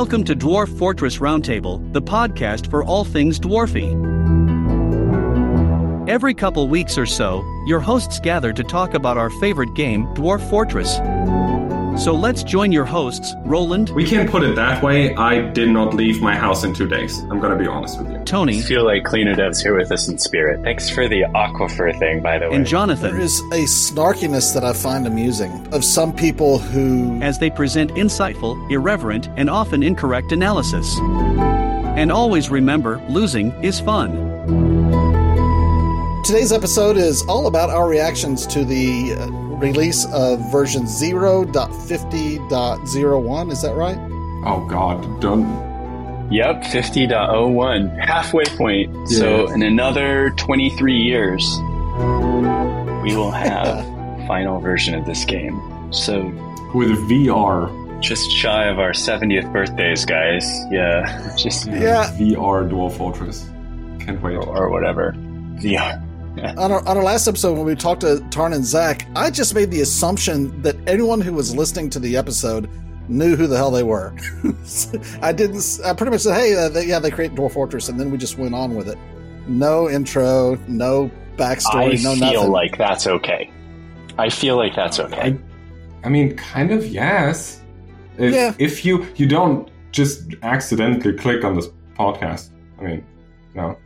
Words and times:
Welcome 0.00 0.24
to 0.24 0.34
Dwarf 0.34 0.78
Fortress 0.78 1.18
Roundtable, 1.18 1.92
the 1.92 2.00
podcast 2.00 2.70
for 2.70 2.82
all 2.82 3.04
things 3.04 3.38
dwarfy. 3.38 3.90
Every 6.08 6.32
couple 6.32 6.66
weeks 6.68 6.96
or 6.96 7.04
so, 7.04 7.44
your 7.66 7.80
hosts 7.80 8.18
gather 8.18 8.50
to 8.50 8.64
talk 8.64 8.94
about 8.94 9.18
our 9.18 9.28
favorite 9.28 9.74
game, 9.74 10.06
Dwarf 10.14 10.40
Fortress. 10.48 10.96
So 11.98 12.14
let's 12.14 12.42
join 12.42 12.72
your 12.72 12.86
hosts, 12.86 13.34
Roland, 13.40 13.90
We 13.90 14.06
can't 14.06 14.30
put 14.30 14.42
it 14.42 14.56
that 14.56 14.82
way. 14.82 15.14
I 15.16 15.42
did 15.50 15.68
not 15.68 15.92
leave 15.92 16.22
my 16.22 16.34
house 16.34 16.64
in 16.64 16.72
two 16.72 16.88
days. 16.88 17.18
I'm 17.30 17.40
gonna 17.40 17.58
be 17.58 17.66
honest 17.66 17.98
with 17.98 18.10
you. 18.10 18.18
Tony, 18.24 18.58
I 18.58 18.62
feel 18.62 18.84
like 18.84 19.04
Cleaner 19.04 19.34
Dev's 19.34 19.60
here 19.60 19.76
with 19.76 19.92
us 19.92 20.08
in 20.08 20.16
spirit. 20.16 20.62
Thanks 20.62 20.88
for 20.88 21.08
the 21.08 21.22
aquifer 21.34 21.96
thing, 21.98 22.22
by 22.22 22.38
the 22.38 22.48
way. 22.48 22.56
and 22.56 22.66
Jonathan 22.66 23.12
There 23.12 23.20
is 23.20 23.40
a 23.52 23.64
snarkiness 23.66 24.54
that 24.54 24.64
I 24.64 24.72
find 24.72 25.06
amusing 25.06 25.68
of 25.72 25.84
some 25.84 26.14
people 26.14 26.58
who 26.58 27.20
as 27.20 27.38
they 27.38 27.50
present 27.50 27.90
insightful, 27.94 28.56
irreverent, 28.70 29.28
and 29.36 29.50
often 29.50 29.82
incorrect 29.82 30.32
analysis. 30.32 30.98
And 31.00 32.10
always 32.10 32.48
remember, 32.48 33.02
losing 33.10 33.52
is 33.62 33.78
fun. 33.78 34.10
Today's 36.24 36.52
episode 36.52 36.96
is 36.96 37.22
all 37.26 37.46
about 37.46 37.68
our 37.70 37.88
reactions 37.88 38.46
to 38.48 38.64
the 38.64 39.14
uh, 39.14 39.26
release 39.60 40.06
of 40.12 40.40
version 40.50 40.82
0.50.01. 40.84 43.52
Is 43.52 43.62
that 43.62 43.74
right? 43.74 43.98
Oh 44.46 44.66
God, 44.68 45.20
don't. 45.20 45.68
Yep, 46.32 46.62
50.01, 46.62 47.98
halfway 47.98 48.44
point. 48.44 49.08
So 49.08 49.50
in 49.52 49.62
another 49.62 50.30
23 50.36 50.96
years, 50.96 51.42
we 53.02 53.16
will 53.16 53.32
have 53.32 53.84
final 54.28 54.60
version 54.60 54.94
of 54.94 55.04
this 55.06 55.24
game. 55.24 55.60
So 55.92 56.22
With 56.72 56.96
VR, 57.10 57.68
just 58.00 58.30
shy 58.30 58.66
of 58.68 58.78
our 58.78 58.92
70th 58.92 59.52
birthdays, 59.52 60.04
guys. 60.04 60.44
Yeah, 60.70 61.34
just 61.36 61.66
Yeah. 61.66 62.12
VR 62.16 62.62
Dwarf 62.70 62.92
Fortress. 62.96 63.44
Can't 63.98 64.22
wait. 64.22 64.36
or 64.36 64.70
whatever. 64.70 65.14
VR. 65.56 66.00
On 66.56 66.70
our, 66.72 66.86
on 66.88 66.96
our 66.96 67.02
last 67.02 67.26
episode, 67.26 67.54
when 67.56 67.66
we 67.66 67.74
talked 67.74 68.02
to 68.02 68.20
Tarn 68.30 68.52
and 68.52 68.64
Zach, 68.64 69.06
I 69.16 69.30
just 69.30 69.54
made 69.54 69.70
the 69.70 69.80
assumption 69.80 70.62
that 70.62 70.76
anyone 70.86 71.20
who 71.20 71.32
was 71.32 71.54
listening 71.54 71.90
to 71.90 71.98
the 71.98 72.16
episode 72.16 72.68
knew 73.08 73.34
who 73.36 73.46
the 73.48 73.56
hell 73.56 73.70
they 73.72 73.82
were. 73.82 74.14
I 75.22 75.32
didn't. 75.32 75.80
I 75.84 75.92
pretty 75.92 76.12
much 76.12 76.20
said, 76.20 76.34
"Hey, 76.36 76.54
uh, 76.54 76.68
they, 76.68 76.86
yeah, 76.86 76.98
they 77.00 77.10
create 77.10 77.34
Dwarf 77.34 77.52
Fortress," 77.52 77.88
and 77.88 77.98
then 77.98 78.10
we 78.10 78.16
just 78.16 78.38
went 78.38 78.54
on 78.54 78.76
with 78.76 78.88
it. 78.88 78.96
No 79.48 79.90
intro, 79.90 80.54
no 80.68 81.10
backstory, 81.36 81.98
I 81.98 82.02
no 82.02 82.14
feel 82.30 82.48
like 82.48 82.78
that's 82.78 83.06
okay. 83.06 83.50
I 84.18 84.28
feel 84.30 84.56
like 84.56 84.74
that's 84.76 85.00
okay. 85.00 85.20
I, 85.20 85.38
I 86.04 86.08
mean, 86.10 86.36
kind 86.36 86.70
of 86.70 86.86
yes. 86.86 87.60
If, 88.18 88.32
Yeah. 88.32 88.54
if 88.58 88.84
you 88.84 89.06
you 89.16 89.26
don't 89.26 89.68
just 89.90 90.22
accidentally 90.42 91.12
click 91.14 91.44
on 91.44 91.56
this 91.56 91.68
podcast, 91.98 92.50
I 92.78 92.82
mean, 92.84 93.06
no. 93.54 93.76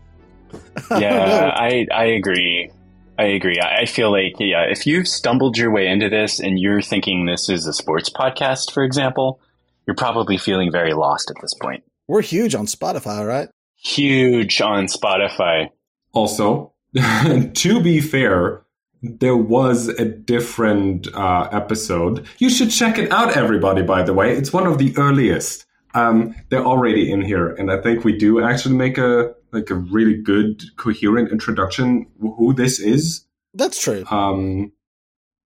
yeah, 0.90 1.52
I 1.54 1.86
I 1.92 2.04
agree. 2.04 2.70
I 3.18 3.24
agree. 3.24 3.60
I 3.60 3.80
I 3.80 3.86
feel 3.86 4.10
like 4.10 4.34
yeah, 4.38 4.64
if 4.68 4.86
you've 4.86 5.08
stumbled 5.08 5.56
your 5.56 5.70
way 5.70 5.86
into 5.86 6.08
this 6.08 6.40
and 6.40 6.58
you're 6.58 6.82
thinking 6.82 7.26
this 7.26 7.48
is 7.48 7.66
a 7.66 7.72
sports 7.72 8.10
podcast, 8.10 8.72
for 8.72 8.82
example, 8.82 9.40
you're 9.86 9.96
probably 9.96 10.38
feeling 10.38 10.72
very 10.72 10.94
lost 10.94 11.30
at 11.30 11.36
this 11.40 11.54
point. 11.54 11.84
We're 12.08 12.22
huge 12.22 12.54
on 12.54 12.66
Spotify, 12.66 13.26
right? 13.26 13.48
Huge 13.76 14.60
on 14.60 14.86
Spotify. 14.86 15.70
Also, 16.12 16.72
to 17.54 17.82
be 17.82 18.00
fair, 18.00 18.62
there 19.02 19.36
was 19.36 19.88
a 19.88 20.04
different 20.04 21.08
uh, 21.14 21.48
episode. 21.52 22.26
You 22.38 22.48
should 22.48 22.70
check 22.70 22.98
it 22.98 23.10
out, 23.10 23.36
everybody. 23.36 23.82
By 23.82 24.02
the 24.02 24.14
way, 24.14 24.36
it's 24.36 24.52
one 24.52 24.66
of 24.66 24.78
the 24.78 24.96
earliest. 24.96 25.66
Um, 25.94 26.34
they're 26.48 26.64
already 26.64 27.10
in 27.10 27.22
here, 27.22 27.50
and 27.50 27.70
I 27.70 27.80
think 27.80 28.04
we 28.04 28.16
do 28.16 28.42
actually 28.42 28.74
make 28.76 28.98
a 28.98 29.34
like 29.54 29.70
a 29.70 29.74
really 29.74 30.20
good, 30.20 30.62
coherent 30.76 31.30
introduction 31.30 32.06
who 32.20 32.52
this 32.52 32.80
is. 32.80 33.26
That's 33.54 33.80
true. 33.80 34.04
Um, 34.10 34.72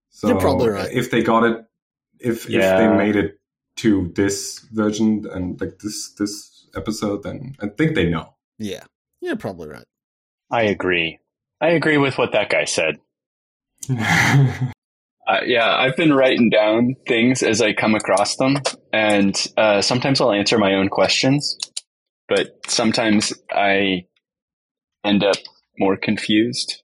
so 0.09 0.27
You're 0.27 0.39
probably 0.39 0.69
right. 0.69 0.91
If 0.91 1.11
they 1.11 1.21
got 1.21 1.43
it, 1.43 1.65
if 2.19 2.49
if 2.49 2.61
they 2.61 2.87
made 2.87 3.15
it 3.15 3.39
to 3.77 4.11
this 4.15 4.59
version 4.71 5.25
and 5.31 5.59
like 5.61 5.79
this 5.79 6.13
this 6.17 6.67
episode, 6.75 7.23
then 7.23 7.55
I 7.61 7.67
think 7.67 7.95
they 7.95 8.09
know. 8.09 8.35
Yeah, 8.57 8.83
you're 9.21 9.37
probably 9.37 9.69
right. 9.69 9.85
I 10.51 10.63
agree. 10.63 11.19
I 11.61 11.69
agree 11.69 11.97
with 11.97 12.17
what 12.17 12.31
that 12.33 12.49
guy 12.49 12.65
said. 12.65 12.97
Uh, 15.29 15.41
yeah, 15.45 15.75
I've 15.77 15.95
been 15.95 16.11
writing 16.11 16.49
down 16.49 16.95
things 17.07 17.43
as 17.43 17.61
I 17.61 17.73
come 17.73 17.93
across 17.93 18.35
them, 18.37 18.57
and 18.91 19.35
uh, 19.57 19.79
sometimes 19.79 20.19
I'll 20.19 20.31
answer 20.31 20.57
my 20.57 20.73
own 20.73 20.89
questions, 20.89 21.55
but 22.29 22.59
sometimes 22.67 23.33
I 23.51 24.05
end 25.03 25.23
up 25.23 25.37
more 25.77 25.97
confused 25.97 26.83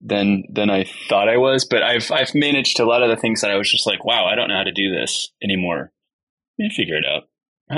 than 0.00 0.44
than 0.50 0.70
I 0.70 0.84
thought 1.08 1.28
I 1.28 1.36
was. 1.36 1.66
But 1.66 1.82
I've 1.82 2.10
I've 2.10 2.34
managed 2.34 2.80
a 2.80 2.86
lot 2.86 3.02
of 3.02 3.10
the 3.10 3.16
things 3.16 3.42
that 3.42 3.50
I 3.50 3.56
was 3.56 3.70
just 3.70 3.86
like, 3.86 4.04
wow, 4.04 4.24
I 4.24 4.34
don't 4.34 4.48
know 4.48 4.56
how 4.56 4.64
to 4.64 4.72
do 4.72 4.90
this 4.92 5.30
anymore. 5.42 5.92
You 6.56 6.70
figure 6.74 6.96
it 6.96 7.04
out. 7.06 7.24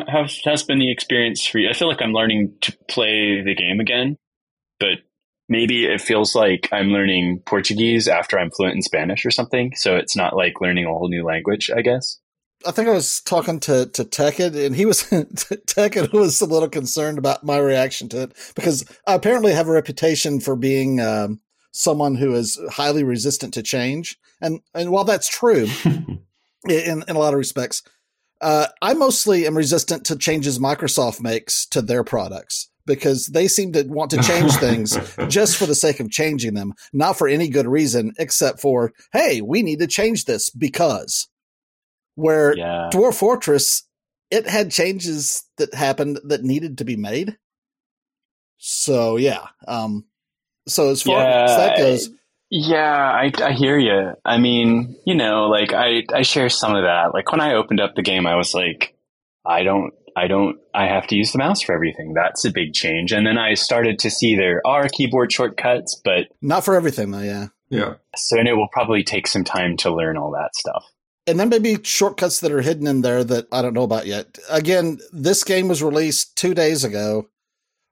How- 0.09 0.27
how's 0.45 0.63
been 0.63 0.79
the 0.79 0.91
experience 0.91 1.45
for 1.45 1.59
you? 1.59 1.69
I 1.69 1.75
feel 1.75 1.89
like 1.89 2.01
I'm 2.01 2.15
learning 2.15 2.55
to 2.63 2.77
play 2.89 3.43
the 3.43 3.55
game 3.55 3.79
again, 3.79 4.17
but 4.81 5.01
maybe 5.49 5.85
it 5.85 6.01
feels 6.01 6.35
like 6.35 6.69
I'm 6.73 6.89
learning 6.89 7.43
Portuguese 7.45 8.09
after 8.09 8.39
I'm 8.39 8.51
fluent 8.51 8.77
in 8.77 8.83
Spanish 8.83 9.27
or 9.27 9.31
something. 9.31 9.73
So 9.77 9.97
it's 9.97 10.17
not 10.17 10.35
like 10.35 10.63
learning 10.63 10.87
a 10.87 10.89
whole 10.89 11.09
new 11.11 11.25
language, 11.25 11.71
I 11.75 11.83
guess. 11.83 12.19
I 12.67 12.71
think 12.71 12.89
I 12.89 12.93
was 12.93 13.21
talking 13.21 13.61
to 13.61 13.87
to 13.87 14.05
Tekid, 14.05 14.55
and 14.55 14.75
he 14.75 14.87
was 14.87 15.03
Tekid 15.11 16.13
was 16.13 16.41
a 16.41 16.47
little 16.47 16.69
concerned 16.69 17.19
about 17.19 17.45
my 17.45 17.59
reaction 17.59 18.09
to 18.11 18.23
it 18.23 18.53
because 18.55 18.85
I 19.07 19.15
apparently 19.15 19.53
have 19.53 19.69
a 19.69 19.73
reputation 19.73 20.41
for 20.41 20.57
being 20.57 21.01
um, 21.01 21.41
someone 21.73 22.15
who 22.15 22.35
is 22.35 22.61
highly 22.71 23.05
resistant 23.05 23.55
to 23.55 23.63
change, 23.63 24.19
and 24.41 24.61
and 24.75 24.91
while 24.91 25.05
that's 25.05 25.29
true 25.29 25.69
in 25.85 27.05
in 27.07 27.17
a 27.17 27.19
lot 27.19 27.35
of 27.35 27.39
respects, 27.39 27.83
uh, 28.41 28.69
I 28.81 28.95
mostly 28.95 29.47
am 29.47 29.57
resistant 29.57 30.05
to 30.07 30.17
changes 30.17 30.59
Microsoft 30.59 31.21
makes 31.21 31.67
to 31.67 31.83
their 31.83 32.05
products 32.05 32.69
because 32.87 33.27
they 33.27 33.49
seem 33.49 33.73
to 33.73 33.85
want 33.85 34.11
to 34.11 34.23
change 34.23 34.53
things 34.57 34.99
just 35.29 35.57
for 35.57 35.67
the 35.67 35.75
sake 35.75 36.01
of 36.01 36.11
changing 36.11 36.55
them, 36.55 36.75
not 36.93 37.17
for 37.17 37.29
any 37.29 37.49
good 37.49 37.67
reason 37.67 38.13
except 38.19 38.61
for 38.61 38.93
hey, 39.13 39.41
we 39.41 39.63
need 39.63 39.79
to 39.79 39.87
change 39.87 40.25
this 40.25 40.51
because. 40.51 41.29
Where 42.15 42.57
Yeah. 42.57 42.91
Dwarf 42.93 43.15
Fortress, 43.15 43.87
it 44.31 44.49
had 44.49 44.71
changes 44.71 45.45
that 45.57 45.75
happened 45.75 46.21
that 46.25 46.43
needed 46.43 46.79
to 46.79 46.85
be 46.85 46.97
made. 46.97 47.37
So 48.59 49.17
yeah, 49.17 49.47
um, 49.67 50.05
so 50.69 50.91
as 50.91 51.03
far 51.03 51.27
as 51.27 51.57
that 51.57 51.77
goes, 51.77 52.11
Yeah, 52.51 52.79
I, 52.95 53.33
I 53.43 53.53
hear 53.53 53.79
you. 53.79 54.13
I 54.25 54.39
mean, 54.39 54.97
you 55.05 55.15
know, 55.15 55.49
like 55.49 55.73
I, 55.73 56.05
I 56.15 56.23
share 56.23 56.49
some 56.49 56.75
of 56.75 56.85
that. 56.85 57.13
Like 57.13 57.33
when 57.33 57.41
I 57.41 57.55
opened 57.55 57.81
up 57.81 57.95
the 57.95 58.03
game, 58.03 58.27
I 58.27 58.37
was 58.37 58.55
like, 58.55 58.95
I 59.45 59.65
don't, 59.65 59.93
I 60.15 60.29
don't, 60.29 60.59
I 60.75 60.87
have 60.87 61.07
to 61.09 61.17
use 61.17 61.33
the 61.33 61.39
mouse 61.39 61.63
for 61.63 61.75
everything. 61.75 62.13
That's 62.15 62.45
a 62.45 62.53
big 62.53 62.75
change. 62.75 63.13
And 63.13 63.27
then 63.27 63.39
I 63.39 63.55
started 63.55 63.99
to 64.01 64.11
see 64.11 64.37
there 64.37 64.61
are 64.67 64.89
keyboard 64.89 65.33
shortcuts, 65.33 66.01
but 66.05 66.29
not 66.41 66.65
for 66.65 66.77
everything 66.77 67.11
though. 67.11 67.21
Yeah, 67.21 67.49
yeah. 67.71 67.95
so 68.15 68.39
and 68.39 68.47
it 68.47 68.53
will 68.53 68.69
probably 68.71 69.03
take 69.03 69.27
some 69.27 69.43
time 69.45 69.77
to 69.79 69.91
learn 69.91 70.17
all 70.17 70.31
that 70.33 70.55
stuff. 70.55 70.85
And 71.27 71.39
then 71.39 71.49
maybe 71.49 71.79
shortcuts 71.83 72.41
that 72.41 72.53
are 72.53 72.63
hidden 72.63 72.87
in 72.87 73.03
there 73.03 73.23
that 73.25 73.47
I 73.53 73.63
don't 73.63 73.75
know 73.75 73.83
about 73.85 74.07
yet. 74.07 74.39
Again, 74.51 74.99
this 75.13 75.45
game 75.45 75.69
was 75.69 75.83
released 75.83 76.37
two 76.37 76.55
days 76.55 76.85
ago. 76.85 77.29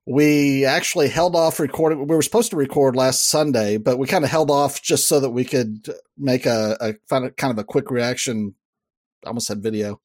We 0.06 0.64
actually 0.64 1.08
held 1.08 1.36
off 1.36 1.60
recording. 1.60 2.06
We 2.08 2.16
were 2.16 2.22
supposed 2.22 2.50
to 2.50 2.56
record 2.56 2.96
last 2.96 3.28
Sunday, 3.28 3.76
but 3.76 3.98
we 3.98 4.08
kind 4.08 4.24
of 4.24 4.30
held 4.30 4.50
off 4.50 4.82
just 4.82 5.06
so 5.06 5.20
that 5.20 5.30
we 5.30 5.44
could 5.44 5.87
make 6.16 6.46
a, 6.46 6.76
a 6.81 6.94
kind 7.08 7.52
of- 7.52 7.58
a 7.58 7.64
quick 7.64 7.90
reaction. 7.90 8.55
I 9.25 9.28
almost 9.28 9.46
said 9.46 9.62
video 9.62 10.00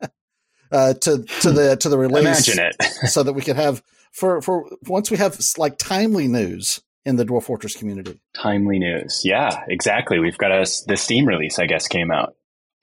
uh, 0.72 0.94
to 0.94 1.22
to 1.22 1.50
the 1.52 1.76
to 1.76 1.88
the 1.88 1.96
release. 1.96 2.48
Imagine 2.48 2.58
it. 2.58 2.82
so 3.08 3.22
that 3.22 3.32
we 3.32 3.42
could 3.42 3.56
have 3.56 3.82
for 4.12 4.42
for 4.42 4.68
once 4.88 5.10
we 5.10 5.16
have 5.16 5.38
like 5.56 5.78
timely 5.78 6.26
news 6.26 6.82
in 7.06 7.14
the 7.16 7.24
Dwarf 7.24 7.44
Fortress 7.44 7.76
community. 7.76 8.20
Timely 8.34 8.80
news. 8.80 9.22
Yeah, 9.24 9.62
exactly. 9.68 10.18
We've 10.18 10.36
got 10.36 10.50
us 10.50 10.82
the 10.82 10.96
Steam 10.96 11.24
release, 11.26 11.58
I 11.60 11.66
guess, 11.66 11.86
came 11.86 12.10
out. 12.10 12.34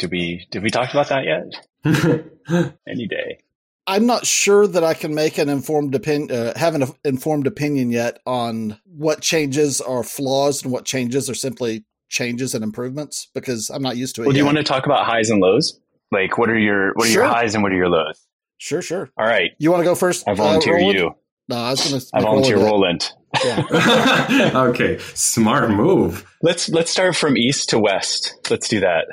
Did 0.03 0.11
we 0.11 0.45
did 0.51 0.63
we 0.63 0.69
talk 0.69 0.91
about 0.91 1.07
that 1.07 1.23
yet? 1.23 2.75
Any 2.85 3.07
day. 3.07 3.39
I'm 3.87 4.05
not 4.05 4.25
sure 4.25 4.67
that 4.67 4.83
I 4.83 4.93
can 4.95 5.15
make 5.15 5.37
an 5.37 5.47
informed 5.47 5.95
opinion, 5.95 6.29
uh, 6.29 6.59
have 6.59 6.75
an 6.75 6.83
informed 7.05 7.47
opinion 7.47 7.89
yet 7.89 8.19
on 8.25 8.81
what 8.83 9.21
changes 9.21 9.79
are 9.79 10.03
flaws 10.03 10.61
and 10.61 10.73
what 10.73 10.83
changes 10.83 11.29
are 11.29 11.33
simply 11.33 11.85
changes 12.09 12.53
and 12.53 12.65
improvements 12.65 13.29
because 13.33 13.69
I'm 13.69 13.81
not 13.81 13.95
used 13.95 14.15
to 14.15 14.23
it. 14.23 14.25
Well, 14.25 14.33
do 14.33 14.39
you 14.39 14.45
want 14.45 14.57
to 14.57 14.63
talk 14.63 14.85
about 14.85 15.05
highs 15.05 15.29
and 15.29 15.39
lows? 15.39 15.79
Like, 16.11 16.37
what 16.37 16.49
are 16.49 16.59
your 16.59 16.91
what 16.95 17.07
are 17.07 17.09
Sure. 17.09 17.23
your 17.23 17.31
highs 17.31 17.55
and 17.55 17.63
what 17.63 17.71
are 17.71 17.77
your 17.77 17.87
lows? 17.89 18.27
Sure, 18.57 18.81
sure. 18.81 19.09
All 19.17 19.25
right, 19.25 19.51
You 19.57 19.71
want 19.71 19.79
to 19.79 19.85
go 19.85 19.95
first? 19.95 20.27
I 20.27 20.33
volunteer 20.33 20.75
uh, 20.75 20.91
you. 20.91 21.15
No, 21.47 21.55
I 21.55 21.69
was 21.69 21.89
going 21.89 22.01
to. 22.01 22.07
I 22.13 22.19
volunteer 22.19 22.57
Roland. 22.57 23.09
Yeah. 23.41 24.51
okay, 24.67 24.97
smart 25.13 25.69
move. 25.69 26.25
Let's 26.41 26.67
let's 26.67 26.91
start 26.91 27.15
from 27.15 27.37
east 27.37 27.69
to 27.69 27.79
west. 27.79 28.33
Let's 28.49 28.67
do 28.67 28.81
that. 28.81 29.05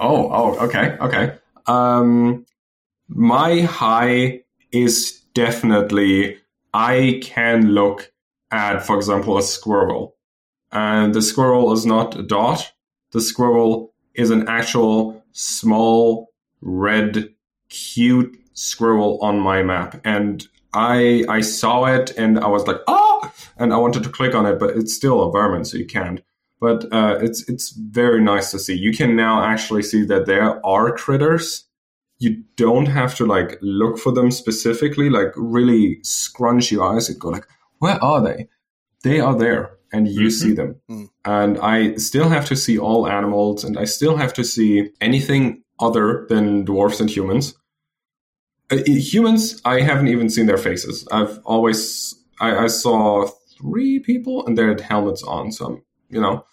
Oh, 0.00 0.30
oh, 0.32 0.64
okay, 0.66 0.96
okay. 0.98 1.36
Um, 1.66 2.46
my 3.08 3.60
high 3.60 4.40
is 4.72 5.20
definitely 5.34 6.38
I 6.72 7.20
can 7.22 7.74
look 7.74 8.10
at, 8.50 8.80
for 8.80 8.96
example, 8.96 9.36
a 9.36 9.42
squirrel. 9.42 10.16
And 10.72 11.14
the 11.14 11.22
squirrel 11.22 11.72
is 11.72 11.84
not 11.84 12.16
a 12.16 12.22
dot. 12.22 12.72
The 13.12 13.20
squirrel 13.20 13.92
is 14.14 14.30
an 14.30 14.48
actual 14.48 15.22
small, 15.32 16.32
red, 16.60 17.34
cute 17.68 18.36
squirrel 18.54 19.18
on 19.20 19.38
my 19.38 19.62
map. 19.62 20.00
And 20.04 20.46
I 20.72 21.24
I 21.28 21.40
saw 21.40 21.86
it 21.86 22.12
and 22.16 22.38
I 22.38 22.46
was 22.46 22.66
like, 22.66 22.78
oh, 22.86 23.32
and 23.56 23.72
I 23.72 23.76
wanted 23.76 24.04
to 24.04 24.08
click 24.08 24.34
on 24.34 24.46
it, 24.46 24.58
but 24.58 24.76
it's 24.76 24.94
still 24.94 25.22
a 25.22 25.32
vermin, 25.32 25.64
so 25.64 25.76
you 25.76 25.86
can't. 25.86 26.22
But 26.60 26.92
uh, 26.92 27.18
it's 27.22 27.48
it's 27.48 27.70
very 27.70 28.20
nice 28.20 28.50
to 28.50 28.58
see. 28.58 28.76
You 28.76 28.92
can 28.92 29.16
now 29.16 29.42
actually 29.42 29.82
see 29.82 30.04
that 30.04 30.26
there 30.26 30.64
are 30.64 30.92
critters. 30.92 31.64
You 32.18 32.44
don't 32.56 32.86
have 32.86 33.14
to 33.14 33.24
like 33.24 33.58
look 33.62 33.98
for 33.98 34.12
them 34.12 34.30
specifically, 34.30 35.08
like 35.08 35.32
really 35.36 36.00
scrunch 36.02 36.70
your 36.70 36.84
eyes 36.84 37.08
and 37.08 37.18
go 37.18 37.30
like, 37.30 37.46
where 37.78 38.02
are 38.04 38.20
they? 38.20 38.48
They 39.02 39.20
are 39.20 39.34
there, 39.34 39.78
and 39.90 40.06
you 40.06 40.26
mm-hmm. 40.26 40.28
see 40.28 40.52
them. 40.52 40.76
Mm. 40.90 41.08
And 41.24 41.58
I 41.58 41.94
still 41.94 42.28
have 42.28 42.44
to 42.46 42.56
see 42.56 42.78
all 42.78 43.08
animals, 43.08 43.64
and 43.64 43.78
I 43.78 43.86
still 43.86 44.16
have 44.16 44.34
to 44.34 44.44
see 44.44 44.90
anything 45.00 45.62
other 45.78 46.26
than 46.28 46.66
dwarfs 46.66 47.00
and 47.00 47.08
humans. 47.08 47.54
Uh, 48.70 48.78
humans, 48.86 49.60
I 49.64 49.80
haven't 49.80 50.08
even 50.08 50.28
seen 50.28 50.44
their 50.44 50.58
faces. 50.58 51.08
I've 51.10 51.38
always 51.44 52.14
I, 52.40 52.64
I 52.64 52.66
saw 52.66 53.28
three 53.58 53.98
people 54.00 54.46
and 54.46 54.56
they 54.56 54.64
had 54.64 54.80
helmets 54.80 55.22
on, 55.22 55.52
so 55.52 55.66
I'm, 55.66 55.82
you 56.10 56.20
know. 56.20 56.44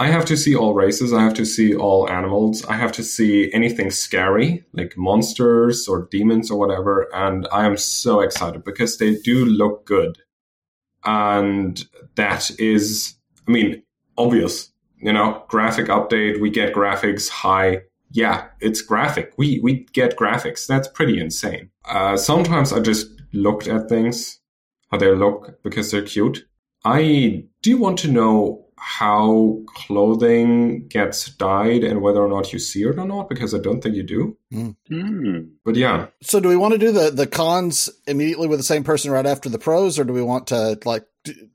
I 0.00 0.06
have 0.06 0.24
to 0.26 0.36
see 0.36 0.54
all 0.54 0.74
races. 0.74 1.12
I 1.12 1.24
have 1.24 1.34
to 1.34 1.44
see 1.44 1.74
all 1.74 2.08
animals. 2.08 2.64
I 2.66 2.76
have 2.76 2.92
to 2.92 3.02
see 3.02 3.52
anything 3.52 3.90
scary, 3.90 4.64
like 4.72 4.96
monsters 4.96 5.88
or 5.88 6.06
demons 6.08 6.52
or 6.52 6.58
whatever. 6.58 7.08
And 7.12 7.48
I 7.50 7.66
am 7.66 7.76
so 7.76 8.20
excited 8.20 8.62
because 8.62 8.98
they 8.98 9.16
do 9.16 9.44
look 9.44 9.86
good. 9.86 10.18
And 11.04 11.84
that 12.14 12.48
is, 12.60 13.16
I 13.48 13.50
mean, 13.50 13.82
obvious. 14.16 14.70
You 14.98 15.12
know, 15.12 15.42
graphic 15.48 15.86
update, 15.86 16.40
we 16.40 16.50
get 16.50 16.74
graphics 16.74 17.28
high 17.28 17.82
yeah, 18.10 18.46
it's 18.60 18.80
graphic. 18.80 19.32
We 19.36 19.60
we 19.60 19.86
get 19.92 20.16
graphics. 20.16 20.66
That's 20.66 20.88
pretty 20.88 21.20
insane. 21.20 21.70
Uh, 21.84 22.16
sometimes 22.16 22.72
I 22.72 22.80
just 22.80 23.08
looked 23.32 23.66
at 23.68 23.88
things 23.88 24.40
how 24.90 24.98
they 24.98 25.14
look 25.14 25.62
because 25.62 25.90
they're 25.90 26.02
cute. 26.02 26.46
I 26.84 27.44
do 27.62 27.70
you 27.70 27.78
want 27.78 27.98
to 28.00 28.08
know 28.08 28.68
how 28.80 29.58
clothing 29.74 30.86
gets 30.88 31.30
dyed 31.30 31.82
and 31.84 32.00
whether 32.00 32.20
or 32.20 32.28
not 32.28 32.52
you 32.52 32.58
see 32.58 32.82
it 32.82 32.98
or 32.98 33.04
not 33.04 33.28
because 33.28 33.54
I 33.54 33.58
don't 33.58 33.82
think 33.82 33.96
you 33.96 34.02
do. 34.02 34.36
Mm. 34.52 34.76
Mm. 34.90 35.50
But 35.64 35.76
yeah. 35.76 36.06
So 36.22 36.40
do 36.40 36.48
we 36.48 36.56
want 36.56 36.72
to 36.72 36.78
do 36.78 36.92
the 36.92 37.10
the 37.10 37.26
cons 37.26 37.90
immediately 38.06 38.48
with 38.48 38.58
the 38.58 38.64
same 38.64 38.84
person 38.84 39.10
right 39.10 39.26
after 39.26 39.48
the 39.48 39.58
pros, 39.58 39.98
or 39.98 40.04
do 40.04 40.12
we 40.12 40.22
want 40.22 40.48
to 40.48 40.78
like 40.84 41.04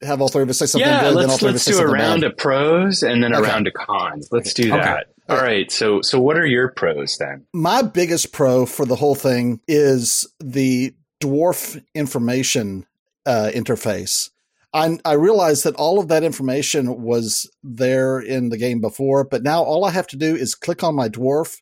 have 0.02 0.22
all 0.22 0.28
three 0.28 0.44
of 0.44 0.50
us 0.50 0.60
say 0.60 0.66
something 0.66 0.90
yeah, 0.90 1.02
good? 1.02 1.16
Let's, 1.16 1.42
let's 1.42 1.66
do 1.66 1.80
a 1.80 1.88
round 1.88 2.22
bad? 2.22 2.32
of 2.32 2.38
pros 2.38 3.04
and 3.04 3.24
then 3.24 3.34
a 3.34 3.42
round 3.42 3.68
of 3.68 3.74
cons. 3.74 4.30
Let's 4.32 4.54
do 4.54 4.70
that. 4.70 5.08
Okay. 5.08 5.10
All 5.30 5.42
right. 5.42 5.72
So, 5.72 6.02
so 6.02 6.20
what 6.20 6.38
are 6.38 6.46
your 6.46 6.70
pros 6.70 7.18
then? 7.18 7.46
My 7.54 7.82
biggest 7.82 8.34
pro 8.34 8.66
for 8.66 8.86
the 8.86 8.96
whole 8.96 9.16
thing 9.16 9.62
is 9.68 10.28
the 10.40 10.94
dwarf 11.22 11.82
information 11.96 12.86
uh, 13.26 13.50
interface. 13.54 14.30
I, 14.74 14.98
I 15.06 15.14
realized 15.14 15.64
that 15.66 15.76
all 15.76 16.00
of 16.00 16.08
that 16.08 16.24
information 16.24 17.02
was 17.04 17.50
there 17.62 18.20
in 18.20 18.50
the 18.50 18.58
game 18.58 18.82
before, 18.82 19.24
but 19.24 19.44
now 19.44 19.62
all 19.64 19.86
I 19.86 19.92
have 19.92 20.08
to 20.08 20.18
do 20.18 20.36
is 20.36 20.56
click 20.56 20.84
on 20.84 20.96
my 20.96 21.10
dwarf 21.10 21.58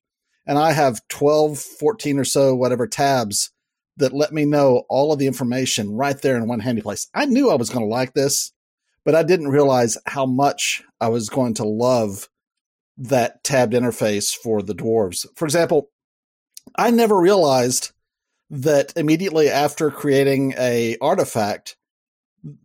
and 0.45 0.57
I 0.57 0.71
have 0.71 1.07
12, 1.09 1.59
14 1.59 2.19
or 2.19 2.23
so, 2.23 2.55
whatever 2.55 2.87
tabs 2.87 3.51
that 3.97 4.13
let 4.13 4.33
me 4.33 4.45
know 4.45 4.83
all 4.89 5.11
of 5.11 5.19
the 5.19 5.27
information 5.27 5.91
right 5.91 6.19
there 6.21 6.37
in 6.37 6.47
one 6.47 6.61
handy 6.61 6.81
place. 6.81 7.07
I 7.13 7.25
knew 7.25 7.49
I 7.49 7.55
was 7.55 7.69
going 7.69 7.85
to 7.85 7.93
like 7.93 8.13
this, 8.13 8.53
but 9.03 9.15
I 9.15 9.23
didn't 9.23 9.49
realize 9.49 9.97
how 10.05 10.25
much 10.25 10.81
I 10.99 11.09
was 11.09 11.29
going 11.29 11.53
to 11.55 11.67
love 11.67 12.29
that 12.97 13.43
tabbed 13.43 13.73
interface 13.73 14.33
for 14.33 14.61
the 14.61 14.73
dwarves. 14.73 15.25
For 15.35 15.45
example, 15.45 15.89
I 16.77 16.91
never 16.91 17.19
realized 17.19 17.91
that 18.49 18.93
immediately 18.95 19.49
after 19.49 19.91
creating 19.91 20.53
a 20.57 20.97
artifact, 21.01 21.77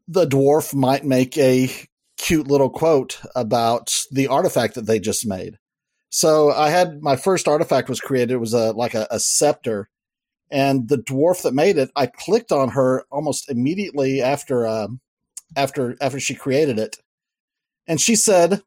the 0.09 0.27
dwarf 0.27 0.75
might 0.75 1.05
make 1.05 1.37
a 1.39 1.71
cute 2.17 2.49
little 2.49 2.71
quote 2.71 3.21
about 3.35 4.05
the 4.11 4.27
artifact 4.27 4.75
that 4.75 4.87
they 4.87 4.99
just 4.99 5.27
made. 5.27 5.59
So 6.09 6.51
I 6.51 6.71
had 6.71 7.03
my 7.03 7.17
first 7.17 7.47
artifact 7.47 7.89
was 7.89 8.01
created. 8.01 8.33
It 8.33 8.39
was 8.39 8.55
a 8.55 8.73
like 8.73 8.95
a, 8.95 9.07
a 9.11 9.21
scepter, 9.21 9.91
and 10.51 10.89
the 10.89 10.99
dwarf 10.99 11.43
that 11.43 11.53
made 11.53 11.77
it, 11.77 11.91
I 11.97 12.07
clicked 12.07 12.53
on 12.53 12.71
her 12.71 13.05
almost 13.11 13.51
immediately 13.51 14.23
after 14.23 14.67
uh, 14.67 14.89
after 15.57 15.97
after 16.01 16.21
she 16.21 16.35
created 16.35 16.79
it, 16.79 16.97
and 17.87 18.01
she 18.01 18.17
said, 18.17 18.63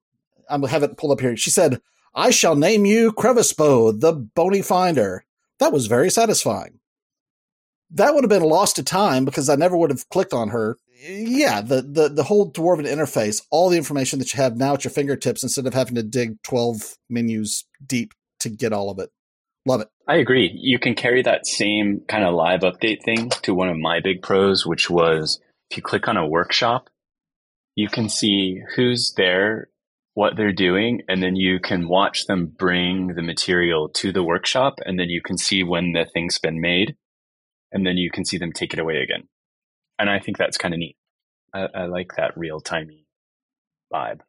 I'm 0.49 0.63
have 0.63 0.83
it 0.83 0.97
pulled 0.97 1.13
up 1.13 1.21
here. 1.21 1.35
She 1.37 1.49
said, 1.49 1.81
I 2.13 2.31
shall 2.31 2.55
name 2.55 2.85
you 2.85 3.11
Crevicebow, 3.11 3.99
the 3.99 4.13
bony 4.13 4.61
finder. 4.61 5.25
That 5.59 5.71
was 5.73 5.87
very 5.87 6.09
satisfying. 6.09 6.79
That 7.91 8.13
would 8.13 8.23
have 8.23 8.29
been 8.29 8.43
lost 8.43 8.75
to 8.75 8.83
time 8.83 9.25
because 9.25 9.49
I 9.49 9.55
never 9.55 9.75
would 9.77 9.89
have 9.89 10.07
clicked 10.09 10.33
on 10.33 10.49
her. 10.49 10.77
Yeah, 11.01 11.61
the, 11.61 11.81
the, 11.81 12.09
the 12.09 12.23
whole 12.23 12.51
dwarven 12.51 12.85
interface, 12.85 13.41
all 13.51 13.69
the 13.69 13.77
information 13.77 14.19
that 14.19 14.33
you 14.33 14.41
have 14.41 14.57
now 14.57 14.73
at 14.73 14.83
your 14.83 14.91
fingertips 14.91 15.43
instead 15.43 15.65
of 15.65 15.73
having 15.73 15.95
to 15.95 16.03
dig 16.03 16.41
12 16.43 16.97
menus 17.09 17.65
deep 17.85 18.13
to 18.41 18.49
get 18.49 18.73
all 18.73 18.89
of 18.89 18.99
it. 18.99 19.09
Love 19.65 19.81
it. 19.81 19.89
I 20.07 20.15
agree. 20.15 20.51
You 20.53 20.79
can 20.79 20.95
carry 20.95 21.21
that 21.21 21.45
same 21.45 22.01
kind 22.07 22.23
of 22.23 22.33
live 22.33 22.61
update 22.61 23.03
thing 23.03 23.29
to 23.43 23.53
one 23.53 23.69
of 23.69 23.77
my 23.77 23.99
big 23.99 24.21
pros, 24.21 24.65
which 24.65 24.89
was 24.89 25.39
if 25.69 25.77
you 25.77 25.83
click 25.83 26.07
on 26.07 26.17
a 26.17 26.27
workshop, 26.27 26.89
you 27.75 27.87
can 27.87 28.09
see 28.09 28.61
who's 28.75 29.13
there 29.15 29.69
what 30.15 30.35
they're 30.35 30.51
doing 30.51 31.01
and 31.07 31.23
then 31.23 31.37
you 31.37 31.59
can 31.59 31.87
watch 31.87 32.25
them 32.25 32.45
bring 32.45 33.13
the 33.15 33.21
material 33.21 33.87
to 33.87 34.11
the 34.11 34.23
workshop 34.23 34.73
and 34.85 34.99
then 34.99 35.07
you 35.07 35.21
can 35.21 35.37
see 35.37 35.63
when 35.63 35.93
the 35.93 36.05
thing's 36.13 36.39
been 36.39 36.59
made 36.59 36.95
and 37.71 37.85
then 37.85 37.95
you 37.95 38.11
can 38.11 38.25
see 38.25 38.37
them 38.37 38.51
take 38.51 38.73
it 38.73 38.79
away 38.79 38.97
again 38.97 39.29
and 39.99 40.09
i 40.09 40.17
think 40.19 40.37
that's 40.37 40.57
kind 40.57 40.73
of 40.73 40.79
neat. 40.79 40.95
I, 41.53 41.67
I, 41.73 41.85
like 41.85 42.13
that 42.15 42.37
real 42.37 42.59
timey 42.59 43.05
vibe. 43.91 44.21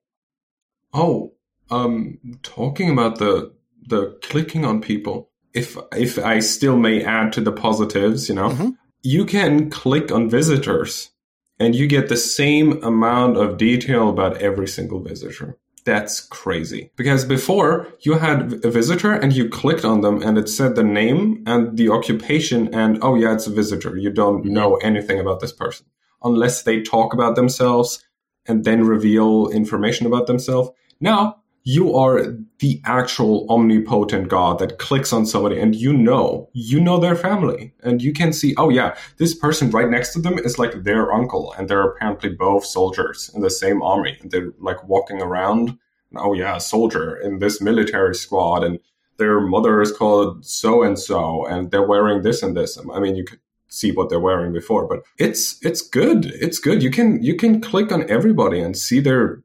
Oh 0.92 1.34
um 1.70 2.18
talking 2.42 2.90
about 2.90 3.18
the 3.18 3.52
the 3.86 4.18
clicking 4.22 4.64
on 4.64 4.80
people 4.80 5.30
if 5.54 5.76
if 5.92 6.18
i 6.18 6.40
still 6.40 6.76
may 6.76 7.04
add 7.04 7.32
to 7.32 7.40
the 7.40 7.52
positives 7.52 8.28
you 8.28 8.34
know 8.34 8.50
mm-hmm. 8.50 8.70
you 9.02 9.24
can 9.24 9.70
click 9.70 10.10
on 10.12 10.28
visitors 10.28 11.10
and 11.58 11.74
you 11.74 11.86
get 11.86 12.08
the 12.08 12.16
same 12.16 12.82
amount 12.82 13.36
of 13.36 13.58
detail 13.58 14.08
about 14.08 14.38
every 14.38 14.66
single 14.66 15.00
visitor 15.00 15.56
that's 15.84 16.20
crazy. 16.20 16.90
Because 16.96 17.24
before 17.24 17.88
you 18.00 18.14
had 18.14 18.64
a 18.64 18.70
visitor 18.70 19.12
and 19.12 19.32
you 19.32 19.48
clicked 19.48 19.84
on 19.84 20.00
them 20.00 20.22
and 20.22 20.38
it 20.38 20.48
said 20.48 20.74
the 20.74 20.84
name 20.84 21.42
and 21.46 21.76
the 21.76 21.88
occupation 21.90 22.74
and 22.74 22.98
oh 23.02 23.14
yeah, 23.14 23.34
it's 23.34 23.46
a 23.46 23.50
visitor. 23.52 23.96
You 23.96 24.10
don't 24.10 24.44
know 24.44 24.76
anything 24.76 25.18
about 25.18 25.40
this 25.40 25.52
person 25.52 25.86
unless 26.22 26.62
they 26.62 26.82
talk 26.82 27.14
about 27.14 27.34
themselves 27.34 28.04
and 28.46 28.64
then 28.64 28.84
reveal 28.84 29.48
information 29.48 30.06
about 30.06 30.26
themselves. 30.26 30.70
Now 31.00 31.39
you 31.62 31.94
are 31.94 32.34
the 32.60 32.80
actual 32.84 33.46
omnipotent 33.50 34.28
God 34.28 34.58
that 34.58 34.78
clicks 34.78 35.12
on 35.12 35.26
somebody 35.26 35.60
and 35.60 35.74
you 35.74 35.92
know, 35.92 36.48
you 36.52 36.80
know 36.80 36.98
their 36.98 37.16
family 37.16 37.74
and 37.82 38.00
you 38.00 38.12
can 38.12 38.32
see, 38.32 38.54
oh 38.56 38.70
yeah, 38.70 38.96
this 39.18 39.34
person 39.34 39.70
right 39.70 39.88
next 39.88 40.12
to 40.14 40.20
them 40.20 40.38
is 40.38 40.58
like 40.58 40.84
their 40.84 41.12
uncle 41.12 41.52
and 41.58 41.68
they're 41.68 41.86
apparently 41.86 42.30
both 42.30 42.64
soldiers 42.64 43.30
in 43.34 43.42
the 43.42 43.50
same 43.50 43.82
army 43.82 44.16
and 44.20 44.30
they're 44.30 44.52
like 44.58 44.82
walking 44.88 45.20
around. 45.20 45.70
And, 46.10 46.18
oh 46.18 46.32
yeah, 46.32 46.56
a 46.56 46.60
soldier 46.60 47.14
in 47.16 47.40
this 47.40 47.60
military 47.60 48.14
squad 48.14 48.64
and 48.64 48.78
their 49.18 49.38
mother 49.40 49.82
is 49.82 49.92
called 49.92 50.46
so 50.46 50.82
and 50.82 50.98
so 50.98 51.44
and 51.46 51.70
they're 51.70 51.86
wearing 51.86 52.22
this 52.22 52.42
and 52.42 52.56
this. 52.56 52.78
I 52.92 53.00
mean, 53.00 53.16
you 53.16 53.24
could 53.24 53.40
see 53.68 53.92
what 53.92 54.08
they're 54.08 54.18
wearing 54.18 54.52
before, 54.52 54.86
but 54.86 55.02
it's, 55.18 55.62
it's 55.62 55.82
good. 55.82 56.24
It's 56.26 56.58
good. 56.58 56.82
You 56.82 56.90
can, 56.90 57.22
you 57.22 57.36
can 57.36 57.60
click 57.60 57.92
on 57.92 58.10
everybody 58.10 58.60
and 58.60 58.76
see 58.76 58.98
their 58.98 59.42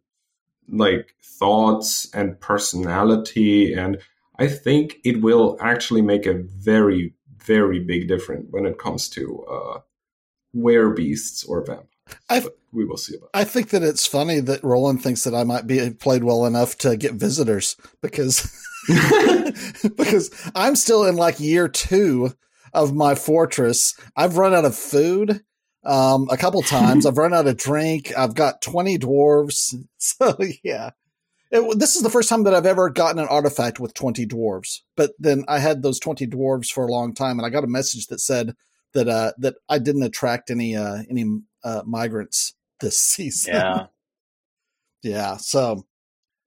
like 0.67 1.14
thoughts 1.45 2.09
and 2.11 2.39
personality. 2.39 3.73
And 3.73 3.99
I 4.39 4.47
think 4.47 4.97
it 5.03 5.21
will 5.21 5.57
actually 5.61 6.01
make 6.01 6.25
a 6.25 6.33
very, 6.33 7.13
very 7.37 7.79
big 7.79 8.07
difference 8.07 8.47
when 8.49 8.65
it 8.65 8.79
comes 8.79 9.07
to 9.09 9.45
uh, 9.45 9.79
were 10.53 10.89
beasts 10.93 11.43
or 11.43 11.63
vampires. 11.63 11.89
I, 12.29 12.43
we 12.71 12.85
will 12.85 12.97
see 12.97 13.15
about. 13.15 13.29
I 13.33 13.43
think 13.43 13.69
that 13.69 13.83
it's 13.83 14.07
funny 14.07 14.39
that 14.39 14.63
Roland 14.63 15.03
thinks 15.03 15.23
that 15.23 15.35
I 15.35 15.43
might 15.43 15.67
be 15.67 15.91
played 15.91 16.23
well 16.23 16.45
enough 16.45 16.77
to 16.79 16.97
get 16.97 17.13
visitors 17.13 17.77
because 18.01 18.51
because 19.97 20.31
I'm 20.55 20.75
still 20.75 21.05
in 21.05 21.15
like 21.15 21.39
year 21.39 21.67
two 21.67 22.33
of 22.73 22.93
my 22.93 23.15
fortress. 23.15 23.95
I've 24.15 24.37
run 24.37 24.53
out 24.53 24.65
of 24.65 24.75
food 24.75 25.41
um, 25.83 26.27
a 26.31 26.37
couple 26.37 26.61
times. 26.63 27.05
I've 27.07 27.17
run 27.17 27.33
out 27.33 27.47
of 27.47 27.57
drink. 27.57 28.11
I've 28.17 28.35
got 28.35 28.61
20 28.61 28.97
dwarves. 28.97 29.75
So 29.97 30.37
yeah, 30.63 30.91
It, 31.55 31.79
this 31.79 31.95
is 31.95 32.01
the 32.03 32.09
first 32.09 32.27
time 32.29 32.43
that 32.43 32.53
I've 32.53 32.65
ever 32.65 32.89
gotten 32.89 33.19
an 33.19 33.27
artifact 33.27 33.79
with 33.79 33.93
20 33.93 34.25
dwarves. 34.27 34.81
But 34.97 35.12
then 35.19 35.45
I 35.47 35.59
had 35.59 35.81
those 35.81 36.00
20 36.00 36.27
dwarves 36.27 36.69
for 36.71 36.85
a 36.85 36.91
long 36.91 37.13
time, 37.13 37.39
and 37.39 37.45
I 37.45 37.50
got 37.50 37.63
a 37.63 37.67
message 37.67 38.07
that 38.07 38.19
said 38.19 38.55
that 38.93 39.07
uh, 39.07 39.31
that 39.39 39.55
I 39.69 39.79
didn't 39.79 40.03
attract 40.03 40.51
any 40.51 40.75
uh, 40.75 41.03
any 41.09 41.25
uh, 41.63 41.81
migrants 41.85 42.53
this 42.81 42.97
season. 43.13 43.53
Yeah. 43.55 43.88
yeah. 45.03 45.38
So 45.38 45.85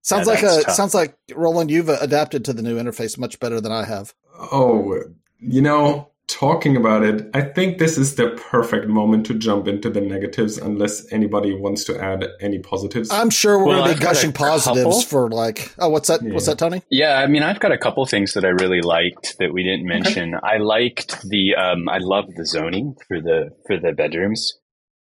sounds 0.03 0.27
Yeah, 0.27 0.33
like 0.35 0.43
a 0.43 0.63
tough. 0.65 0.75
sounds 0.75 0.95
like 0.95 1.17
Roland, 1.35 1.71
you've 1.71 1.89
adapted 1.89 2.45
to 2.47 2.53
the 2.53 2.63
new 2.63 2.79
interface 2.79 3.19
much 3.19 3.39
better 3.41 3.61
than 3.61 3.73
I 3.73 3.85
have. 3.85 4.15
Oh, 4.39 5.03
you 5.41 5.63
know, 5.63 6.11
talking 6.29 6.77
about 6.77 7.03
it, 7.03 7.29
I 7.35 7.41
think 7.41 7.79
this 7.79 7.99
is 7.99 8.15
the 8.17 8.29
perfect 8.51 8.87
moment 8.87 9.27
to 9.27 9.35
jump 9.35 9.67
into 9.67 9.91
the 9.91 10.01
negatives 10.01 10.59
unless 10.59 11.11
anybody 11.13 11.55
wants 11.55 11.85
to 11.85 11.99
add 12.01 12.27
any 12.41 12.59
positives. 12.59 13.11
I'm 13.11 13.31
sure 13.31 13.59
we're 13.59 13.65
Well, 13.67 13.79
going 13.79 13.85
to 13.87 13.91
I've 13.95 13.99
be 14.01 14.05
gushing 14.05 14.33
positives 14.33 14.83
couple. 14.83 15.03
for 15.03 15.31
like. 15.31 15.75
Oh, 15.79 15.89
what's 15.89 16.09
that? 16.09 16.23
What's 16.23 16.47
that, 16.47 16.59
Tony? 16.59 16.83
Yeah, 16.91 17.19
I 17.19 17.27
mean, 17.27 17.43
I've 17.43 17.61
got 17.61 17.73
a 17.73 17.79
couple 17.79 18.05
things 18.07 18.35
that 18.35 18.45
I 18.45 18.49
really 18.49 18.83
liked 18.83 19.37
that 19.39 19.53
we 19.53 19.63
didn't 19.63 19.87
mention. 19.87 20.35
I 20.43 20.59
liked 20.59 21.23
the, 21.29 21.55
um, 21.57 21.89
I 21.89 21.99
love 21.99 22.27
the 22.37 22.47
zoning 22.47 22.95
for 23.09 23.21
the 23.21 23.51
for 23.67 23.79
the 23.81 23.93
bedrooms. 23.93 24.53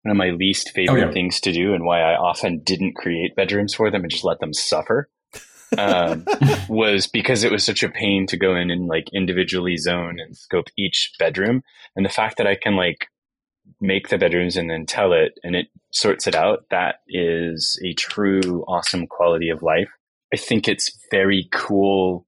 One 0.04 0.12
of 0.12 0.18
my 0.18 0.30
least 0.30 0.72
favorite 0.74 1.04
Oh, 1.04 1.08
yeah. 1.08 1.12
things 1.12 1.42
to 1.42 1.52
do, 1.52 1.74
and 1.74 1.84
why 1.84 2.00
I 2.02 2.16
often 2.16 2.62
didn't 2.64 2.96
create 2.96 3.36
bedrooms 3.36 3.74
for 3.74 3.92
them 3.92 4.04
and 4.04 4.12
just 4.12 4.24
let 4.24 4.40
them 4.40 4.54
suffer, 4.54 5.10
um, 5.78 6.26
was 6.70 7.08
because 7.08 7.44
it 7.44 7.52
was 7.52 7.66
such 7.66 7.84
a 7.84 7.90
pain 7.90 8.28
to 8.28 8.38
go 8.38 8.56
in 8.56 8.72
and 8.72 8.88
like 8.88 9.10
individually 9.14 9.78
zone 9.78 10.20
and 10.20 10.38
scope 10.38 10.68
each 10.78 11.14
bedroom. 11.20 11.64
And 11.96 12.06
the 12.06 12.10
fact 12.10 12.38
that 12.38 12.48
I 12.48 12.56
can 12.56 12.76
like 12.76 13.08
make 13.82 14.10
the 14.10 14.18
bedrooms 14.18 14.56
and 14.56 14.70
then 14.70 14.86
tell 14.86 15.14
it 15.14 15.34
and 15.44 15.56
it 15.56 15.68
sorts 15.92 16.28
it 16.28 16.36
out, 16.36 16.66
that 16.72 16.98
is 17.08 17.80
a 17.84 17.94
true 17.94 18.64
awesome 18.68 19.08
quality 19.08 19.50
of 19.50 19.64
life. 19.64 19.90
I 20.34 20.38
think 20.38 20.68
it's 20.68 20.98
very 21.12 21.48
cool. 21.52 22.26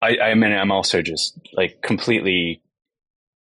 I, 0.00 0.18
I 0.18 0.34
mean, 0.34 0.52
I'm 0.52 0.70
also 0.70 1.02
just 1.02 1.38
like 1.52 1.82
completely 1.82 2.62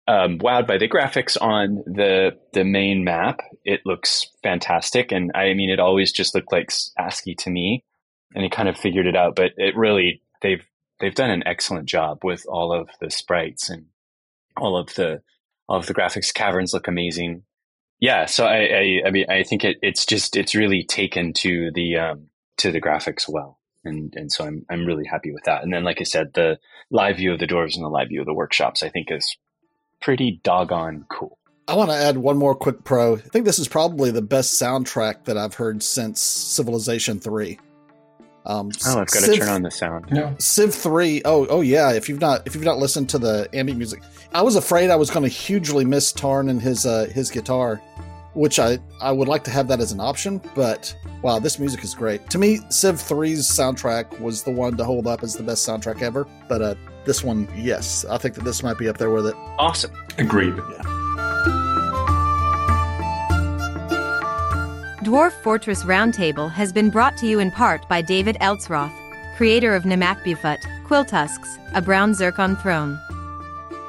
um, 0.07 0.39
wowed 0.39 0.67
by 0.67 0.77
the 0.77 0.89
graphics 0.89 1.37
on 1.39 1.83
the 1.85 2.31
the 2.53 2.65
main 2.65 3.03
map. 3.03 3.39
It 3.63 3.81
looks 3.85 4.27
fantastic, 4.43 5.11
and 5.11 5.31
I 5.35 5.53
mean, 5.53 5.69
it 5.69 5.79
always 5.79 6.11
just 6.11 6.35
looked 6.35 6.51
like 6.51 6.71
ASCII 6.97 7.35
to 7.35 7.49
me, 7.49 7.85
and 8.33 8.43
he 8.43 8.49
kind 8.49 8.69
of 8.69 8.77
figured 8.77 9.07
it 9.07 9.15
out. 9.15 9.35
But 9.35 9.51
it 9.57 9.75
really 9.75 10.21
they've 10.41 10.65
they've 10.99 11.15
done 11.15 11.31
an 11.31 11.43
excellent 11.45 11.87
job 11.87 12.23
with 12.23 12.45
all 12.47 12.73
of 12.73 12.89
the 12.99 13.09
sprites 13.09 13.69
and 13.69 13.87
all 14.57 14.77
of 14.77 14.93
the 14.95 15.21
all 15.67 15.77
of 15.77 15.85
the 15.85 15.93
graphics. 15.93 16.33
Caverns 16.33 16.73
look 16.73 16.87
amazing. 16.87 17.43
Yeah, 17.99 18.25
so 18.25 18.45
I 18.45 18.57
I, 18.57 19.01
I 19.07 19.11
mean, 19.11 19.25
I 19.29 19.43
think 19.43 19.63
it, 19.63 19.77
it's 19.81 20.05
just 20.05 20.35
it's 20.35 20.55
really 20.55 20.83
taken 20.83 21.33
to 21.33 21.71
the 21.73 21.97
um, 21.97 22.27
to 22.57 22.71
the 22.71 22.81
graphics 22.81 23.27
well 23.27 23.59
and 23.83 24.13
and 24.15 24.31
so 24.31 24.45
I'm 24.45 24.65
I'm 24.69 24.85
really 24.85 25.05
happy 25.05 25.31
with 25.31 25.43
that. 25.43 25.63
And 25.63 25.73
then, 25.73 25.83
like 25.83 26.01
I 26.01 26.03
said, 26.03 26.33
the 26.33 26.59
live 26.89 27.17
view 27.17 27.33
of 27.33 27.39
the 27.39 27.47
doors 27.47 27.75
and 27.75 27.83
the 27.83 27.89
live 27.89 28.09
view 28.09 28.19
of 28.19 28.25
the 28.25 28.33
workshops, 28.33 28.83
I 28.83 28.89
think, 28.89 29.11
is 29.11 29.37
pretty 30.01 30.39
doggone 30.43 31.05
cool. 31.09 31.37
I 31.67 31.75
want 31.75 31.89
to 31.89 31.95
add 31.95 32.17
one 32.17 32.37
more 32.37 32.55
quick 32.55 32.83
pro. 32.83 33.15
I 33.15 33.17
think 33.17 33.45
this 33.45 33.59
is 33.59 33.67
probably 33.67 34.11
the 34.11 34.21
best 34.21 34.61
soundtrack 34.61 35.25
that 35.25 35.37
I've 35.37 35.55
heard 35.55 35.83
since 35.83 36.19
Civilization 36.19 37.19
Three. 37.19 37.59
Um, 38.45 38.71
Oh, 38.87 38.99
I've 39.01 39.07
got 39.07 39.23
to 39.23 39.37
turn 39.37 39.49
on 39.49 39.61
the 39.61 39.71
sound. 39.71 40.05
yeah. 40.11 40.33
Civ 40.39 40.73
three. 40.73 41.21
Oh, 41.25 41.45
oh 41.47 41.61
yeah. 41.61 41.91
If 41.91 42.09
you've 42.09 42.19
not, 42.21 42.45
if 42.47 42.55
you've 42.55 42.63
not 42.63 42.77
listened 42.79 43.09
to 43.09 43.19
the 43.19 43.47
ambient 43.53 43.77
music, 43.77 44.01
I 44.33 44.41
was 44.41 44.55
afraid 44.55 44.89
I 44.89 44.95
was 44.95 45.09
going 45.11 45.23
to 45.23 45.29
hugely 45.29 45.85
miss 45.85 46.11
Tarn 46.11 46.49
and 46.49 46.61
his 46.61 46.85
uh, 46.85 47.05
his 47.13 47.29
guitar, 47.29 47.75
which 48.33 48.57
I 48.59 48.79
I 48.99 49.11
would 49.11 49.27
like 49.27 49.43
to 49.43 49.51
have 49.51 49.67
that 49.67 49.79
as 49.79 49.91
an 49.91 49.99
option. 49.99 50.41
But 50.55 50.95
wow, 51.21 51.37
this 51.37 51.59
music 51.59 51.83
is 51.83 51.93
great. 51.93 52.29
To 52.31 52.39
me, 52.39 52.59
Civ 52.69 52.95
3's 52.95 53.47
soundtrack 53.47 54.19
was 54.19 54.41
the 54.43 54.51
one 54.51 54.75
to 54.77 54.83
hold 54.83 55.05
up 55.05 55.21
as 55.21 55.35
the 55.35 55.43
best 55.43 55.67
soundtrack 55.67 56.01
ever. 56.01 56.25
But 56.47 56.61
uh, 56.63 56.75
this 57.05 57.23
one, 57.23 57.47
yes, 57.55 58.05
I 58.05 58.17
think 58.17 58.33
that 58.35 58.43
this 58.43 58.63
might 58.63 58.77
be 58.79 58.87
up 58.89 58.97
there 58.97 59.11
with 59.11 59.27
it. 59.27 59.35
Awesome. 59.59 59.91
Agreed. 60.17 60.55
Dwarf 65.11 65.33
Fortress 65.43 65.83
Roundtable 65.83 66.49
has 66.49 66.71
been 66.71 66.89
brought 66.89 67.17
to 67.17 67.27
you 67.27 67.39
in 67.39 67.51
part 67.51 67.85
by 67.89 68.01
David 68.01 68.37
Eltzroth, 68.39 68.93
creator 69.35 69.75
of 69.75 69.83
Namakbufut, 69.83 70.57
Quiltusks, 70.85 71.59
a 71.75 71.81
brown 71.81 72.13
zircon 72.13 72.55
throne. 72.55 72.97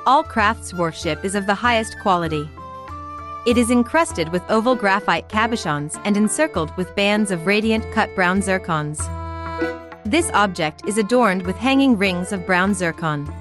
All 0.04 0.24
craftsdwarfship 0.24 1.24
is 1.24 1.36
of 1.36 1.46
the 1.46 1.54
highest 1.54 1.96
quality. 2.00 2.50
It 3.46 3.56
is 3.56 3.70
encrusted 3.70 4.30
with 4.30 4.42
oval 4.48 4.74
graphite 4.74 5.28
cabochons 5.28 5.96
and 6.04 6.16
encircled 6.16 6.76
with 6.76 6.96
bands 6.96 7.30
of 7.30 7.46
radiant 7.46 7.84
cut 7.92 8.12
brown 8.16 8.40
zircons. 8.40 8.98
This 10.04 10.28
object 10.34 10.82
is 10.88 10.98
adorned 10.98 11.46
with 11.46 11.54
hanging 11.54 11.96
rings 11.96 12.32
of 12.32 12.44
brown 12.46 12.74
zircon. 12.74 13.32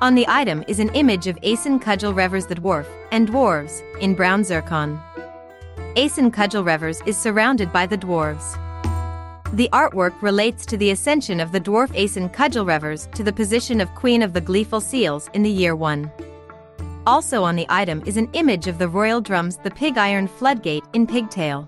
On 0.00 0.16
the 0.16 0.26
item 0.26 0.64
is 0.66 0.80
an 0.80 0.92
image 0.94 1.28
of 1.28 1.38
Aeson 1.42 1.78
Cudgel 1.78 2.12
Revers 2.12 2.46
the 2.46 2.56
dwarf 2.56 2.86
and 3.12 3.28
dwarves 3.28 3.82
in 4.00 4.16
brown 4.16 4.42
zircon. 4.42 5.00
Aeson 5.96 6.30
Cudgel 6.30 6.64
Revers 6.64 7.02
is 7.06 7.16
surrounded 7.16 7.72
by 7.72 7.86
the 7.86 7.98
dwarves. 7.98 8.56
The 9.54 9.68
artwork 9.72 10.20
relates 10.22 10.66
to 10.66 10.76
the 10.76 10.90
ascension 10.90 11.40
of 11.40 11.50
the 11.50 11.60
dwarf 11.60 11.94
Aeson 11.94 12.28
Cudgel 12.28 12.66
Revers 12.66 13.08
to 13.14 13.24
the 13.24 13.32
position 13.32 13.80
of 13.80 13.94
Queen 13.94 14.22
of 14.22 14.32
the 14.32 14.40
Gleeful 14.40 14.80
Seals 14.80 15.28
in 15.32 15.42
the 15.42 15.50
year 15.50 15.74
1. 15.74 16.10
Also 17.06 17.42
on 17.42 17.56
the 17.56 17.66
item 17.68 18.02
is 18.06 18.16
an 18.16 18.28
image 18.34 18.66
of 18.66 18.78
the 18.78 18.88
royal 18.88 19.20
drums 19.20 19.56
the 19.56 19.70
pig 19.70 19.96
iron 19.96 20.28
floodgate 20.28 20.84
in 20.92 21.06
pigtail. 21.06 21.66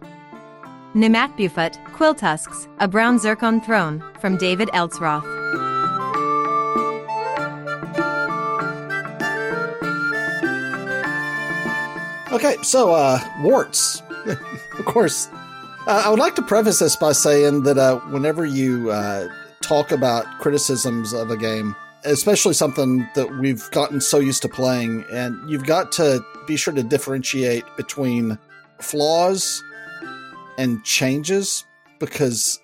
Namakbufut, 0.95 1.83
Quiltusks, 1.95 2.69
a 2.79 2.87
brown 2.87 3.19
zircon 3.19 3.61
throne, 3.61 4.05
from 4.21 4.37
David 4.37 4.69
Eltsroth. 4.69 5.25
Okay, 12.33 12.57
so 12.63 12.93
uh, 12.93 13.19
warts. 13.41 14.03
of 14.79 14.85
course, 14.85 15.29
uh, 15.87 16.03
I 16.05 16.11
would 16.11 16.19
like 16.19 16.35
to 16.37 16.43
preface 16.43 16.79
this 16.79 16.97
by 16.97 17.13
saying 17.13 17.63
that 17.63 17.79
uh, 17.79 18.01
whenever 18.11 18.45
you 18.45 18.91
uh, 18.91 19.29
talk 19.61 19.93
about 19.93 20.27
criticisms 20.39 21.13
of 21.13 21.31
a 21.31 21.37
game, 21.37 21.75
especially 22.05 22.55
something 22.55 23.07
that 23.15 23.39
we've 23.39 23.71
gotten 23.71 24.01
so 24.01 24.19
used 24.19 24.43
to 24.43 24.49
playing, 24.49 25.05
and 25.11 25.49
you've 25.49 25.67
got 25.67 25.93
to 25.93 26.25
be 26.47 26.57
sure 26.57 26.75
to 26.75 26.83
differentiate 26.83 27.65
between 27.77 28.39
flaws 28.81 29.63
and 30.59 30.83
changes 30.85 31.65
because 31.99 32.61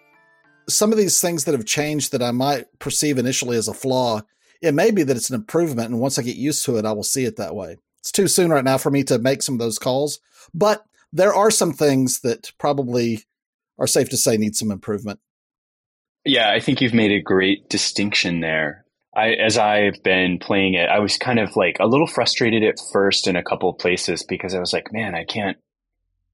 some 0.68 0.92
of 0.92 0.98
these 0.98 1.20
things 1.20 1.44
that 1.44 1.52
have 1.52 1.64
changed 1.64 2.12
that 2.12 2.22
I 2.22 2.32
might 2.32 2.66
perceive 2.78 3.18
initially 3.18 3.56
as 3.56 3.68
a 3.68 3.74
flaw, 3.74 4.22
it 4.60 4.74
may 4.74 4.90
be 4.90 5.02
that 5.02 5.16
it's 5.16 5.30
an 5.30 5.36
improvement, 5.36 5.90
and 5.90 6.00
once 6.00 6.18
I 6.18 6.22
get 6.22 6.36
used 6.36 6.64
to 6.64 6.76
it, 6.76 6.84
I 6.84 6.92
will 6.92 7.02
see 7.02 7.24
it 7.24 7.36
that 7.36 7.54
way. 7.54 7.76
It's 8.00 8.12
too 8.12 8.28
soon 8.28 8.50
right 8.50 8.64
now 8.64 8.78
for 8.78 8.90
me 8.90 9.04
to 9.04 9.18
make 9.18 9.42
some 9.42 9.54
of 9.54 9.58
those 9.58 9.78
calls, 9.78 10.20
but 10.52 10.84
there 11.16 11.34
are 11.34 11.50
some 11.50 11.72
things 11.72 12.20
that 12.20 12.52
probably 12.58 13.24
are 13.78 13.86
safe 13.86 14.08
to 14.10 14.16
say 14.16 14.36
need 14.36 14.54
some 14.54 14.70
improvement. 14.70 15.18
Yeah, 16.24 16.50
I 16.50 16.60
think 16.60 16.80
you've 16.80 16.94
made 16.94 17.12
a 17.12 17.22
great 17.22 17.68
distinction 17.68 18.40
there. 18.40 18.84
I, 19.14 19.30
as 19.30 19.56
I've 19.56 20.02
been 20.02 20.38
playing 20.38 20.74
it, 20.74 20.90
I 20.90 20.98
was 20.98 21.16
kind 21.16 21.38
of 21.38 21.56
like 21.56 21.78
a 21.80 21.86
little 21.86 22.06
frustrated 22.06 22.62
at 22.62 22.78
first 22.92 23.26
in 23.26 23.36
a 23.36 23.42
couple 23.42 23.72
places 23.72 24.22
because 24.22 24.54
I 24.54 24.60
was 24.60 24.72
like, 24.72 24.92
man, 24.92 25.14
I 25.14 25.24
can't. 25.24 25.56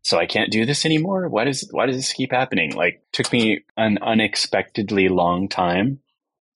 So 0.03 0.19
I 0.19 0.27
can't 0.27 0.51
do 0.51 0.67
this 0.67 0.85
anymore. 0.85 1.29
Why 1.29 1.45
does 1.45 1.69
why 1.71 1.87
does 1.87 1.95
this 1.95 2.13
keep 2.13 2.33
happening? 2.33 2.75
Like, 2.75 3.03
took 3.13 3.33
me 3.33 3.61
an 3.77 3.99
unexpectedly 4.03 5.09
long 5.09 5.49
time 5.49 6.01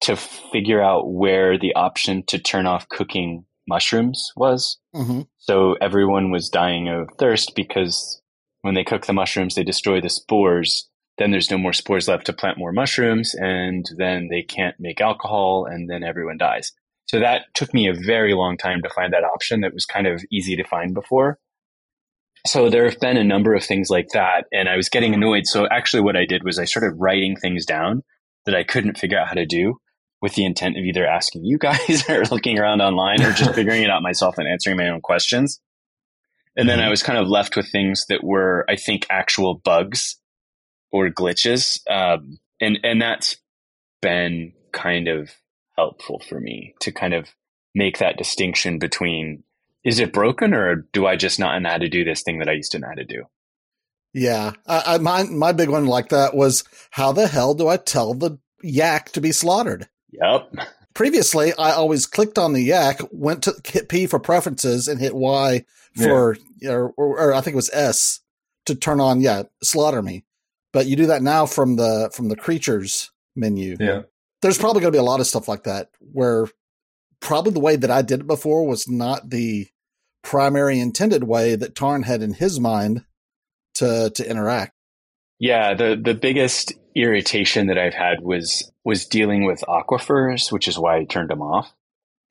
to 0.00 0.16
figure 0.16 0.82
out 0.82 1.08
where 1.08 1.56
the 1.56 1.74
option 1.74 2.24
to 2.26 2.40
turn 2.40 2.66
off 2.66 2.88
cooking 2.88 3.44
mushrooms 3.68 4.32
was. 4.36 4.78
Mm-hmm. 4.94 5.22
So 5.38 5.74
everyone 5.80 6.30
was 6.30 6.48
dying 6.48 6.88
of 6.88 7.08
thirst 7.18 7.54
because 7.54 8.20
when 8.62 8.74
they 8.74 8.84
cook 8.84 9.06
the 9.06 9.12
mushrooms, 9.12 9.54
they 9.54 9.64
destroy 9.64 10.00
the 10.00 10.08
spores. 10.08 10.88
Then 11.18 11.30
there's 11.30 11.50
no 11.50 11.58
more 11.58 11.72
spores 11.72 12.08
left 12.08 12.26
to 12.26 12.32
plant 12.32 12.58
more 12.58 12.72
mushrooms, 12.72 13.34
and 13.34 13.86
then 13.96 14.28
they 14.30 14.42
can't 14.42 14.78
make 14.78 15.00
alcohol, 15.00 15.64
and 15.64 15.88
then 15.88 16.04
everyone 16.04 16.36
dies. 16.36 16.72
So 17.06 17.20
that 17.20 17.42
took 17.54 17.72
me 17.72 17.88
a 17.88 17.94
very 17.94 18.34
long 18.34 18.58
time 18.58 18.82
to 18.82 18.90
find 18.90 19.12
that 19.12 19.24
option 19.24 19.60
that 19.60 19.72
was 19.72 19.86
kind 19.86 20.06
of 20.06 20.22
easy 20.30 20.56
to 20.56 20.64
find 20.64 20.92
before. 20.92 21.38
So 22.46 22.68
there 22.68 22.84
have 22.84 23.00
been 23.00 23.16
a 23.16 23.24
number 23.24 23.54
of 23.54 23.64
things 23.64 23.88
like 23.88 24.08
that, 24.12 24.44
and 24.52 24.68
I 24.68 24.76
was 24.76 24.88
getting 24.88 25.14
annoyed. 25.14 25.46
So 25.46 25.66
actually, 25.68 26.02
what 26.02 26.16
I 26.16 26.26
did 26.26 26.44
was 26.44 26.58
I 26.58 26.64
started 26.64 26.96
writing 26.98 27.36
things 27.36 27.64
down 27.64 28.02
that 28.44 28.54
I 28.54 28.62
couldn't 28.62 28.98
figure 28.98 29.18
out 29.18 29.28
how 29.28 29.34
to 29.34 29.46
do 29.46 29.78
with 30.22 30.34
the 30.34 30.44
intent 30.44 30.76
of 30.76 30.84
either 30.84 31.06
asking 31.06 31.44
you 31.44 31.58
guys 31.58 32.04
or 32.08 32.24
looking 32.26 32.58
around 32.58 32.80
online 32.80 33.22
or 33.22 33.32
just 33.32 33.54
figuring 33.54 33.82
it 33.82 33.90
out 33.90 34.02
myself 34.02 34.38
and 34.38 34.48
answering 34.48 34.76
my 34.76 34.88
own 34.88 35.00
questions. 35.00 35.60
And 36.58 36.66
then 36.66 36.80
I 36.80 36.88
was 36.88 37.02
kind 37.02 37.18
of 37.18 37.28
left 37.28 37.54
with 37.54 37.70
things 37.70 38.06
that 38.08 38.24
were, 38.24 38.64
I 38.66 38.76
think, 38.76 39.06
actual 39.10 39.54
bugs 39.54 40.16
or 40.90 41.10
glitches. 41.10 41.78
Um, 41.90 42.38
and, 42.62 42.78
and 42.82 43.02
that's 43.02 43.36
been 44.00 44.54
kind 44.72 45.06
of 45.06 45.30
helpful 45.76 46.22
for 46.26 46.40
me 46.40 46.74
to 46.80 46.92
kind 46.92 47.12
of 47.12 47.28
make 47.74 47.98
that 47.98 48.16
distinction 48.16 48.78
between 48.78 49.42
is 49.84 50.00
it 50.00 50.12
broken 50.12 50.54
or 50.54 50.86
do 50.92 51.06
I 51.06 51.16
just 51.16 51.38
not 51.38 51.60
know 51.60 51.68
how 51.68 51.78
to 51.78 51.88
do 51.88 52.04
this 52.04 52.22
thing 52.22 52.38
that 52.38 52.48
I 52.48 52.52
used 52.52 52.72
to 52.72 52.78
know 52.78 52.88
how 52.88 52.94
to 52.94 53.04
do? 53.04 53.24
Yeah, 54.12 54.52
I, 54.66 54.94
I, 54.94 54.98
my 54.98 55.24
my 55.24 55.52
big 55.52 55.68
one 55.68 55.86
like 55.86 56.08
that 56.08 56.34
was 56.34 56.64
how 56.90 57.12
the 57.12 57.28
hell 57.28 57.54
do 57.54 57.68
I 57.68 57.76
tell 57.76 58.14
the 58.14 58.38
yak 58.62 59.12
to 59.12 59.20
be 59.20 59.30
slaughtered? 59.30 59.88
Yep. 60.20 60.52
Previously, 60.94 61.52
I 61.58 61.72
always 61.72 62.06
clicked 62.06 62.38
on 62.38 62.52
the 62.52 62.62
yak, 62.62 63.00
went 63.10 63.42
to 63.44 63.54
hit 63.64 63.88
P 63.88 64.06
for 64.06 64.18
preferences, 64.18 64.88
and 64.88 64.98
hit 65.00 65.14
Y 65.14 65.64
for 65.94 66.36
or, 66.66 66.92
or, 66.96 67.18
or 67.18 67.34
I 67.34 67.40
think 67.40 67.54
it 67.54 67.56
was 67.56 67.70
S 67.72 68.20
to 68.66 68.74
turn 68.74 69.00
on 69.00 69.20
yeah 69.20 69.44
slaughter 69.62 70.02
me. 70.02 70.24
But 70.72 70.86
you 70.86 70.96
do 70.96 71.06
that 71.06 71.22
now 71.22 71.46
from 71.46 71.76
the 71.76 72.10
from 72.14 72.28
the 72.28 72.36
creatures 72.36 73.10
menu. 73.34 73.76
Yeah. 73.78 74.02
There's 74.42 74.58
probably 74.58 74.80
going 74.80 74.92
to 74.92 74.96
be 74.96 75.00
a 75.00 75.02
lot 75.02 75.20
of 75.20 75.26
stuff 75.26 75.48
like 75.48 75.64
that 75.64 75.90
where 76.00 76.48
probably 77.20 77.52
the 77.52 77.60
way 77.60 77.76
that 77.76 77.90
I 77.90 78.02
did 78.02 78.20
it 78.20 78.26
before 78.26 78.66
was 78.66 78.88
not 78.88 79.30
the 79.30 79.68
primary 80.22 80.78
intended 80.78 81.24
way 81.24 81.56
that 81.56 81.74
Tarn 81.74 82.02
had 82.02 82.22
in 82.22 82.34
his 82.34 82.60
mind 82.60 83.04
to 83.74 84.10
to 84.14 84.28
interact. 84.28 84.72
Yeah, 85.38 85.74
the 85.74 86.00
the 86.02 86.14
biggest 86.14 86.72
irritation 86.94 87.66
that 87.66 87.78
I've 87.78 87.94
had 87.94 88.20
was 88.22 88.70
was 88.86 89.04
dealing 89.04 89.44
with 89.44 89.64
aquifers, 89.68 90.52
which 90.52 90.68
is 90.68 90.78
why 90.78 90.96
I 90.96 91.04
turned 91.04 91.28
them 91.28 91.42
off. 91.42 91.74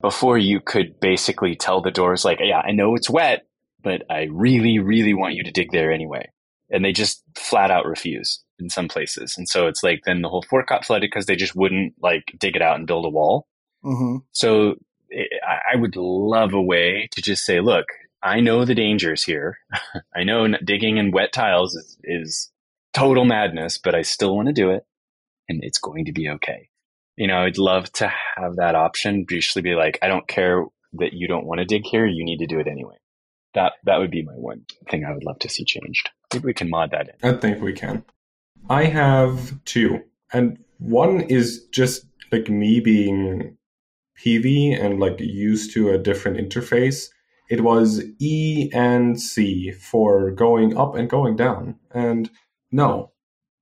Before 0.00 0.38
you 0.38 0.58
could 0.58 0.98
basically 0.98 1.54
tell 1.54 1.82
the 1.82 1.90
doors 1.90 2.24
like, 2.24 2.38
"Yeah, 2.40 2.60
I 2.60 2.72
know 2.72 2.94
it's 2.94 3.10
wet, 3.10 3.46
but 3.82 4.02
I 4.10 4.28
really 4.32 4.78
really 4.78 5.12
want 5.12 5.34
you 5.34 5.44
to 5.44 5.50
dig 5.50 5.70
there 5.70 5.92
anyway." 5.92 6.30
And 6.70 6.82
they 6.82 6.92
just 6.92 7.22
flat 7.36 7.70
out 7.70 7.84
refuse 7.84 8.42
in 8.58 8.70
some 8.70 8.88
places. 8.88 9.36
And 9.36 9.46
so 9.46 9.66
it's 9.66 9.82
like 9.82 10.00
then 10.06 10.22
the 10.22 10.30
whole 10.30 10.44
fort 10.48 10.66
got 10.66 10.84
flooded 10.84 11.10
because 11.10 11.26
they 11.26 11.36
just 11.36 11.54
wouldn't 11.54 11.92
like 12.00 12.24
dig 12.38 12.56
it 12.56 12.62
out 12.62 12.76
and 12.76 12.86
build 12.86 13.04
a 13.04 13.10
wall. 13.10 13.46
Mm-hmm. 13.84 14.24
So 14.32 14.76
it, 15.10 15.28
I 15.44 15.76
would 15.76 15.94
love 15.94 16.54
a 16.54 16.62
way 16.62 17.08
to 17.12 17.22
just 17.22 17.44
say, 17.44 17.60
look, 17.60 17.84
I 18.22 18.40
know 18.40 18.64
the 18.64 18.74
dangers 18.74 19.22
here. 19.22 19.58
I 20.16 20.24
know 20.24 20.48
digging 20.64 20.96
in 20.96 21.10
wet 21.10 21.34
tiles 21.34 21.76
is, 21.76 21.98
is 22.02 22.50
total 22.94 23.26
madness, 23.26 23.76
but 23.78 23.94
I 23.94 24.02
still 24.02 24.34
want 24.34 24.48
to 24.48 24.54
do 24.54 24.70
it 24.70 24.84
and 25.48 25.60
it's 25.62 25.78
going 25.78 26.06
to 26.06 26.12
be 26.12 26.28
okay. 26.30 26.68
You 27.16 27.26
know, 27.26 27.38
I'd 27.38 27.58
love 27.58 27.90
to 27.94 28.12
have 28.36 28.56
that 28.56 28.74
option, 28.74 29.24
usually 29.30 29.62
be 29.62 29.74
like, 29.74 29.98
I 30.02 30.08
don't 30.08 30.28
care 30.28 30.64
that 30.94 31.12
you 31.12 31.28
don't 31.28 31.46
want 31.46 31.60
to 31.60 31.64
dig 31.64 31.84
here. 31.84 32.06
You 32.06 32.24
need 32.24 32.38
to 32.38 32.46
do 32.46 32.58
it 32.60 32.66
anyway. 32.66 32.96
That, 33.54 33.72
that 33.84 33.98
would 33.98 34.10
be 34.10 34.22
my 34.22 34.34
one 34.34 34.66
thing 34.90 35.04
I 35.04 35.12
would 35.12 35.24
love 35.24 35.38
to 35.40 35.48
see 35.48 35.64
changed. 35.64 36.10
Maybe 36.32 36.44
we 36.46 36.54
can 36.54 36.68
mod 36.68 36.90
that 36.90 37.08
in. 37.08 37.34
I 37.34 37.38
think 37.38 37.62
we 37.62 37.72
can. 37.72 38.04
I 38.68 38.84
have 38.84 39.64
two, 39.64 40.02
and 40.32 40.58
one 40.78 41.20
is 41.20 41.66
just 41.70 42.04
like 42.32 42.48
me 42.48 42.80
being 42.80 43.56
peevy 44.18 44.78
and 44.78 44.98
like 44.98 45.20
used 45.20 45.72
to 45.74 45.90
a 45.90 45.98
different 45.98 46.38
interface. 46.38 47.08
It 47.48 47.62
was 47.62 48.02
E 48.18 48.70
and 48.74 49.20
C 49.20 49.70
for 49.70 50.32
going 50.32 50.76
up 50.76 50.96
and 50.96 51.08
going 51.08 51.36
down. 51.36 51.76
And 51.92 52.28
no, 52.72 53.12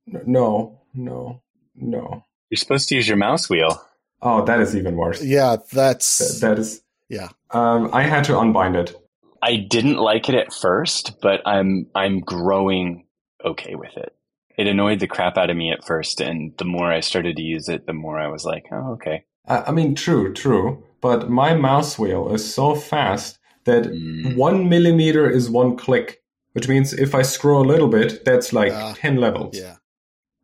no, 0.07 0.81
no, 0.95 1.43
no. 1.77 2.25
You're 2.51 2.57
supposed 2.59 2.89
to 2.91 2.95
use 2.95 3.09
your 3.09 3.17
mouse 3.17 3.49
wheel. 3.51 3.83
Oh, 4.23 4.45
that 4.45 4.61
is 4.61 4.77
even 4.77 4.97
worse. 4.97 5.23
Yeah, 5.23 5.57
that's 5.73 6.41
That, 6.41 6.49
that 6.49 6.59
is. 6.59 6.83
yeah. 7.09 7.29
Um, 7.51 7.91
I 7.93 8.03
had 8.03 8.25
to 8.25 8.39
unbind 8.39 8.77
it. 8.77 8.95
I 9.43 9.57
didn't 9.57 9.97
like 9.97 10.29
it 10.29 10.35
at 10.35 10.53
first, 10.53 11.21
but 11.21 11.43
I'm 11.47 11.87
I'm 11.95 12.21
growing 12.21 13.07
okay 13.45 13.75
with 13.75 13.97
it. 13.97 14.15
It 14.57 14.67
annoyed 14.69 15.01
the 15.01 15.07
crap 15.09 15.37
out 15.37 15.51
of 15.51 15.57
me 15.57 15.73
at 15.73 15.85
first, 15.85 16.21
and 16.21 16.53
the 16.59 16.65
more 16.65 16.91
I 16.91 17.01
started 17.01 17.37
to 17.37 17.43
use 17.43 17.69
it, 17.69 17.87
the 17.87 17.93
more 17.93 18.19
I 18.19 18.29
was 18.29 18.45
like, 18.45 18.65
oh, 18.73 18.93
okay. 18.93 19.25
I 19.47 19.65
I 19.69 19.71
mean, 19.73 19.95
true, 19.95 20.33
true. 20.33 20.83
But 21.01 21.29
my 21.29 21.55
mouse 21.55 21.99
wheel 21.99 22.33
is 22.33 22.55
so 22.55 22.75
fast 22.75 23.39
that 23.65 23.85
Mm. 23.85 24.37
one 24.37 24.69
millimeter 24.69 25.29
is 25.29 25.51
one 25.51 25.77
click, 25.77 26.23
which 26.53 26.69
means 26.69 26.93
if 26.95 27.15
I 27.15 27.23
scroll 27.23 27.63
a 27.63 27.69
little 27.73 27.89
bit, 27.89 28.25
that's 28.25 28.53
like 28.53 28.73
Ah, 28.73 28.95
10 28.97 29.17
levels. 29.17 29.59
Yeah. 29.59 29.77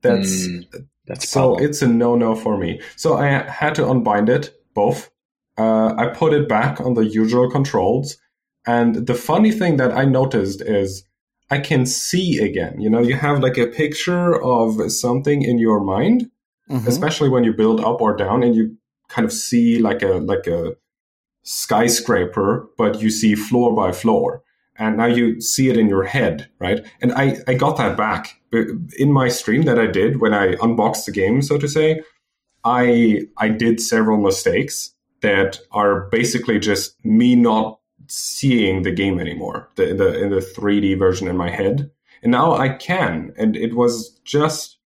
That's 0.02 0.46
Mm, 0.48 0.88
That's 1.10 1.28
so 1.28 1.40
problem. 1.40 1.64
it's 1.64 1.82
a 1.82 1.88
no 1.88 2.14
no 2.16 2.34
for 2.34 2.56
me. 2.56 2.80
So 2.96 3.08
I 3.18 3.26
had 3.60 3.74
to 3.78 3.84
unbind 3.92 4.28
it, 4.28 4.44
both. 4.74 5.10
Uh, 5.58 5.92
I 6.02 6.06
put 6.22 6.32
it 6.32 6.48
back 6.48 6.80
on 6.80 6.94
the 6.94 7.04
usual 7.20 7.50
controls. 7.50 8.16
And 8.66 9.06
the 9.10 9.14
funny 9.14 9.50
thing 9.60 9.76
that 9.78 9.92
I 9.92 10.04
noticed 10.04 10.60
is 10.62 11.04
I 11.50 11.58
can 11.58 11.84
see 11.86 12.38
again. 12.38 12.80
You 12.80 12.88
know, 12.90 13.00
you 13.10 13.16
have 13.16 13.40
like 13.46 13.58
a 13.58 13.66
picture 13.66 14.40
of 14.40 14.68
something 14.92 15.42
in 15.42 15.58
your 15.58 15.80
mind, 15.80 16.30
Mhm. 16.70 16.86
especially 16.86 17.28
when 17.28 17.44
you 17.44 17.52
build 17.52 17.80
up 17.80 18.00
or 18.00 18.14
down 18.16 18.42
and 18.44 18.54
you 18.54 18.76
kind 19.08 19.26
of 19.26 19.32
see 19.32 19.78
like 19.88 20.02
a 20.02 20.14
like 20.32 20.46
a 20.46 20.76
skyscraper 21.42 22.68
but 22.78 23.00
you 23.02 23.10
see 23.10 23.34
floor 23.34 23.74
by 23.74 23.90
floor 23.92 24.42
and 24.76 24.96
now 24.96 25.06
you 25.06 25.40
see 25.40 25.68
it 25.70 25.76
in 25.76 25.88
your 25.88 26.04
head 26.04 26.48
right 26.60 26.80
and 27.02 27.12
i 27.12 27.36
i 27.48 27.54
got 27.54 27.76
that 27.76 27.96
back 27.96 28.39
in 28.52 29.12
my 29.12 29.28
stream 29.28 29.62
that 29.62 29.78
i 29.78 29.86
did 29.86 30.20
when 30.20 30.34
i 30.34 30.56
unboxed 30.62 31.06
the 31.06 31.12
game 31.12 31.42
so 31.42 31.58
to 31.58 31.68
say 31.68 32.00
i 32.64 33.22
i 33.38 33.48
did 33.48 33.80
several 33.80 34.18
mistakes 34.18 34.94
that 35.22 35.60
are 35.72 36.08
basically 36.10 36.58
just 36.58 36.96
me 37.04 37.36
not 37.36 37.78
seeing 38.06 38.82
the 38.82 38.90
game 38.90 39.20
anymore 39.20 39.68
the, 39.76 39.90
in 39.90 39.96
the 39.96 40.22
in 40.22 40.30
the 40.30 40.40
3d 40.40 40.98
version 40.98 41.28
in 41.28 41.36
my 41.36 41.50
head 41.50 41.90
and 42.22 42.32
now 42.32 42.54
i 42.54 42.68
can 42.68 43.32
and 43.36 43.56
it 43.56 43.74
was 43.74 44.18
just 44.24 44.80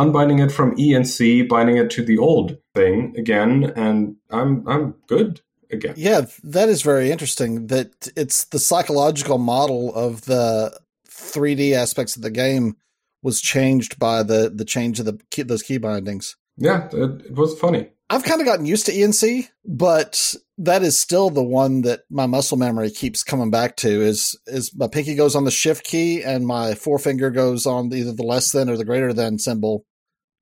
unbinding 0.00 0.38
it 0.38 0.50
from 0.50 0.74
E 0.78 0.94
and 0.94 1.06
C, 1.06 1.42
binding 1.42 1.76
it 1.76 1.90
to 1.90 2.04
the 2.04 2.18
old 2.18 2.56
thing 2.74 3.14
again, 3.16 3.72
and 3.76 4.16
I'm 4.30 4.66
I'm 4.66 4.94
good 5.06 5.40
again. 5.70 5.94
Yeah, 5.96 6.22
that 6.42 6.68
is 6.68 6.82
very 6.82 7.10
interesting. 7.10 7.68
That 7.68 8.08
it's 8.16 8.44
the 8.44 8.58
psychological 8.58 9.38
model 9.38 9.94
of 9.94 10.22
the 10.22 10.78
3D 11.08 11.72
aspects 11.72 12.16
of 12.16 12.22
the 12.22 12.30
game 12.30 12.76
was 13.22 13.40
changed 13.40 13.98
by 13.98 14.22
the 14.22 14.50
the 14.54 14.64
change 14.64 14.98
of 14.98 15.06
the 15.06 15.18
key, 15.30 15.42
those 15.42 15.62
key 15.62 15.78
bindings. 15.78 16.36
Yeah, 16.56 16.88
it, 16.92 17.26
it 17.26 17.34
was 17.34 17.58
funny. 17.58 17.90
I've 18.10 18.24
kind 18.24 18.40
of 18.40 18.46
gotten 18.46 18.66
used 18.66 18.86
to 18.86 18.92
ENC, 18.92 19.48
but 19.64 20.34
that 20.58 20.82
is 20.82 20.98
still 20.98 21.30
the 21.30 21.44
one 21.44 21.82
that 21.82 22.00
my 22.10 22.26
muscle 22.26 22.58
memory 22.58 22.90
keeps 22.90 23.22
coming 23.22 23.50
back 23.50 23.76
to. 23.76 23.88
Is 23.88 24.38
is 24.46 24.74
my 24.74 24.88
pinky 24.88 25.14
goes 25.14 25.36
on 25.36 25.44
the 25.44 25.50
shift 25.50 25.84
key 25.84 26.22
and 26.22 26.46
my 26.46 26.74
forefinger 26.74 27.30
goes 27.30 27.66
on 27.66 27.92
either 27.92 28.12
the 28.12 28.24
less 28.24 28.50
than 28.50 28.68
or 28.68 28.76
the 28.76 28.84
greater 28.84 29.12
than 29.12 29.38
symbol 29.38 29.84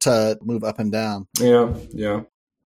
to 0.01 0.39
move 0.43 0.65
up 0.65 0.79
and 0.79 0.91
down. 0.91 1.27
Yeah, 1.39 1.75
yeah. 1.93 2.23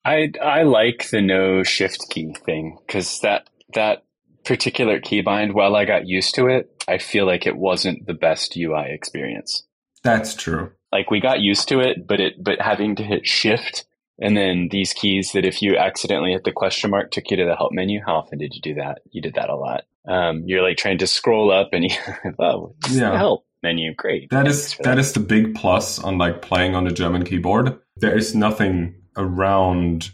I 0.03 0.31
I 0.41 0.63
like 0.63 1.09
the 1.09 1.21
no 1.21 1.63
shift 1.63 2.09
key 2.09 2.33
thing 2.45 2.77
because 2.85 3.19
that 3.19 3.47
that 3.75 4.03
particular 4.43 4.99
keybind, 4.99 5.53
while 5.53 5.75
I 5.75 5.85
got 5.85 6.07
used 6.07 6.33
to 6.35 6.47
it, 6.47 6.83
I 6.87 6.97
feel 6.97 7.27
like 7.27 7.45
it 7.45 7.55
wasn't 7.55 8.07
the 8.07 8.15
best 8.15 8.57
UI 8.57 8.87
experience. 8.89 9.63
That's 10.03 10.35
true. 10.35 10.71
Like 10.91 11.11
we 11.11 11.19
got 11.19 11.39
used 11.41 11.67
to 11.69 11.79
it, 11.79 12.07
but 12.07 12.19
it 12.19 12.43
but 12.43 12.61
having 12.61 12.95
to 12.97 13.03
hit 13.03 13.27
shift 13.27 13.85
and 14.21 14.35
then 14.35 14.67
these 14.71 14.91
keys 14.93 15.31
that 15.33 15.45
if 15.45 15.61
you 15.61 15.77
accidentally 15.77 16.31
hit 16.33 16.43
the 16.43 16.51
question 16.51 16.89
mark 16.91 17.11
took 17.11 17.29
you 17.31 17.37
to 17.37 17.45
the 17.45 17.55
help 17.55 17.71
menu. 17.71 18.01
How 18.05 18.15
often 18.15 18.39
did 18.39 18.53
you 18.55 18.61
do 18.61 18.73
that? 18.75 18.99
You 19.11 19.21
did 19.21 19.35
that 19.35 19.49
a 19.49 19.55
lot. 19.55 19.83
Um, 20.07 20.43
you're 20.45 20.63
like 20.63 20.77
trying 20.77 20.97
to 20.99 21.07
scroll 21.07 21.51
up 21.51 21.69
and 21.73 21.83
you 21.91 21.97
oh 22.39 22.75
Yeah. 22.89 23.15
help 23.17 23.45
menu. 23.61 23.93
Great. 23.93 24.29
That 24.29 24.45
Thanks 24.45 24.57
is 24.57 24.73
for 24.73 24.83
that 24.83 24.97
is 24.99 25.13
the 25.13 25.19
big 25.19 25.55
plus 25.55 25.99
on 25.99 26.17
like 26.17 26.41
playing 26.41 26.75
on 26.75 26.85
the 26.85 26.91
German 26.91 27.23
keyboard. 27.23 27.77
There 27.97 28.17
is 28.17 28.33
nothing 28.33 28.95
around 29.17 30.11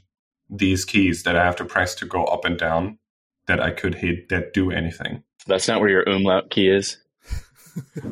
these 0.50 0.86
keys 0.86 1.24
that 1.24 1.36
I 1.36 1.43
have 1.43 1.56
to 1.58 1.65
press 1.65 1.95
to 1.95 2.06
go 2.06 2.26
up 2.26 2.45
and 2.45 2.58
down 2.58 3.00
that 3.48 3.60
I 3.60 3.71
could 3.71 3.95
hit 3.95 4.30
that 4.30 4.54
do 4.54 4.71
anything. 4.71 5.24
That's 5.48 5.67
not 5.67 5.80
where 5.80 5.89
your 5.89 6.04
umlaut 6.04 6.50
key 6.50 6.67
is. 6.69 6.98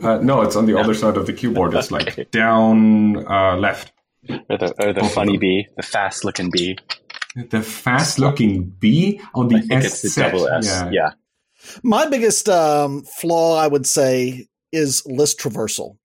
Uh, 0.01 0.17
no, 0.17 0.41
it's 0.41 0.55
on 0.55 0.65
the 0.65 0.77
other 0.77 0.93
side 0.93 1.15
of 1.17 1.25
the 1.25 1.33
keyboard. 1.33 1.73
It's 1.73 1.91
Okay. 1.91 2.05
like 2.05 2.31
down, 2.31 3.25
uh, 3.27 3.55
left. 3.57 3.91
Or 4.29 4.57
the 4.57 4.73
or 4.79 4.93
the 4.93 5.01
Both 5.01 5.13
funny 5.13 5.33
them. 5.33 5.39
bee, 5.41 5.67
the 5.75 5.83
fast 5.83 6.23
looking 6.23 6.49
bee. 6.51 6.77
The 7.49 7.61
fast-looking 7.63 8.63
B 8.79 9.19
on 9.33 9.47
the 9.47 9.55
I 9.57 9.61
think 9.61 9.83
it's 9.83 10.01
the 10.03 10.09
SZ. 10.09 10.15
double 10.21 10.47
S. 10.47 10.65
Yeah. 10.67 10.89
yeah. 10.91 11.09
My 11.81 12.05
biggest 12.07 12.47
um, 12.47 13.03
flaw, 13.19 13.57
I 13.57 13.67
would 13.67 13.87
say, 13.87 14.47
is 14.71 15.03
list 15.07 15.39
traversal. 15.39 15.97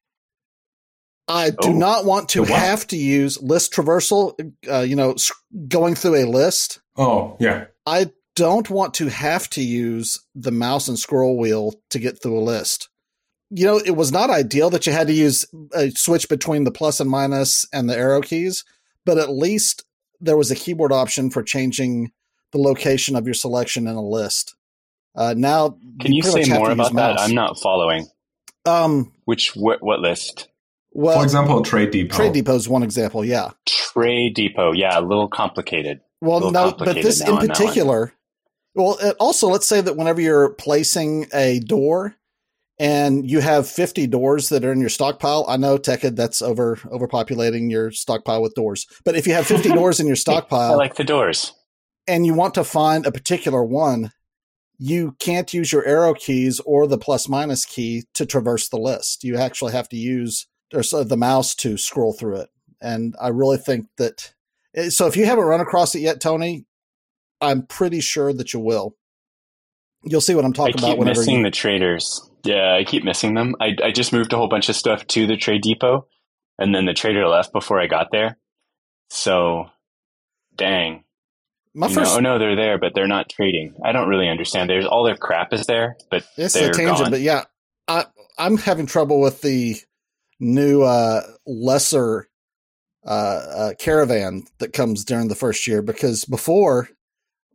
I 1.29 1.51
do 1.51 1.57
Oh, 1.69 1.73
not 1.73 2.07
want 2.07 2.31
to 2.31 2.45
have 2.45 2.87
to 2.89 2.97
use 2.97 3.41
list 3.43 3.75
traversal, 3.75 4.35
uh, 4.71 4.81
you 4.81 4.97
know, 4.97 5.15
going 5.69 5.95
through 5.95 6.25
a 6.25 6.27
list. 6.27 6.81
Oh, 6.97 7.37
yeah. 7.39 7.67
I 7.85 8.11
don't 8.35 8.71
want 8.71 8.95
to 8.95 9.09
have 9.09 9.51
to 9.51 9.63
use 9.63 10.19
the 10.35 10.51
mouse 10.51 10.89
and 10.89 10.99
scroll 10.99 11.37
wheel 11.37 11.75
to 11.91 11.99
get 11.99 12.23
through 12.23 12.39
a 12.39 12.41
list. 12.41 12.89
You 13.51 13.65
know, 13.65 13.79
it 13.79 13.93
was 13.97 14.13
not 14.13 14.29
ideal 14.31 14.69
that 14.71 14.87
you 14.87 14.93
had 14.93 15.07
to 15.07 15.13
use 15.13 15.47
a 15.73 15.91
switch 15.91 16.29
between 16.29 16.65
the 16.65 16.71
plus 16.71 17.01
and 17.01 17.09
minus 17.11 17.67
and 17.73 17.89
the 17.89 17.97
arrow 17.97 18.21
keys, 18.21 18.65
but 19.07 19.17
at 19.19 19.31
least 19.31 19.85
there 20.21 20.37
was 20.37 20.51
a 20.51 20.55
keyboard 20.55 20.93
option 20.93 21.31
for 21.31 21.43
changing 21.43 22.13
the 22.53 22.59
location 22.59 23.17
of 23.17 23.27
your 23.27 23.35
selection 23.35 23.87
in 23.87 23.95
a 23.95 24.03
list. 24.07 24.55
Uh, 25.15 25.35
now, 25.37 25.79
Can 26.01 26.13
you 26.13 26.23
pretty 26.23 26.45
say 26.45 26.59
more 26.59 26.71
about 26.71 26.89
that? 26.89 26.95
mouse. 26.95 27.21
I'm 27.21 27.35
not 27.35 27.59
following. 27.59 28.07
Um, 28.67 29.13
Which 29.25 29.53
what, 29.57 29.83
what 29.83 30.01
list? 30.01 30.49
well, 30.93 31.19
For 31.19 31.25
example, 31.25 31.63
Trade 31.63 31.91
Depot. 31.91 32.15
Trade 32.17 32.33
Depot 32.35 32.55
is 32.55 32.69
one 32.69 32.83
example. 32.83 33.25
Yeah. 33.25 33.51
Trade 33.67 34.35
Depot. 34.35 34.73
Yeah, 34.73 34.99
a 34.99 35.01
little 35.01 35.29
complicated. 35.29 36.01
Well, 36.21 36.37
little 36.41 36.53
no, 36.53 36.73
but 36.73 36.95
this 36.97 37.21
now 37.21 37.29
in 37.29 37.33
on 37.33 37.39
that 37.47 37.49
one. 37.49 37.57
particular. 37.57 38.13
Well, 38.75 38.99
also, 39.19 39.49
let's 39.49 39.67
say 39.67 39.81
that 39.81 39.97
whenever 39.97 40.21
you're 40.21 40.51
placing 40.51 41.27
a 41.33 41.61
door, 41.61 42.15
and 42.79 43.29
you 43.29 43.41
have 43.41 43.69
50 43.69 44.07
doors 44.07 44.49
that 44.51 44.65
are 44.65 44.73
in 44.73 44.81
your 44.81 44.89
stockpile. 44.89 45.45
I 45.49 45.57
know, 45.57 45.79
Tekid, 45.79 46.17
that's 46.17 46.41
over 46.43 46.77
overpopulating 46.77 47.71
your 47.71 47.91
stockpile 47.91 48.43
with 48.43 48.55
doors. 48.55 48.87
But 49.05 49.17
if 49.17 49.27
you 49.27 49.35
have 49.35 49.47
50 49.47 49.69
doors 49.75 50.01
in 50.01 50.07
your 50.07 50.17
stockpile, 50.17 50.73
I 50.73 50.77
like 50.77 50.95
the 50.97 51.05
doors. 51.05 51.53
and 52.07 52.25
you 52.25 52.35
want 52.35 52.55
to 52.55 52.65
find 52.65 53.05
a 53.07 53.13
particular 53.13 53.65
one, 53.65 54.13
you 54.79 55.17
can't 55.19 55.53
use 55.53 55.73
your 55.73 55.85
arrow 55.85 56.15
keys 56.15 56.61
or 56.61 56.87
the 56.87 56.99
plus 56.99 57.29
minus 57.29 57.65
key 57.65 58.05
to 58.15 58.25
traverse 58.25 58.69
the 58.69 58.79
list. 58.79 59.25
You 59.25 59.37
actually 59.37 59.73
have 59.73 59.89
to 59.89 59.97
use 59.97 60.47
or 60.73 60.83
so 60.83 61.03
the 61.03 61.17
mouse 61.17 61.55
to 61.57 61.77
scroll 61.77 62.13
through 62.13 62.37
it. 62.37 62.49
And 62.81 63.17
I 63.21 63.29
really 63.29 63.57
think 63.57 63.87
that 63.97 64.33
eh, 64.77 64.91
so 64.91 65.07
if 65.07 65.17
you 65.17 65.27
haven't 65.27 65.45
run 65.45 65.61
across 65.61 65.95
it 65.95 66.01
yet, 66.01 66.21
Tony, 66.21 66.65
I'm 67.41 67.67
pretty 67.67 68.01
sure 68.01 68.33
that 68.33 68.53
you 68.53 68.61
will. 68.61 68.95
You'll 70.05 70.21
see 70.21 70.35
what 70.35 70.45
I'm 70.45 70.53
I 70.53 70.55
talking 70.55 70.79
about 70.79 70.91
keep 70.91 70.99
whenever 70.99 71.21
missing 71.21 71.39
you, 71.39 71.43
the 71.43 71.51
traders. 71.51 72.28
Yeah, 72.49 72.75
I 72.75 72.85
keep 72.85 73.05
missing 73.05 73.35
them. 73.35 73.57
I, 73.61 73.77
I 73.85 73.93
just 73.93 74.11
moved 74.11 74.33
a 74.33 74.37
whole 74.39 74.49
bunch 74.49 74.71
of 74.71 74.75
stuff 74.77 75.07
to 75.09 75.27
the 75.27 75.37
trade 75.37 75.61
depot, 75.61 76.07
and 76.59 76.75
then 76.75 76.87
the 76.87 76.95
trader 76.95 77.27
left 77.29 77.53
before 77.53 77.79
I 77.79 77.87
got 77.87 78.07
there. 78.11 78.39
So, 79.11 79.67
dang. 80.57 81.05
my 81.75 81.89
You 81.89 81.95
first 81.95 82.13
know, 82.13 82.17
oh 82.17 82.21
no, 82.21 82.39
they're 82.39 82.57
there, 82.57 82.79
but 82.79 82.95
they're 82.95 83.07
not 83.07 83.29
trading. 83.29 83.75
I 83.85 83.93
don't 83.93 84.09
really 84.09 84.31
understand. 84.31 84.71
There's 84.71 84.87
all 84.87 85.05
their 85.05 85.17
crap 85.17 85.53
is 85.53 85.67
there, 85.67 85.97
but 86.11 86.25
It's 86.39 86.55
they're 86.55 86.71
a 86.71 86.73
tangent, 86.73 86.99
gone. 87.01 87.11
but 87.11 87.21
yeah, 87.21 87.45
I 87.87 88.07
I'm 88.39 88.57
having 88.57 88.87
trouble 88.87 89.21
with 89.21 89.43
the 89.43 89.77
new 90.41 90.83
uh 90.83 91.21
lesser 91.47 92.29
uh, 93.05 93.11
uh 93.11 93.73
caravan 93.79 94.45
that 94.59 94.73
comes 94.73 95.05
during 95.05 95.29
the 95.29 95.35
first 95.35 95.67
year 95.67 95.83
because 95.83 96.25
before 96.25 96.89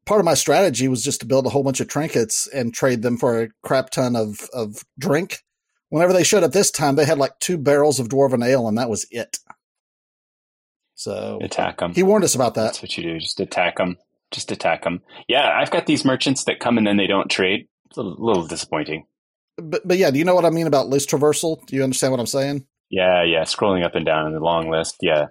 part 0.05 0.19
of 0.19 0.25
my 0.25 0.33
strategy 0.33 0.87
was 0.87 1.03
just 1.03 1.19
to 1.21 1.25
build 1.25 1.45
a 1.45 1.49
whole 1.49 1.63
bunch 1.63 1.79
of 1.79 1.87
trinkets 1.87 2.47
and 2.47 2.73
trade 2.73 3.01
them 3.01 3.17
for 3.17 3.41
a 3.41 3.49
crap 3.63 3.89
ton 3.89 4.15
of 4.15 4.47
of 4.53 4.83
drink. 4.99 5.39
Whenever 5.89 6.13
they 6.13 6.23
showed 6.23 6.43
up 6.43 6.51
this 6.51 6.71
time, 6.71 6.95
they 6.95 7.05
had 7.05 7.19
like 7.19 7.37
two 7.39 7.57
barrels 7.57 7.99
of 7.99 8.09
dwarven 8.09 8.45
ale, 8.45 8.67
and 8.67 8.77
that 8.77 8.89
was 8.89 9.05
it. 9.11 9.37
So 10.95 11.39
attack 11.41 11.79
them. 11.79 11.93
he 11.93 12.03
warned 12.03 12.23
us 12.23 12.35
about 12.35 12.55
that. 12.55 12.65
That's 12.65 12.81
what 12.81 12.97
you 12.97 13.03
do. 13.03 13.19
Just 13.19 13.39
attack 13.39 13.77
them. 13.77 13.97
Just 14.31 14.51
attack 14.51 14.83
them. 14.83 15.01
Yeah, 15.27 15.49
I've 15.49 15.71
got 15.71 15.85
these 15.85 16.05
merchants 16.05 16.45
that 16.45 16.59
come 16.59 16.77
and 16.77 16.87
then 16.87 16.97
they 16.97 17.07
don't 17.07 17.29
trade. 17.29 17.67
It's 17.89 17.97
a 17.97 18.01
little 18.01 18.47
disappointing. 18.47 19.05
But 19.57 19.87
but 19.87 19.97
yeah, 19.97 20.11
do 20.11 20.17
you 20.17 20.25
know 20.25 20.35
what 20.35 20.45
I 20.45 20.49
mean 20.49 20.67
about 20.67 20.87
list 20.87 21.09
traversal? 21.09 21.63
Do 21.65 21.75
you 21.75 21.83
understand 21.83 22.11
what 22.11 22.19
I'm 22.19 22.25
saying? 22.25 22.65
Yeah, 22.89 23.23
yeah. 23.23 23.41
Scrolling 23.41 23.83
up 23.83 23.95
and 23.95 24.05
down 24.05 24.27
in 24.27 24.33
the 24.33 24.39
long 24.39 24.69
list. 24.69 24.97
Yeah. 25.01 25.27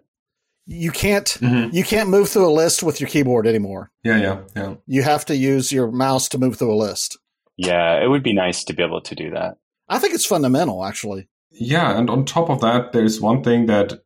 You 0.66 0.90
can't 0.92 1.27
Mhm. 1.27 1.72
you 1.72 1.83
can't 1.85 2.09
move 2.09 2.29
through 2.29 2.48
a 2.48 2.55
list 2.55 2.83
with 2.83 3.01
your 3.01 3.09
keyboard 3.09 3.46
anymore. 3.46 3.90
Yeah, 4.05 4.18
yeah, 4.18 4.38
yeah. 4.57 4.75
You 4.87 5.03
have 5.03 5.25
to 5.27 5.37
use 5.37 5.72
your 5.72 5.90
mouse 5.90 6.29
to 6.31 6.38
move 6.38 6.57
through 6.57 6.72
a 6.72 6.77
list. 6.77 7.18
Yeah, 7.57 8.03
it 8.03 8.09
would 8.09 8.22
be 8.22 8.33
nice 8.33 8.64
to 8.64 8.72
be 8.72 8.83
able 8.83 9.01
to 9.01 9.14
do 9.14 9.31
that. 9.31 9.57
I 9.88 9.98
think 9.98 10.14
it's 10.14 10.25
fundamental, 10.27 10.85
actually. 10.85 11.29
Yeah, 11.51 11.98
and 11.98 12.09
on 12.09 12.25
top 12.25 12.48
of 12.48 12.61
that, 12.61 12.92
there's 12.92 13.20
one 13.20 13.42
thing 13.42 13.66
that 13.66 14.01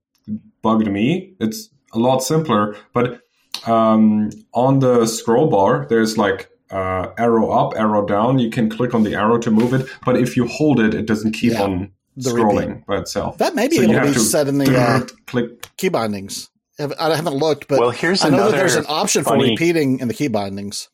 bugged 0.63 0.91
me. 0.91 1.35
It's 1.39 1.69
a 1.93 1.99
lot 1.99 2.23
simpler, 2.23 2.75
but 2.93 3.21
um, 3.67 4.31
on 4.53 4.81
the 4.81 5.07
scroll 5.07 5.49
bar, 5.49 5.87
there's 5.89 6.19
like 6.19 6.51
uh, 6.71 7.09
arrow 7.19 7.51
up, 7.51 7.75
arrow 7.79 8.05
down. 8.05 8.39
You 8.41 8.51
can 8.51 8.69
click 8.69 8.95
on 8.95 9.05
the 9.05 9.15
arrow 9.15 9.39
to 9.39 9.51
move 9.51 9.73
it, 9.73 9.87
but 10.05 10.17
if 10.17 10.37
you 10.37 10.47
hold 10.49 10.81
it, 10.81 10.95
it 10.95 11.07
doesn't 11.07 11.33
keep 11.33 11.53
Yeah, 11.53 11.63
on 11.63 11.93
the 12.17 12.31
scrolling 12.31 12.69
repeat. 12.69 12.87
by 12.87 12.99
itself. 12.99 13.39
That 13.39 13.55
may 13.55 13.69
be 13.69 13.77
So 13.77 13.83
you 13.83 13.91
able 13.93 14.01
to 14.01 14.07
be 14.09 14.15
to 14.15 14.21
set 14.21 14.49
in 14.49 14.59
the 14.59 14.79
uh, 14.79 15.07
click. 15.27 15.69
key 15.77 15.89
bindings. 15.89 16.51
I 16.79 17.17
haven't 17.17 17.35
looked, 17.35 17.69
but 17.69 17.79
well, 17.79 17.91
here's 17.91 18.25
I 18.25 18.29
know 18.29 18.51
that 18.51 18.57
there's 18.57 18.77
an 18.77 18.85
option 18.89 19.25
for 19.25 19.39
repeating 19.39 20.01
in 20.01 20.09
the 20.09 20.15
key 20.15 20.29
bindings. 20.29 20.91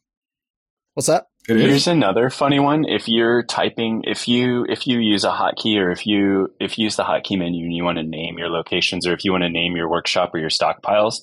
What's 0.95 1.09
that? 1.09 1.25
It 1.49 1.57
Here's 1.57 1.89
another 1.89 2.31
funny 2.31 2.61
one. 2.61 2.85
If 2.85 3.09
you're 3.09 3.43
typing, 3.43 4.03
if 4.07 4.29
you 4.29 4.65
if 4.69 4.87
you 4.87 5.01
use 5.01 5.25
a 5.25 5.31
hotkey, 5.31 5.77
or 5.77 5.91
if 5.91 6.07
you 6.07 6.53
if 6.61 6.79
you 6.79 6.85
use 6.85 6.95
the 6.95 7.03
hotkey 7.03 7.37
menu 7.37 7.65
and 7.65 7.75
you 7.75 7.83
want 7.83 7.99
to 7.99 8.05
name 8.05 8.39
your 8.39 8.49
locations, 8.49 9.09
or 9.09 9.13
if 9.13 9.25
you 9.25 9.33
want 9.33 9.43
to 9.43 9.51
name 9.51 9.75
your 9.75 9.91
workshop 9.91 10.31
or 10.35 10.39
your 10.39 10.51
stockpiles, 10.51 11.17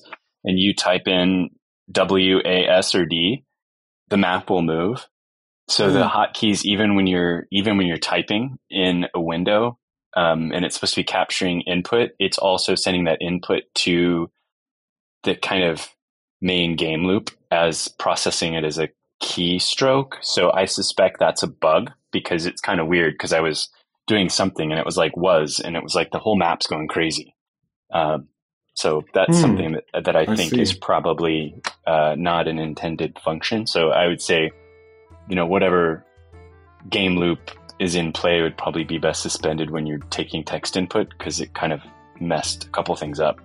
and 0.44 0.58
you 0.58 0.74
type 0.74 1.08
in 1.08 1.48
W 1.90 2.40
A 2.44 2.66
S 2.68 2.94
or 2.94 3.06
D, 3.06 3.44
the 4.10 4.18
map 4.18 4.50
will 4.50 4.60
move. 4.62 5.08
So 5.68 5.90
the 5.90 6.04
hotkeys, 6.04 6.66
even 6.66 6.96
when 6.96 7.06
you're 7.06 7.46
even 7.50 7.78
when 7.78 7.86
you're 7.86 7.96
typing 7.96 8.58
in 8.68 9.06
a 9.14 9.20
window, 9.20 9.78
um, 10.14 10.52
and 10.52 10.64
it's 10.64 10.74
supposed 10.74 10.94
to 10.94 11.00
be 11.00 11.04
capturing 11.04 11.62
input, 11.62 12.10
it's 12.18 12.38
also 12.38 12.74
sending 12.74 13.04
that 13.04 13.22
input 13.22 13.62
to 13.76 14.30
the 15.22 15.34
kind 15.34 15.64
of 15.64 15.88
main 16.40 16.76
game 16.76 17.04
loop 17.06 17.30
as 17.50 17.88
processing 17.88 18.54
it 18.54 18.64
as 18.64 18.78
a 18.78 18.88
keystroke. 19.22 20.14
So 20.22 20.50
I 20.52 20.64
suspect 20.64 21.18
that's 21.18 21.42
a 21.42 21.46
bug 21.46 21.92
because 22.12 22.46
it's 22.46 22.60
kind 22.60 22.80
of 22.80 22.86
weird 22.86 23.14
because 23.14 23.32
I 23.32 23.40
was 23.40 23.68
doing 24.06 24.28
something 24.28 24.70
and 24.70 24.78
it 24.80 24.86
was 24.86 24.96
like 24.96 25.16
was 25.16 25.60
and 25.60 25.76
it 25.76 25.82
was 25.82 25.94
like 25.94 26.10
the 26.10 26.18
whole 26.18 26.36
map's 26.36 26.66
going 26.66 26.88
crazy. 26.88 27.34
Um, 27.92 28.28
so 28.74 29.04
that's 29.14 29.36
Hmm. 29.36 29.40
something 29.42 29.72
that, 29.72 30.04
that 30.04 30.16
I, 30.16 30.22
I 30.22 30.36
think 30.36 30.54
see. 30.54 30.60
is 30.60 30.72
probably 30.72 31.60
uh, 31.86 32.14
not 32.16 32.48
an 32.48 32.58
intended 32.58 33.18
function. 33.22 33.66
So 33.66 33.90
I 33.90 34.08
would 34.08 34.22
say, 34.22 34.50
you 35.28 35.36
know, 35.36 35.46
whatever 35.46 36.04
game 36.88 37.16
loop 37.18 37.50
is 37.80 37.94
in 37.94 38.12
play 38.12 38.42
would 38.42 38.56
probably 38.56 38.84
be 38.84 38.98
best 38.98 39.22
suspended 39.22 39.70
when 39.70 39.86
you're 39.86 39.98
taking 40.10 40.44
text 40.44 40.76
input 40.76 41.08
because 41.18 41.40
it 41.40 41.54
kind 41.54 41.72
of 41.72 41.80
messed 42.20 42.64
a 42.64 42.68
couple 42.68 42.94
things 42.94 43.18
up. 43.18 43.40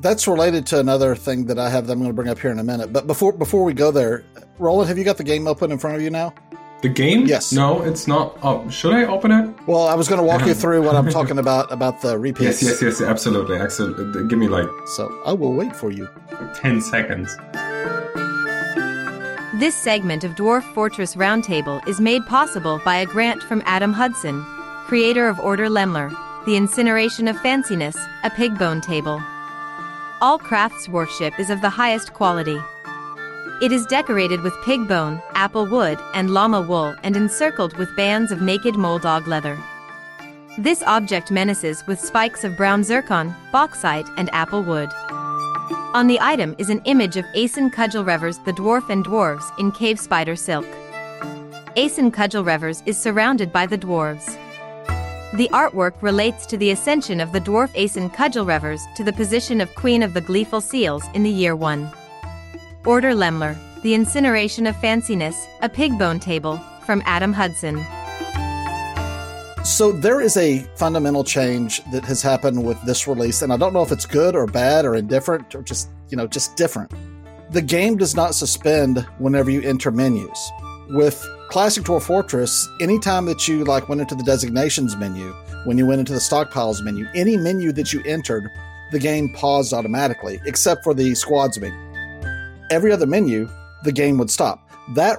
That's 0.00 0.26
related 0.26 0.64
to 0.68 0.78
another 0.78 1.14
thing 1.14 1.46
that 1.46 1.58
I 1.58 1.68
have 1.68 1.86
that 1.86 1.92
I'm 1.92 1.98
going 1.98 2.08
to 2.08 2.14
bring 2.14 2.28
up 2.28 2.38
here 2.38 2.52
in 2.52 2.58
a 2.58 2.64
minute. 2.64 2.92
But 2.92 3.06
before 3.06 3.32
before 3.32 3.64
we 3.64 3.74
go 3.74 3.90
there, 3.90 4.24
Roland, 4.58 4.88
have 4.88 4.96
you 4.96 5.04
got 5.04 5.18
the 5.18 5.24
game 5.24 5.46
open 5.46 5.72
in 5.72 5.78
front 5.78 5.96
of 5.96 6.02
you 6.02 6.08
now? 6.08 6.32
The 6.80 6.88
game? 6.88 7.26
Yes. 7.26 7.52
No, 7.52 7.82
it's 7.82 8.06
not. 8.06 8.38
Oh, 8.42 8.66
should 8.70 8.94
I 8.94 9.04
open 9.04 9.30
it? 9.30 9.54
Well, 9.66 9.86
I 9.86 9.94
was 9.94 10.08
going 10.08 10.20
to 10.20 10.24
walk 10.26 10.46
you 10.46 10.54
through 10.62 10.82
what 10.82 10.96
I'm 10.96 11.10
talking 11.10 11.38
about 11.38 11.70
about 11.70 12.00
the 12.00 12.16
repeats. 12.18 12.62
Yes, 12.62 12.80
yes, 12.80 13.00
yes, 13.00 13.02
absolutely. 13.02 13.58
Absolutely. 13.58 14.26
Give 14.28 14.38
me 14.38 14.48
like 14.48 14.68
So 14.86 15.20
I 15.26 15.34
will 15.34 15.52
wait 15.52 15.76
for 15.76 15.90
you. 15.90 16.08
10 16.54 16.80
seconds. 16.80 17.36
This 19.60 19.74
segment 19.74 20.24
of 20.24 20.36
Dwarf 20.36 20.62
Fortress 20.72 21.16
Roundtable 21.16 21.86
is 21.86 22.00
made 22.00 22.24
possible 22.24 22.80
by 22.82 22.96
a 22.96 23.04
grant 23.04 23.42
from 23.42 23.62
Adam 23.66 23.92
Hudson, 23.92 24.42
creator 24.86 25.28
of 25.28 25.38
Order 25.38 25.66
Lemler, 25.66 26.08
The 26.46 26.56
Incineration 26.56 27.28
of 27.28 27.36
Fanciness, 27.36 27.94
a 28.24 28.30
pig 28.30 28.58
bone 28.58 28.80
table. 28.80 29.22
All 30.22 30.38
craftsdwarfship 30.38 31.38
is 31.38 31.50
of 31.50 31.60
the 31.60 31.68
highest 31.68 32.14
quality. 32.14 32.58
It 33.60 33.70
is 33.70 33.84
decorated 33.84 34.40
with 34.40 34.54
pig 34.64 34.88
bone, 34.88 35.20
apple 35.34 35.66
wood, 35.66 35.98
and 36.14 36.30
llama 36.30 36.62
wool 36.62 36.94
and 37.02 37.14
encircled 37.14 37.76
with 37.76 37.94
bands 37.94 38.32
of 38.32 38.40
naked 38.40 38.76
mole 38.76 38.98
dog 38.98 39.28
leather. 39.28 39.58
This 40.56 40.82
object 40.84 41.30
menaces 41.30 41.86
with 41.86 42.00
spikes 42.00 42.44
of 42.44 42.56
brown 42.56 42.82
zircon, 42.82 43.36
bauxite, 43.52 44.08
and 44.16 44.30
apple 44.32 44.62
wood. 44.62 44.88
On 45.92 46.06
the 46.06 46.20
item 46.20 46.54
is 46.56 46.70
an 46.70 46.80
image 46.84 47.16
of 47.16 47.24
Aeson 47.34 47.68
Cudgelrevers 47.68 48.44
the 48.44 48.52
dwarf 48.52 48.88
and 48.90 49.04
dwarves 49.04 49.50
in 49.58 49.72
cave 49.72 49.98
spider 49.98 50.36
silk. 50.36 50.64
Aeson 51.74 52.12
Cudgelrevers 52.12 52.80
is 52.86 52.96
surrounded 52.96 53.52
by 53.52 53.66
the 53.66 53.76
dwarves. 53.76 54.24
The 55.34 55.48
artwork 55.48 55.94
relates 56.00 56.46
to 56.46 56.56
the 56.56 56.70
ascension 56.70 57.20
of 57.20 57.32
the 57.32 57.40
dwarf 57.40 57.74
Aeson 57.74 58.08
Cudgelrevers 58.10 58.80
to 58.94 59.02
the 59.02 59.12
position 59.12 59.60
of 59.60 59.74
Queen 59.74 60.04
of 60.04 60.14
the 60.14 60.20
Gleeful 60.20 60.60
Seals 60.60 61.02
in 61.12 61.24
the 61.24 61.30
year 61.30 61.56
1. 61.56 61.90
Order 62.86 63.10
Lemler, 63.10 63.58
The 63.82 63.94
Incineration 63.94 64.68
of 64.68 64.76
Fanciness, 64.76 65.44
a 65.60 65.68
pig 65.68 65.98
bone 65.98 66.20
table, 66.20 66.58
from 66.86 67.02
Adam 67.04 67.32
Hudson. 67.32 67.84
So 69.64 69.92
there 69.92 70.22
is 70.22 70.38
a 70.38 70.60
fundamental 70.76 71.22
change 71.22 71.82
that 71.92 72.02
has 72.04 72.22
happened 72.22 72.64
with 72.64 72.82
this 72.86 73.06
release, 73.06 73.42
and 73.42 73.52
I 73.52 73.58
don't 73.58 73.74
know 73.74 73.82
if 73.82 73.92
it's 73.92 74.06
good 74.06 74.34
or 74.34 74.46
bad 74.46 74.86
or 74.86 74.94
indifferent 74.94 75.54
or 75.54 75.62
just 75.62 75.90
you 76.08 76.16
know 76.16 76.26
just 76.26 76.56
different. 76.56 76.90
The 77.50 77.60
game 77.60 77.98
does 77.98 78.14
not 78.14 78.34
suspend 78.34 79.06
whenever 79.18 79.50
you 79.50 79.60
enter 79.60 79.90
menus. 79.90 80.50
With 80.90 81.26
Classic 81.50 81.84
Dwarf 81.84 82.02
Fortress, 82.02 82.68
anytime 82.80 83.26
that 83.26 83.46
you 83.46 83.64
like 83.64 83.88
went 83.88 84.00
into 84.00 84.14
the 84.14 84.24
designations 84.24 84.96
menu, 84.96 85.30
when 85.66 85.76
you 85.76 85.86
went 85.86 86.00
into 86.00 86.14
the 86.14 86.20
stockpiles 86.20 86.82
menu, 86.82 87.06
any 87.14 87.36
menu 87.36 87.70
that 87.72 87.92
you 87.92 88.02
entered, 88.04 88.50
the 88.92 88.98
game 88.98 89.32
paused 89.34 89.74
automatically, 89.74 90.40
except 90.46 90.82
for 90.82 90.94
the 90.94 91.14
squads 91.14 91.60
menu. 91.60 91.78
Every 92.70 92.92
other 92.92 93.06
menu, 93.06 93.48
the 93.84 93.92
game 93.92 94.16
would 94.18 94.30
stop. 94.30 94.70
That 94.94 95.18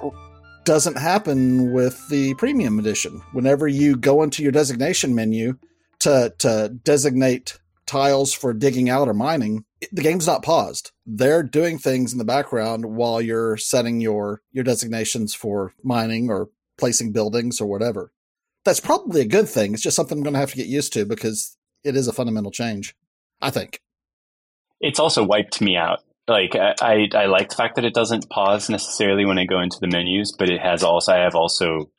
doesn't 0.64 0.98
happen 0.98 1.72
with 1.72 2.08
the 2.08 2.34
premium 2.34 2.78
edition. 2.78 3.22
Whenever 3.32 3.66
you 3.66 3.96
go 3.96 4.22
into 4.22 4.42
your 4.42 4.52
designation 4.52 5.14
menu 5.14 5.58
to 6.00 6.34
to 6.38 6.76
designate 6.84 7.58
tiles 7.86 8.32
for 8.32 8.54
digging 8.54 8.88
out 8.88 9.08
or 9.08 9.14
mining, 9.14 9.64
the 9.90 10.02
game's 10.02 10.26
not 10.26 10.42
paused. 10.42 10.92
They're 11.04 11.42
doing 11.42 11.78
things 11.78 12.12
in 12.12 12.18
the 12.18 12.24
background 12.24 12.86
while 12.86 13.20
you're 13.20 13.56
setting 13.56 14.00
your 14.00 14.42
your 14.52 14.64
designations 14.64 15.34
for 15.34 15.72
mining 15.82 16.30
or 16.30 16.48
placing 16.78 17.12
buildings 17.12 17.60
or 17.60 17.66
whatever. 17.66 18.12
That's 18.64 18.80
probably 18.80 19.20
a 19.20 19.26
good 19.26 19.48
thing. 19.48 19.74
It's 19.74 19.82
just 19.82 19.96
something 19.96 20.18
I'm 20.18 20.22
going 20.22 20.34
to 20.34 20.40
have 20.40 20.52
to 20.52 20.56
get 20.56 20.66
used 20.66 20.92
to 20.92 21.04
because 21.04 21.56
it 21.82 21.96
is 21.96 22.06
a 22.06 22.12
fundamental 22.12 22.52
change. 22.52 22.94
I 23.40 23.50
think. 23.50 23.80
it's 24.80 25.00
also 25.00 25.24
wiped 25.24 25.60
me 25.60 25.76
out. 25.76 26.00
Like 26.28 26.54
I, 26.54 27.08
I, 27.14 27.26
like 27.26 27.48
the 27.48 27.56
fact 27.56 27.76
that 27.76 27.84
it 27.84 27.94
doesn't 27.94 28.30
pause 28.30 28.70
necessarily 28.70 29.24
when 29.24 29.38
I 29.38 29.44
go 29.44 29.60
into 29.60 29.78
the 29.80 29.88
menus, 29.88 30.32
but 30.32 30.48
it 30.48 30.60
has 30.60 30.84
also 30.84 31.12
I 31.12 31.18
have 31.18 31.34
also 31.34 31.90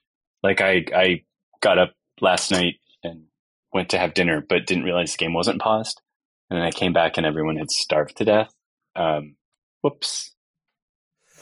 like 0.41 0.61
I 0.61 0.85
I 0.95 1.23
got 1.61 1.77
up 1.77 1.93
last 2.21 2.51
night 2.51 2.75
and 3.03 3.25
went 3.73 3.89
to 3.89 3.97
have 3.97 4.13
dinner, 4.13 4.41
but 4.47 4.65
didn't 4.65 4.85
realize 4.85 5.11
the 5.11 5.17
game 5.17 5.33
wasn't 5.33 5.61
paused. 5.61 6.01
And 6.49 6.57
then 6.57 6.65
I 6.65 6.71
came 6.71 6.93
back 6.93 7.17
and 7.17 7.25
everyone 7.25 7.57
had 7.57 7.71
starved 7.71 8.17
to 8.17 8.25
death. 8.25 8.53
Um, 8.95 9.35
whoops. 9.81 10.31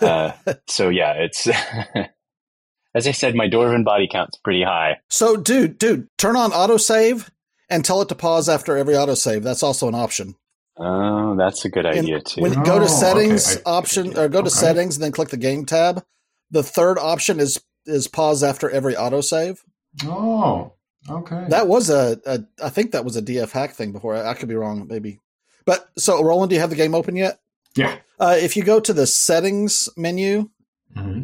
Uh, 0.02 0.32
so 0.66 0.90
yeah, 0.90 1.14
it's 1.14 1.48
as 2.96 3.08
I 3.08 3.12
said, 3.12 3.36
my 3.36 3.48
dwarven 3.48 3.86
body 3.86 4.08
count's 4.12 4.38
pretty 4.38 4.64
high. 4.64 4.98
So, 5.10 5.38
dude, 5.38 5.78
dude, 5.78 6.08
turn 6.18 6.36
on 6.36 6.52
autosave 6.52 7.30
and 7.70 7.86
tell 7.86 8.02
it 8.02 8.10
to 8.10 8.16
pause 8.16 8.50
after 8.50 8.76
every 8.78 8.96
autosave. 8.96 9.44
That's 9.44 9.62
also 9.62 9.88
an 9.88 9.94
option. 9.94 10.36
Oh, 10.78 11.36
that's 11.36 11.66
a 11.66 11.70
good 11.70 11.86
And 11.86 12.00
idea 12.00 12.22
too. 12.22 12.42
When 12.42 12.58
Oh, 12.58 12.64
to 12.64 12.72
okay. 12.86 12.88
settings 12.88 13.58
I- 13.58 13.62
option 13.70 14.18
or 14.18 14.28
go 14.30 14.42
to 14.42 14.48
okay. 14.48 14.50
settings 14.50 14.96
and 14.96 15.04
then 15.04 15.12
click 15.12 15.30
the 15.30 15.38
game 15.38 15.66
tab. 15.66 16.04
The 16.50 16.64
third 16.64 16.98
option 16.98 17.40
is 17.40 17.60
is 17.86 18.08
pause 18.08 18.44
after 18.44 18.70
every 18.70 18.94
autosave. 18.94 19.60
Oh, 20.06 20.74
okay. 21.10 21.46
That 21.50 21.68
was 21.68 21.90
a, 21.90 22.20
a 22.26 22.40
I 22.64 22.70
think 22.70 22.92
that 22.92 23.04
was 23.06 23.16
a 23.16 23.22
DFHack 23.22 23.72
thing 23.72 23.92
before. 23.92 24.16
I, 24.16 24.30
I 24.30 24.34
could 24.34 24.50
be 24.50 24.56
wrong, 24.56 24.88
maybe. 24.88 25.20
But 25.66 25.90
so, 25.98 26.24
Roland, 26.24 26.50
do 26.50 26.56
you 26.56 26.62
have 26.62 26.70
the 26.70 26.76
game 26.76 26.96
open 26.96 27.16
yet? 27.16 27.40
yeah. 27.76 27.98
Uh, 28.20 28.36
if 28.40 28.56
you 28.56 28.64
go 28.64 28.80
to 28.80 28.94
the 28.94 29.08
settings 29.08 29.90
menu 29.98 30.50
hmm 30.96 31.24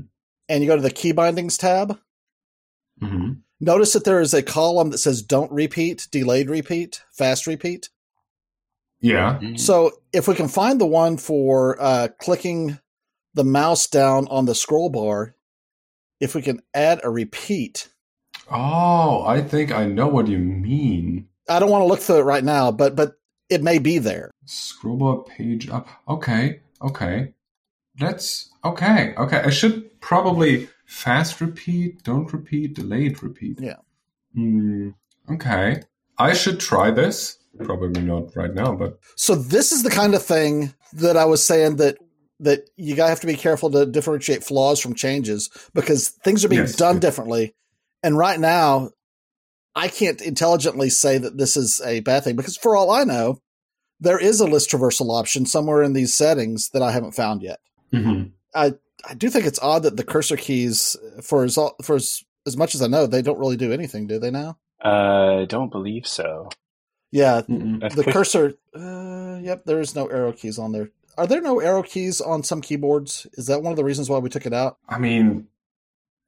and 0.50 0.64
you 0.64 0.68
go 0.68 0.76
to 0.76 0.82
the 0.82 0.90
key 0.90 1.12
bindings 1.12 1.58
tab, 1.58 2.00
hmm 3.00 3.34
notice 3.60 3.94
that 3.94 4.04
there 4.06 4.22
is 4.22 4.34
a 4.34 4.42
column 4.44 4.90
that 4.92 4.98
says 5.00 5.22
"Don't 5.22 5.52
repeat," 5.52 6.08
"Delayed 6.12 6.50
repeat," 6.50 7.02
"Fast 7.12 7.46
repeat." 7.48 7.90
Yeah. 9.00 9.40
Mm. 9.42 9.60
So 9.60 9.92
if 10.14 10.28
we 10.28 10.36
can 10.36 10.48
find 10.48 10.82
the 10.82 10.86
one 10.86 11.18
for 11.18 11.78
uh, 11.80 12.08
clicking 12.20 12.80
the 13.34 13.44
mouse 13.44 13.88
down 13.88 14.28
on 14.30 14.46
the 14.46 14.56
scroll 14.56 14.90
bar, 14.90 15.36
if 16.20 16.34
we 16.34 16.42
can 16.42 16.62
add 16.74 17.02
a 17.04 17.10
repeat, 17.10 17.90
Oh, 18.50 19.24
I 19.26 19.42
think 19.42 19.72
I 19.72 19.86
know 19.86 20.08
what 20.08 20.28
you 20.28 20.40
mean. 20.40 21.28
I 21.50 21.60
don't 21.60 21.70
want 21.70 21.82
to 21.82 21.88
look 21.88 22.00
through 22.00 22.20
it 22.20 22.24
right 22.24 22.44
now, 22.44 22.72
but 22.72 22.96
but 22.96 23.14
it 23.50 23.62
may 23.64 23.80
be 23.80 23.98
there. 23.98 24.32
Scroll 24.46 24.98
bar 24.98 25.24
page 25.24 25.70
up. 25.70 25.88
Okay. 26.08 26.62
Okay. 26.82 27.34
That's 27.98 28.50
okay. 28.64 29.14
Okay. 29.18 29.38
I 29.38 29.50
should 29.50 30.00
probably 30.02 30.70
fast 30.86 31.42
repeat, 31.42 32.04
don't 32.04 32.32
repeat, 32.32 32.76
delayed 32.76 33.22
repeat. 33.22 33.60
Yeah. 33.60 33.78
Hmm. 34.34 34.90
okay. 35.30 35.82
I 36.18 36.34
should 36.34 36.60
try 36.60 36.92
this. 36.92 37.38
Probably 37.60 38.02
not 38.02 38.36
right 38.36 38.54
now, 38.54 38.76
but 38.76 39.00
So 39.16 39.36
this 39.36 39.72
is 39.72 39.84
the 39.84 39.90
kind 39.90 40.14
of 40.16 40.24
thing 40.24 40.74
that 40.94 41.18
I 41.18 41.26
was 41.26 41.44
saying 41.46 41.78
that 41.78 41.98
that 42.40 42.70
you 42.76 42.96
gotta 42.96 43.10
have 43.10 43.22
to 43.22 43.28
be 43.28 43.36
careful 43.36 43.72
to 43.72 43.86
differentiate 43.86 44.44
flaws 44.44 44.80
from 44.80 44.94
changes 44.94 45.50
because 45.74 46.10
things 46.24 46.46
are 46.46 46.50
being 46.50 46.62
Yes. 46.62 46.76
done 46.76 47.00
differently. 47.00 47.56
And 48.04 48.16
right 48.16 48.40
now, 48.40 48.92
I 49.76 49.88
can't 49.88 50.22
intelligently 50.22 50.90
say 50.92 51.18
that 51.18 51.38
this 51.38 51.58
is 51.58 51.82
a 51.84 52.02
bad 52.02 52.24
thing 52.24 52.36
because 52.36 52.56
for 52.56 52.76
all 52.76 52.92
I 52.92 53.04
know, 53.06 53.40
there 54.00 54.20
is 54.20 54.40
a 54.40 54.46
list 54.46 54.70
traversal 54.70 55.10
option 55.20 55.48
somewhere 55.48 55.82
in 55.82 55.94
these 55.94 56.14
settings 56.14 56.70
that 56.74 56.84
I 56.84 56.92
haven't 56.92 57.14
found 57.16 57.42
yet. 57.42 57.60
Mhm. 57.92 58.34
I 58.54 58.74
do 59.18 59.30
think 59.30 59.46
it's 59.48 59.60
odd 59.62 59.84
that 59.84 59.98
the 59.98 60.04
cursor 60.04 60.38
keys, 60.38 60.96
for 61.24 61.44
as 61.44 61.58
for 61.84 61.96
as, 61.96 62.24
as 62.46 62.56
much 62.56 62.76
as 62.76 62.82
I 62.84 62.88
know, 62.88 63.08
they 63.08 63.22
don't 63.24 63.40
really 63.40 63.58
do 63.58 63.72
anything, 63.74 64.06
do 64.08 64.20
they? 64.20 64.30
Now, 64.32 64.58
Uh, 64.86 65.42
I 65.42 65.46
don't 65.46 65.72
believe 65.72 66.06
so. 66.08 66.50
Yeah, 67.12 67.42
Mm-mm. 67.42 67.82
The 67.96 68.04
pushed- 68.04 68.10
cursor. 68.16 68.54
Uh, 68.76 69.40
yep, 69.42 69.66
there 69.66 69.80
is 69.80 69.96
no 69.96 70.08
arrow 70.08 70.32
keys 70.32 70.58
on 70.60 70.72
there. 70.72 70.90
Are 71.18 71.26
there 71.28 71.42
no 71.42 71.60
arrow 71.60 71.82
keys 71.84 72.22
on 72.22 72.44
some 72.44 72.62
keyboards? 72.62 73.26
Is 73.34 73.48
that 73.48 73.64
one 73.64 73.72
of 73.72 73.78
the 73.78 73.84
reasons 73.84 74.10
why 74.10 74.20
we 74.20 74.30
took 74.30 74.46
it 74.46 74.54
out? 74.54 74.78
I 74.88 75.00
mean, 75.00 75.48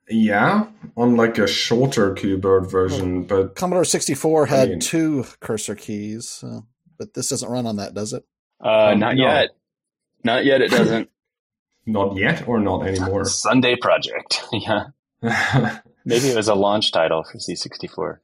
yeah, 0.10 0.65
on 0.98 1.15
like 1.15 1.38
a 1.38 1.46
shorter 1.48 2.13
keyboard 2.15 2.70
version, 2.72 3.24
but 3.24 3.56
Commodore 3.56 3.86
sixty 3.86 4.15
four 4.15 4.48
had 4.48 4.70
mean- 4.70 4.80
two 4.80 5.26
cursor 5.39 5.76
keys, 5.76 6.44
uh, 6.44 6.62
but 6.98 7.13
this 7.13 7.30
doesn't 7.30 7.50
run 7.52 7.68
on 7.68 7.76
that, 7.76 7.94
does 7.94 8.13
it? 8.13 8.26
Uh, 8.63 8.92
Um, 8.94 9.00
not 9.00 9.15
no. 9.15 9.24
yet. 9.24 9.50
Not 10.24 10.44
yet. 10.46 10.62
It 10.62 10.72
doesn't. 10.72 11.10
not 11.86 12.18
yet 12.18 12.48
or 12.48 12.60
not 12.60 12.88
anymore. 12.88 13.26
Sunday 13.26 13.76
project. 13.76 14.44
yeah. 14.52 14.86
Maybe 16.06 16.30
it 16.30 16.36
was 16.36 16.48
a 16.48 16.56
launch 16.56 16.92
title 16.92 17.24
for 17.24 17.38
C64. 17.38 18.18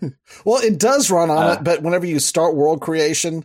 Well, 0.44 0.62
it 0.62 0.78
does 0.78 1.10
run 1.10 1.30
on 1.30 1.38
Uh. 1.38 1.52
it, 1.52 1.64
but 1.64 1.82
whenever 1.82 2.06
you 2.06 2.18
start 2.18 2.56
world 2.56 2.80
creation, 2.80 3.44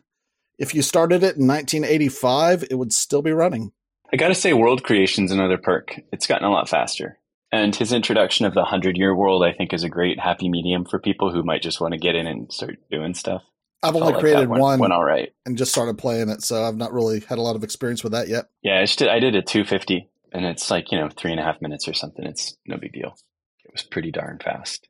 if 0.57 0.73
you 0.73 0.81
started 0.81 1.17
it 1.23 1.37
in 1.37 1.45
1985, 1.47 2.63
it 2.71 2.75
would 2.75 2.91
still 2.93 3.21
be 3.21 3.31
running. 3.31 3.71
I 4.11 4.17
gotta 4.17 4.35
say, 4.35 4.53
world 4.53 4.83
creation's 4.83 5.31
another 5.31 5.57
perk. 5.57 5.99
It's 6.11 6.27
gotten 6.27 6.47
a 6.47 6.51
lot 6.51 6.69
faster. 6.69 7.19
And 7.51 7.75
his 7.75 7.93
introduction 7.93 8.45
of 8.45 8.53
the 8.53 8.61
100 8.61 8.97
year 8.97 9.13
world, 9.15 9.43
I 9.43 9.53
think, 9.53 9.73
is 9.73 9.83
a 9.83 9.89
great 9.89 10.19
happy 10.19 10.49
medium 10.49 10.85
for 10.85 10.99
people 10.99 11.31
who 11.31 11.43
might 11.43 11.61
just 11.61 11.79
want 11.79 11.93
to 11.93 11.99
get 11.99 12.15
in 12.15 12.25
and 12.27 12.51
start 12.51 12.77
doing 12.89 13.13
stuff. 13.13 13.43
I've 13.83 13.95
only 13.95 14.13
like 14.13 14.19
created 14.21 14.49
went, 14.49 14.61
one 14.61 14.79
Went 14.79 14.93
all 14.93 15.03
right. 15.03 15.31
and 15.45 15.57
just 15.57 15.71
started 15.71 15.97
playing 15.99 16.29
it, 16.29 16.41
so 16.41 16.63
I've 16.63 16.75
not 16.75 16.91
really 16.93 17.19
had 17.21 17.37
a 17.37 17.41
lot 17.41 17.55
of 17.55 17.63
experience 17.63 18.03
with 18.03 18.13
that 18.13 18.27
yet. 18.27 18.49
Yeah, 18.63 18.79
I, 18.79 18.83
just 18.83 18.97
did, 18.99 19.07
I 19.09 19.19
did 19.19 19.35
a 19.35 19.41
250, 19.43 20.09
and 20.33 20.45
it's 20.45 20.71
like, 20.71 20.91
you 20.91 20.97
know, 20.97 21.09
three 21.15 21.31
and 21.31 21.39
a 21.39 21.43
half 21.43 21.61
minutes 21.61 21.87
or 21.87 21.93
something. 21.93 22.25
It's 22.25 22.57
no 22.65 22.77
big 22.77 22.93
deal. 22.93 23.15
It 23.63 23.71
was 23.71 23.83
pretty 23.83 24.11
darn 24.11 24.39
fast. 24.43 24.87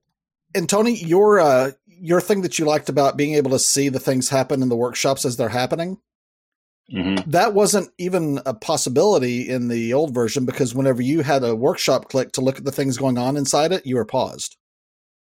And 0.58 0.68
Tony, 0.68 0.96
your 0.96 1.40
uh, 1.40 1.72
your 1.86 2.20
thing 2.20 2.42
that 2.42 2.58
you 2.58 2.66
liked 2.66 2.90
about 2.90 3.18
being 3.18 3.36
able 3.36 3.52
to 3.52 3.60
see 3.60 3.90
the 3.90 4.00
things 4.00 4.30
happen 4.30 4.62
in 4.64 4.70
the 4.70 4.76
workshops 4.76 5.24
as 5.26 5.38
they're 5.38 5.50
happening, 5.50 6.00
hmm 6.92 7.16
that 7.28 7.54
wasn't 7.54 7.92
even 7.98 8.40
a 8.46 8.54
possibility 8.54 9.50
in 9.50 9.68
the 9.68 9.94
old 9.94 10.14
version 10.14 10.46
because 10.46 10.74
whenever 10.74 11.02
you 11.02 11.22
had 11.22 11.44
a 11.44 11.56
workshop 11.56 12.10
click 12.10 12.32
to 12.32 12.42
look 12.42 12.58
at 12.58 12.66
the 12.66 12.72
things 12.72 12.98
going 12.98 13.18
on 13.18 13.38
inside 13.38 13.72
it, 13.72 13.86
you 13.86 13.96
were 13.96 14.06
paused. 14.06 14.58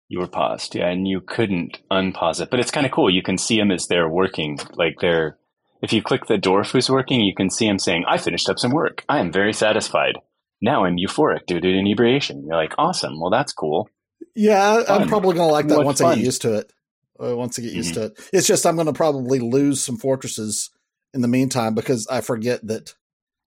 You 0.07 0.19
were 0.19 0.27
paused, 0.27 0.75
yeah, 0.75 0.87
and 0.89 1.07
you 1.07 1.19
couldn't 1.19 1.79
unpause 1.91 2.39
it. 2.39 2.49
But 2.51 2.59
it's 2.59 2.71
kind 2.71 2.85
of 2.85 2.91
cool. 2.91 3.09
You 3.09 3.23
can 3.23 3.37
see 3.37 3.57
them 3.57 3.71
as 3.71 3.87
they're 3.87 4.07
working. 4.07 4.59
Like 4.75 4.97
they're, 5.01 5.37
if 5.81 5.91
you 5.91 6.01
click 6.03 6.27
the 6.27 6.37
dwarf 6.37 6.71
who's 6.71 6.89
working, 6.89 7.21
you 7.21 7.33
can 7.35 7.49
see 7.49 7.67
him 7.67 7.79
saying, 7.79 8.05
"I 8.07 8.17
finished 8.19 8.47
up 8.47 8.59
some 8.59 8.71
work. 8.71 9.03
I 9.09 9.19
am 9.19 9.31
very 9.31 9.51
satisfied. 9.51 10.19
Now 10.61 10.85
I'm 10.85 10.97
euphoric 10.97 11.47
due 11.47 11.59
to 11.59 11.67
inebriation." 11.67 12.45
You're 12.45 12.55
like, 12.55 12.75
"Awesome. 12.77 13.19
Well, 13.19 13.31
that's 13.31 13.51
cool." 13.51 13.89
Yeah, 14.35 14.83
I- 14.87 14.95
I'm 14.95 15.07
probably 15.07 15.35
going 15.35 15.47
to 15.49 15.51
like 15.53 15.67
that 15.67 15.77
What 15.77 15.85
once 15.85 16.01
I 16.01 16.15
get 16.15 16.23
used 16.25 16.41
to 16.43 16.55
it. 16.59 16.71
Uh, 17.21 17.35
once 17.35 17.57
I 17.57 17.61
get 17.61 17.71
used 17.73 17.93
to 17.93 18.05
it, 18.07 18.29
it's 18.33 18.45
just 18.47 18.65
I'm 18.65 18.75
going 18.75 18.87
to 18.87 18.93
probably 18.93 19.39
lose 19.39 19.81
some 19.81 19.95
fortresses 19.97 20.69
in 21.13 21.21
the 21.21 21.27
meantime 21.29 21.73
because 21.73 22.05
I 22.07 22.19
forget 22.21 22.65
that, 22.67 22.93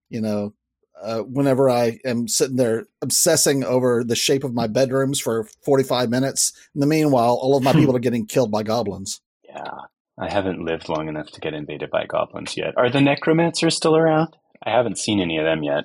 you 0.08 0.22
know, 0.22 0.54
uh, 1.00 1.20
whenever 1.20 1.68
I 1.68 1.98
am 2.04 2.28
sitting 2.28 2.56
there 2.56 2.86
obsessing 3.02 3.62
over 3.64 4.02
the 4.02 4.16
shape 4.16 4.42
of 4.42 4.54
my 4.54 4.66
bedrooms 4.68 5.20
for 5.20 5.44
45 5.64 6.08
minutes, 6.08 6.52
in 6.74 6.80
the 6.80 6.86
meanwhile, 6.86 7.34
all 7.40 7.56
of 7.56 7.62
my 7.62 7.72
people 7.72 7.94
are 7.94 7.98
getting 8.00 8.24
killed 8.26 8.50
by 8.50 8.62
goblins. 8.62 9.20
Yeah, 9.44 9.70
I 10.18 10.30
haven't 10.30 10.64
lived 10.64 10.88
long 10.88 11.08
enough 11.08 11.30
to 11.32 11.40
get 11.40 11.52
invaded 11.54 11.90
by 11.90 12.06
goblins 12.06 12.56
yet. 12.56 12.72
Are 12.78 12.88
the 12.90 13.00
necromancers 13.02 13.76
still 13.76 13.96
around? 13.96 14.34
I 14.62 14.70
haven't 14.70 14.98
seen 14.98 15.20
any 15.20 15.36
of 15.38 15.44
them 15.44 15.62
yet. 15.62 15.84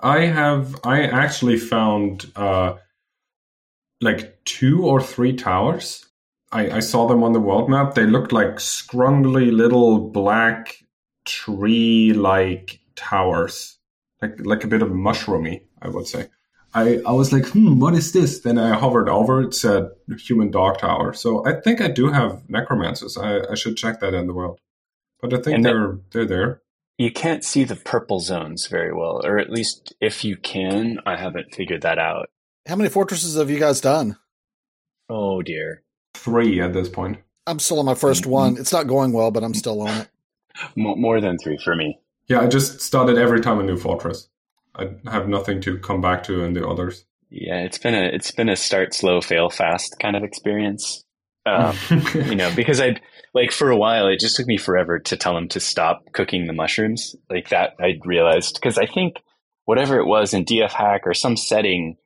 I 0.00 0.22
have 0.26 0.74
I 0.84 1.02
actually 1.04 1.56
found 1.58 2.30
uh 2.36 2.74
like 4.00 4.44
two 4.44 4.84
or 4.84 5.00
three 5.00 5.34
towers. 5.34 6.06
I, 6.52 6.76
I 6.76 6.80
saw 6.80 7.08
them 7.08 7.22
on 7.22 7.32
the 7.32 7.40
world 7.40 7.68
map. 7.68 7.94
They 7.94 8.06
looked 8.06 8.32
like 8.32 8.56
scrungly 8.56 9.50
little 9.50 9.98
black 9.98 10.76
tree 11.24 12.12
like 12.12 12.80
towers. 12.96 13.78
Like 14.22 14.38
like 14.40 14.64
a 14.64 14.68
bit 14.68 14.82
of 14.82 14.88
mushroomy, 14.90 15.62
I 15.82 15.88
would 15.88 16.06
say. 16.06 16.28
I, 16.74 17.00
I 17.06 17.12
was 17.12 17.32
like, 17.32 17.46
hmm, 17.46 17.78
what 17.78 17.94
is 17.94 18.12
this? 18.12 18.40
Then 18.40 18.58
I 18.58 18.76
hovered 18.76 19.08
over 19.08 19.42
it, 19.42 19.54
said 19.54 19.90
human 20.18 20.50
dog 20.50 20.78
tower. 20.78 21.12
So 21.12 21.46
I 21.46 21.60
think 21.60 21.80
I 21.80 21.88
do 21.88 22.10
have 22.10 22.48
necromancers. 22.50 23.16
I, 23.16 23.42
I 23.48 23.54
should 23.54 23.76
check 23.76 24.00
that 24.00 24.12
in 24.12 24.26
the 24.26 24.34
world. 24.34 24.58
But 25.20 25.32
I 25.34 25.36
think 25.36 25.56
And 25.56 25.64
they're 25.64 25.98
they're 26.10 26.26
there. 26.26 26.62
You 26.98 27.10
can't 27.10 27.44
see 27.44 27.64
the 27.64 27.76
purple 27.76 28.20
zones 28.20 28.66
very 28.66 28.92
well, 28.92 29.20
or 29.24 29.38
at 29.38 29.50
least 29.50 29.94
if 30.00 30.24
you 30.24 30.36
can, 30.36 30.98
I 31.06 31.16
haven't 31.16 31.54
figured 31.54 31.82
that 31.82 31.98
out. 31.98 32.28
How 32.66 32.76
many 32.76 32.88
fortresses 32.88 33.36
have 33.36 33.50
you 33.50 33.58
guys 33.58 33.80
done? 33.80 34.16
Oh 35.10 35.42
dear. 35.42 35.82
Three 36.14 36.60
at 36.60 36.72
this 36.72 36.88
point. 36.88 37.18
I'm 37.46 37.58
still 37.58 37.78
on 37.78 37.84
my 37.84 37.94
1st 37.94 38.24
one. 38.24 38.56
It's 38.56 38.72
not 38.72 38.86
going 38.86 39.12
well, 39.12 39.30
but 39.30 39.44
I'm 39.44 39.52
still 39.52 39.82
on 39.82 40.00
it. 40.00 40.08
More 40.76 41.20
than 41.20 41.36
three 41.36 41.58
for 41.62 41.76
me. 41.76 41.98
Yeah, 42.26 42.40
I 42.40 42.46
just 42.46 42.80
started 42.80 43.18
every 43.18 43.40
time 43.40 43.60
a 43.60 43.62
new 43.62 43.76
fortress. 43.76 44.28
I 44.76 44.92
have 45.10 45.28
nothing 45.28 45.60
to 45.62 45.78
come 45.78 46.00
back 46.00 46.22
to 46.24 46.42
in 46.42 46.54
the 46.54 46.66
others. 46.66 47.04
Yeah, 47.28 47.58
it's 47.58 47.78
been 47.78 47.94
a 47.94 48.06
it's 48.06 48.30
been 48.30 48.48
a 48.48 48.56
start 48.56 48.94
slow, 48.94 49.20
fail 49.20 49.50
fast 49.50 49.96
kind 50.00 50.16
of 50.16 50.22
experience. 50.22 51.04
Um, 51.44 51.76
you 52.14 52.34
know, 52.34 52.50
because 52.54 52.80
I 52.80 52.96
like 53.34 53.52
for 53.52 53.70
a 53.70 53.76
while 53.76 54.06
it 54.06 54.20
just 54.20 54.36
took 54.36 54.46
me 54.46 54.56
forever 54.56 54.98
to 55.00 55.16
tell 55.16 55.36
him 55.36 55.48
to 55.48 55.60
stop 55.60 56.04
cooking 56.12 56.46
the 56.46 56.54
mushrooms. 56.54 57.14
Like 57.28 57.50
that, 57.50 57.74
I 57.78 57.98
realized 58.04 58.54
because 58.54 58.78
I 58.78 58.86
think 58.86 59.16
whatever 59.66 59.98
it 59.98 60.06
was 60.06 60.32
in 60.32 60.44
DFHack 60.46 61.00
or 61.04 61.12
some 61.12 61.36
setting 61.36 61.96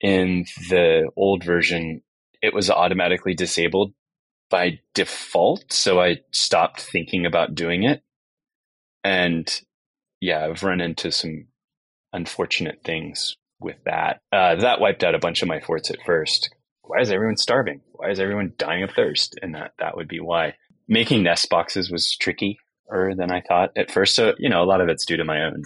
in 0.00 0.46
the 0.68 1.10
old 1.16 1.44
version, 1.44 2.02
it 2.42 2.54
was 2.54 2.70
automatically 2.70 3.34
disabled 3.34 3.92
by 4.48 4.80
default. 4.94 5.72
So 5.72 6.00
I 6.00 6.18
stopped 6.32 6.80
thinking 6.80 7.26
about 7.26 7.54
doing 7.54 7.84
it, 7.84 8.02
and 9.04 9.60
yeah, 10.20 10.46
I've 10.46 10.62
run 10.62 10.80
into 10.80 11.12
some 11.12 11.46
unfortunate 12.12 12.82
things 12.84 13.36
with 13.60 13.76
that. 13.84 14.20
Uh, 14.32 14.56
that 14.56 14.80
wiped 14.80 15.04
out 15.04 15.14
a 15.14 15.18
bunch 15.18 15.42
of 15.42 15.48
my 15.48 15.60
forts 15.60 15.90
at 15.90 16.02
first, 16.04 16.50
why 16.82 17.00
is 17.00 17.10
everyone 17.12 17.36
starving? 17.36 17.80
Why 17.92 18.10
is 18.10 18.18
everyone 18.18 18.52
dying 18.58 18.82
of 18.82 18.90
thirst? 18.90 19.38
And 19.42 19.54
that 19.54 19.72
that 19.78 19.96
would 19.96 20.08
be 20.08 20.20
why. 20.20 20.54
Making 20.88 21.22
nest 21.22 21.48
boxes 21.48 21.90
was 21.90 22.16
trickier 22.16 22.56
than 23.14 23.30
I 23.30 23.42
thought 23.42 23.70
at 23.76 23.92
first. 23.92 24.16
So, 24.16 24.34
you 24.38 24.48
know, 24.48 24.62
a 24.62 24.66
lot 24.66 24.80
of 24.80 24.88
it's 24.88 25.06
due 25.06 25.16
to 25.16 25.24
my 25.24 25.44
own 25.44 25.62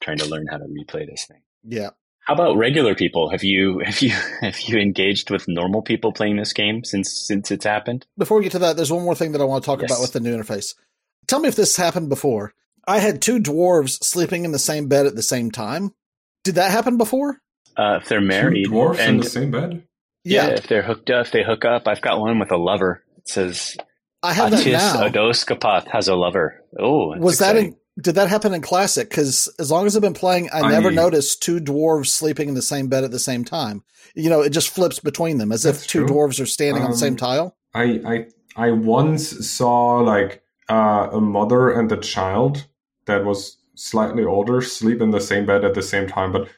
trying 0.00 0.16
to 0.18 0.26
learn 0.26 0.46
how 0.50 0.56
to 0.56 0.64
replay 0.64 1.06
this 1.06 1.26
thing. 1.26 1.42
Yeah. 1.62 1.90
How 2.30 2.34
about 2.34 2.56
regular 2.56 2.94
people? 2.94 3.28
Have 3.30 3.42
you 3.42 3.80
have 3.84 4.00
you 4.00 4.10
have 4.40 4.60
you 4.60 4.78
engaged 4.78 5.30
with 5.32 5.48
normal 5.48 5.82
people 5.82 6.12
playing 6.12 6.36
this 6.36 6.52
game 6.52 6.84
since 6.84 7.10
since 7.26 7.50
it's 7.50 7.64
happened? 7.64 8.06
Before 8.16 8.36
we 8.38 8.44
get 8.44 8.52
to 8.52 8.60
that, 8.60 8.76
there's 8.76 8.92
one 8.92 9.02
more 9.02 9.16
thing 9.16 9.32
that 9.32 9.40
I 9.40 9.44
want 9.44 9.64
to 9.64 9.66
talk 9.66 9.80
Yes. 9.80 9.90
about 9.90 10.00
with 10.00 10.12
the 10.12 10.20
new 10.20 10.36
interface. 10.36 10.76
Tell 11.26 11.40
me 11.40 11.48
if 11.48 11.56
this 11.56 11.76
happened 11.76 12.08
before. 12.08 12.54
I 12.86 13.00
had 13.00 13.20
two 13.20 13.40
dwarves 13.40 14.02
sleeping 14.04 14.44
in 14.44 14.52
the 14.52 14.60
same 14.60 14.86
bed 14.86 15.06
at 15.06 15.16
the 15.16 15.24
same 15.24 15.50
time. 15.50 15.92
Did 16.44 16.54
that 16.54 16.70
happen 16.70 16.98
before? 16.98 17.40
Uh, 17.76 17.98
if 18.00 18.08
they're 18.08 18.20
married 18.20 18.64
Two 18.66 18.70
dwarfs 18.70 19.00
in 19.00 19.16
the 19.16 19.24
same 19.24 19.50
bed. 19.50 19.82
yeah, 20.22 20.50
if 20.50 20.68
they're 20.68 20.82
hooked 20.82 21.10
up, 21.10 21.26
if 21.26 21.32
they 21.32 21.42
hook 21.42 21.64
up. 21.64 21.88
I've 21.88 22.00
got 22.00 22.20
one 22.20 22.38
with 22.38 22.52
a 22.52 22.56
lover. 22.56 23.02
It 23.18 23.28
says 23.28 23.76
I 24.22 24.34
have 24.34 24.52
that 24.52 24.60
Atis 24.60 24.94
now. 24.94 25.08
Odoskapath 25.08 25.88
has 25.88 26.06
a 26.06 26.14
lover. 26.14 26.62
Oh, 26.78 27.10
that's 27.14 27.24
Was 27.24 27.38
that 27.40 27.56
exciting. 27.56 27.72
in, 27.72 27.79
did 28.00 28.14
that 28.14 28.28
happen 28.28 28.54
in 28.54 28.60
classic? 28.62 29.08
Because 29.10 29.52
as 29.58 29.70
long 29.70 29.86
as 29.86 29.94
I've 29.96 30.02
been 30.02 30.14
playing, 30.14 30.48
I 30.52 30.70
never 30.70 30.90
noticed 30.90 31.42
two 31.42 31.60
dwarves 31.60 32.06
sleeping 32.06 32.48
in 32.48 32.54
the 32.54 32.62
same 32.62 32.88
bed 32.88 33.04
at 33.04 33.10
the 33.10 33.18
same 33.18 33.44
time. 33.44 33.82
You 34.14 34.30
know, 34.30 34.40
it 34.40 34.50
just 34.50 34.70
flips 34.70 34.98
between 34.98 35.38
them 35.38 35.52
as 35.52 35.64
if 35.64 35.86
two 35.86 36.06
true. 36.06 36.16
dwarves 36.16 36.40
are 36.40 36.46
standing 36.46 36.82
on 36.82 36.90
the 36.90 36.96
same 36.96 37.12
Um, 37.12 37.16
tile. 37.16 37.56
I 37.74 37.82
I 38.04 38.26
I 38.56 38.70
once 38.72 39.48
saw 39.48 39.98
like 39.98 40.42
uh, 40.68 41.08
a 41.12 41.20
mother 41.20 41.70
and 41.70 41.90
a 41.92 41.96
child 41.96 42.66
that 43.06 43.24
was 43.24 43.56
slightly 43.76 44.24
older 44.24 44.60
sleep 44.62 45.00
in 45.00 45.10
the 45.10 45.20
same 45.20 45.46
bed 45.46 45.64
at 45.64 45.74
the 45.74 45.82
same 45.82 46.06
time, 46.06 46.32
but 46.32 46.48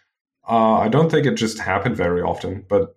uh, 0.48 0.74
I 0.74 0.88
don't 0.88 1.11
think 1.11 1.26
it 1.26 1.35
just 1.35 1.59
happened 1.59 1.96
very 1.96 2.20
often. 2.22 2.64
But 2.68 2.96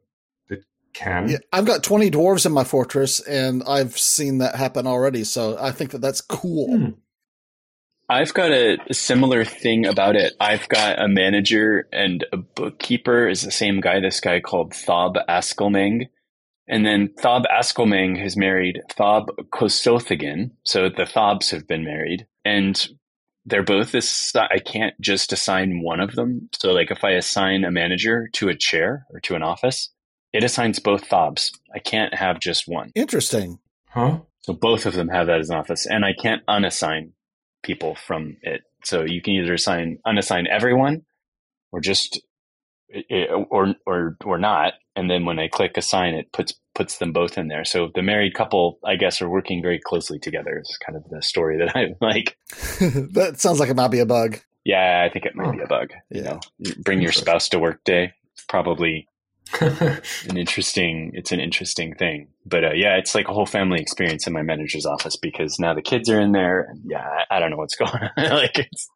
it 0.50 0.64
can. 0.94 1.30
Yeah, 1.30 1.38
I've 1.54 1.66
got 1.66 1.84
20 1.84 2.10
dwarves 2.12 2.46
in 2.46 2.52
my 2.52 2.64
fortress, 2.64 3.20
and 3.20 3.62
I've 3.68 3.98
seen 3.98 4.38
that 4.40 4.56
happen 4.56 4.88
already. 4.88 5.24
So 5.26 5.58
I 5.60 5.72
think 5.72 5.92
that 5.92 6.02
that's 6.02 6.22
cool. 6.22 6.68
Hmm. 6.78 6.90
I've 8.08 8.34
got 8.34 8.52
a, 8.52 8.78
a 8.90 8.94
similar 8.94 9.44
thing 9.44 9.86
about 9.86 10.16
it. 10.16 10.34
I've 10.40 10.68
got 10.70 11.02
a 11.02 11.08
manager 11.08 11.88
and 11.92 12.24
a 12.32 12.38
bookkeeper 12.38 13.28
is 13.28 13.42
the 13.42 13.52
same 13.52 13.82
guy, 13.82 14.00
this 14.00 14.20
guy 14.20 14.40
called 14.40 14.74
Thob 14.74 15.16
Askelming. 15.28 16.08
And 16.68 16.86
then 16.86 17.10
Thob 17.20 17.46
Askelming 17.52 18.22
has 18.22 18.38
married 18.38 18.82
Thob 18.92 19.28
Kosothagan. 19.54 20.52
So 20.64 20.90
the 20.90 21.06
Thobs 21.06 21.50
have 21.52 21.68
been 21.68 21.84
married. 21.84 22.28
And 22.44 22.88
they're 23.46 23.64
both 23.64 23.92
this, 23.92 24.36
I 24.36 24.60
can't 24.60 25.00
just 25.00 25.34
assign 25.34 25.82
one 25.82 26.00
of 26.00 26.16
them. 26.16 26.50
So 26.54 26.74
like 26.74 26.92
if 26.92 27.04
I 27.04 27.12
assign 27.12 27.64
a 27.64 27.72
manager 27.72 28.30
to 28.34 28.50
a 28.50 28.58
chair 28.58 29.06
or 29.12 29.20
to 29.22 29.36
an 29.36 29.44
office, 29.44 29.92
it 30.32 30.44
assigns 30.44 30.80
both 30.80 31.08
Thobs. 31.08 31.52
I 31.74 31.80
can't 31.80 32.14
have 32.14 32.40
just 32.40 32.68
one. 32.68 32.92
Interesting. 32.94 33.60
Huh? 33.90 34.20
So 34.42 34.54
both 34.54 34.86
of 34.86 34.94
them 34.94 35.10
have 35.10 35.28
that 35.28 35.40
as 35.40 35.50
an 35.50 35.58
office, 35.58 35.88
and 35.88 36.06
I 36.06 36.14
can't 36.14 36.46
unassign 36.46 37.14
people 37.66 37.96
from 37.96 38.38
it. 38.42 38.62
So 38.84 39.02
you 39.04 39.22
can 39.22 39.34
either 39.34 39.54
assign 39.54 39.98
unassign 40.06 40.44
everyone, 40.50 41.02
or 41.72 41.82
just 41.82 42.22
or 43.50 43.74
or 43.86 44.18
or 44.24 44.38
not. 44.38 44.74
And 44.96 45.10
then 45.10 45.26
when 45.26 45.40
I 45.40 45.48
click 45.50 45.76
assign, 45.78 46.14
it 46.14 46.32
puts 46.32 46.54
puts 46.74 46.98
them 46.98 47.12
both 47.12 47.38
in 47.38 47.48
there. 47.48 47.66
So 47.66 47.90
the 47.94 48.02
married 48.02 48.34
couple, 48.34 48.80
I 48.86 48.96
guess, 48.96 49.22
are 49.22 49.30
working 49.30 49.62
very 49.62 49.80
closely 49.80 50.20
together. 50.20 50.60
Is 50.62 50.78
kind 50.86 50.96
of 50.98 51.04
the 51.10 51.22
story 51.22 51.58
that 51.58 51.76
I 51.76 51.96
like. 52.02 52.38
that 53.14 53.36
sounds 53.38 53.60
like 53.60 53.70
it 53.70 53.76
might 53.76 53.92
be 53.92 54.00
a 54.00 54.06
bug. 54.06 54.40
Yeah, 54.64 55.06
I 55.08 55.12
think 55.12 55.26
it 55.26 55.36
might 55.36 55.52
be 55.52 55.62
a 55.62 55.68
bug. 55.68 55.90
You 56.10 56.24
Yeah. 56.24 56.40
know, 56.64 56.72
bring 56.84 57.02
your 57.02 57.12
spouse 57.12 57.50
to 57.50 57.60
work 57.60 57.84
day. 57.84 58.14
Probably 58.48 59.08
an 59.62 60.38
interesting 60.38 61.12
it's 61.14 61.32
an 61.32 61.40
interesting 61.40 61.94
thing 61.96 62.28
but 62.46 62.64
uh, 62.64 62.72
yeah 62.74 62.96
it's 62.98 63.14
like 63.14 63.28
a 63.28 63.34
whole 63.34 63.46
family 63.46 63.80
experience 63.80 64.26
in 64.28 64.34
my 64.34 64.42
manager's 64.42 64.86
office 64.86 65.16
because 65.18 65.60
now 65.60 65.74
the 65.74 65.82
kids 65.84 66.10
are 66.10 66.20
in 66.20 66.32
there 66.32 66.62
and 66.62 66.82
yeah 66.86 67.08
i, 67.30 67.36
I 67.36 67.40
don't 67.40 67.52
know 67.52 67.58
what's 67.58 67.76
going 67.84 67.92
on 67.94 68.10
like 68.18 68.58
it's 68.58 68.88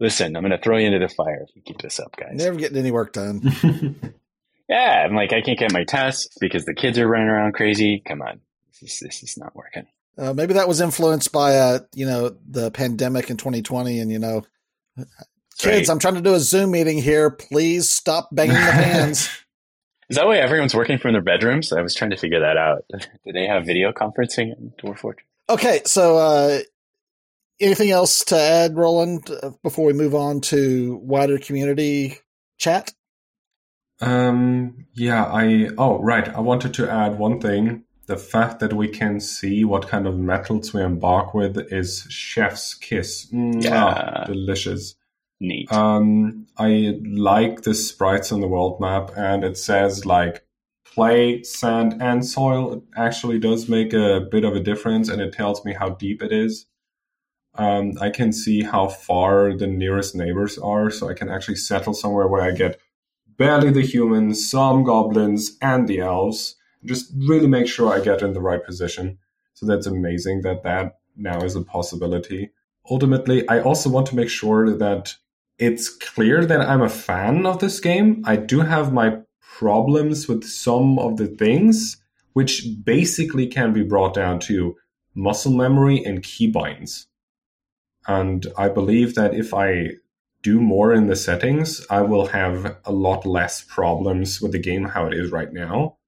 listen 0.00 0.34
i'm 0.36 0.42
gonna 0.42 0.58
throw 0.58 0.78
you 0.78 0.86
into 0.86 0.98
the 0.98 1.08
fire 1.08 1.44
if 1.48 1.54
you 1.54 1.62
keep 1.62 1.78
this 1.82 2.00
up 2.00 2.16
guys 2.16 2.32
Never 2.34 2.56
getting 2.56 2.78
any 2.78 2.90
work 2.90 3.12
done. 3.12 3.40
yeah 4.68 5.04
i'm 5.06 5.14
like 5.14 5.32
i 5.32 5.42
can't 5.42 5.58
get 5.58 5.72
my 5.72 5.84
tests 5.84 6.28
because 6.40 6.64
the 6.64 6.74
kids 6.74 6.98
are 6.98 7.06
running 7.06 7.28
around 7.28 7.52
crazy 7.52 8.02
come 8.06 8.22
on 8.22 8.40
this 8.80 8.92
is, 8.94 9.00
this 9.00 9.22
is 9.22 9.36
not 9.38 9.54
working 9.54 9.86
Uh, 10.18 10.32
maybe 10.34 10.54
that 10.54 10.68
was 10.68 10.80
influenced 10.82 11.32
by, 11.32 11.56
uh, 11.56 11.78
you 11.94 12.04
know, 12.04 12.36
the 12.46 12.70
pandemic 12.70 13.30
in 13.30 13.36
2020. 13.38 13.98
And, 14.00 14.10
you 14.12 14.18
know, 14.18 14.42
kids, 14.96 15.08
Right. 15.64 15.88
I'm 15.88 15.98
trying 15.98 16.16
to 16.16 16.20
do 16.20 16.34
a 16.34 16.38
Zoom 16.40 16.70
meeting 16.72 16.98
here. 16.98 17.30
Please 17.30 17.88
stop 17.88 18.28
banging 18.30 18.52
the 18.52 18.60
pans. 18.60 19.30
Is 20.08 20.16
that 20.16 20.26
why 20.26 20.36
everyone's 20.38 20.74
working 20.74 20.98
from 20.98 21.12
their 21.12 21.22
bedrooms 21.22 21.72
i 21.72 21.80
was 21.82 21.94
trying 21.94 22.10
to 22.10 22.16
figure 22.16 22.40
that 22.40 22.56
out 22.56 22.84
do 23.24 23.32
they 23.32 23.46
have 23.46 23.64
video 23.66 23.92
conferencing 23.92 24.56
in 24.56 24.72
dwarf 24.82 24.98
fortress 24.98 25.26
Okay, 25.50 25.82
so 25.84 26.16
uh, 26.16 26.60
anything 27.60 27.90
else 27.90 28.24
to 28.26 28.38
add, 28.38 28.76
Roland, 28.76 29.28
uh, 29.42 29.50
before 29.62 29.84
we 29.84 29.92
move 29.92 30.14
on 30.14 30.40
to 30.42 30.98
wider 31.02 31.36
community 31.36 32.16
chat? 32.58 32.94
Um, 34.00 34.86
yeah, 34.94 35.24
I, 35.24 35.68
oh, 35.76 35.98
right. 36.00 36.28
I 36.28 36.40
wanted 36.40 36.72
to 36.74 36.90
add 36.90 37.18
one 37.18 37.40
thing. 37.40 37.84
The 38.06 38.16
fact 38.16 38.60
that 38.60 38.72
we 38.72 38.88
can 38.88 39.20
see 39.20 39.64
what 39.64 39.88
kind 39.88 40.06
of 40.06 40.16
metals 40.16 40.72
we 40.72 40.80
embark 40.82 41.34
with 41.34 41.58
is 41.72 42.06
chef's 42.08 42.74
kiss. 42.74 43.26
Mwah, 43.32 43.64
Yeah. 43.64 44.24
delicious. 44.26 44.94
Neat 45.42 45.70
Um, 45.72 46.46
I 46.56 46.98
like 47.04 47.62
the 47.62 47.74
sprites 47.74 48.32
on 48.32 48.40
the 48.40 48.48
world 48.48 48.80
map, 48.80 49.10
and 49.16 49.44
it 49.44 49.58
says 49.58 50.06
like 50.06 50.44
clay, 50.84 51.42
sand, 51.42 52.00
and 52.00 52.24
soil. 52.24 52.74
It 52.74 52.82
actually 52.96 53.38
does 53.38 53.68
make 53.68 53.92
a 53.92 54.26
bit 54.30 54.44
of 54.44 54.54
a 54.54 54.60
difference, 54.60 55.08
and 55.08 55.20
it 55.20 55.32
tells 55.32 55.64
me 55.64 55.72
how 55.74 55.90
deep 55.90 56.22
it 56.22 56.32
is. 56.32 56.66
Um, 57.54 57.92
I 58.00 58.10
can 58.10 58.32
see 58.32 58.62
how 58.62 58.88
far 58.88 59.54
the 59.54 59.66
nearest 59.66 60.14
neighbors 60.14 60.58
are, 60.58 60.90
so 60.90 61.08
I 61.08 61.14
can 61.14 61.28
actually 61.28 61.56
settle 61.56 61.94
somewhere 61.94 62.26
where 62.28 62.42
I 62.42 62.52
get 62.52 62.78
barely 63.36 63.70
the 63.70 63.82
humans, 63.82 64.48
some 64.50 64.84
goblins, 64.84 65.56
and 65.60 65.88
the 65.88 66.00
elves. 66.00 66.56
Just 66.84 67.12
really 67.16 67.46
make 67.46 67.66
sure 67.66 67.92
I 67.92 68.00
get 68.00 68.22
in 68.22 68.32
the 68.32 68.40
right 68.40 68.64
position. 68.64 69.18
So 69.54 69.66
that's 69.66 69.86
amazing 69.86 70.42
that 70.42 70.62
that 70.62 70.98
now 71.16 71.42
is 71.42 71.54
a 71.54 71.62
possibility. 71.62 72.50
Ultimately, 72.90 73.46
I 73.48 73.60
also 73.60 73.90
want 73.90 74.06
to 74.08 74.16
make 74.16 74.28
sure 74.28 74.70
that 74.76 75.14
it's 75.58 75.88
clear 75.88 76.44
that 76.44 76.60
I'm 76.60 76.82
a 76.82 76.88
fan 76.88 77.46
of 77.46 77.58
this 77.58 77.80
game. 77.80 78.22
I 78.24 78.36
do 78.36 78.60
have 78.60 78.92
my 78.92 79.18
problems 79.40 80.28
with 80.28 80.44
some 80.44 80.98
of 80.98 81.16
the 81.16 81.26
things, 81.26 81.96
which 82.32 82.66
basically 82.84 83.46
can 83.46 83.72
be 83.72 83.82
brought 83.82 84.14
down 84.14 84.40
to 84.40 84.76
muscle 85.14 85.52
memory 85.52 86.02
and 86.04 86.22
keybinds. 86.22 87.06
And 88.06 88.46
I 88.56 88.68
believe 88.68 89.14
that 89.14 89.34
if 89.34 89.54
I 89.54 89.90
do 90.42 90.60
more 90.60 90.92
in 90.92 91.06
the 91.06 91.16
settings, 91.16 91.86
I 91.88 92.02
will 92.02 92.26
have 92.26 92.76
a 92.84 92.92
lot 92.92 93.24
less 93.24 93.62
problems 93.62 94.40
with 94.40 94.52
the 94.52 94.58
game 94.58 94.84
how 94.84 95.06
it 95.06 95.14
is 95.14 95.30
right 95.30 95.52
now. 95.52 95.98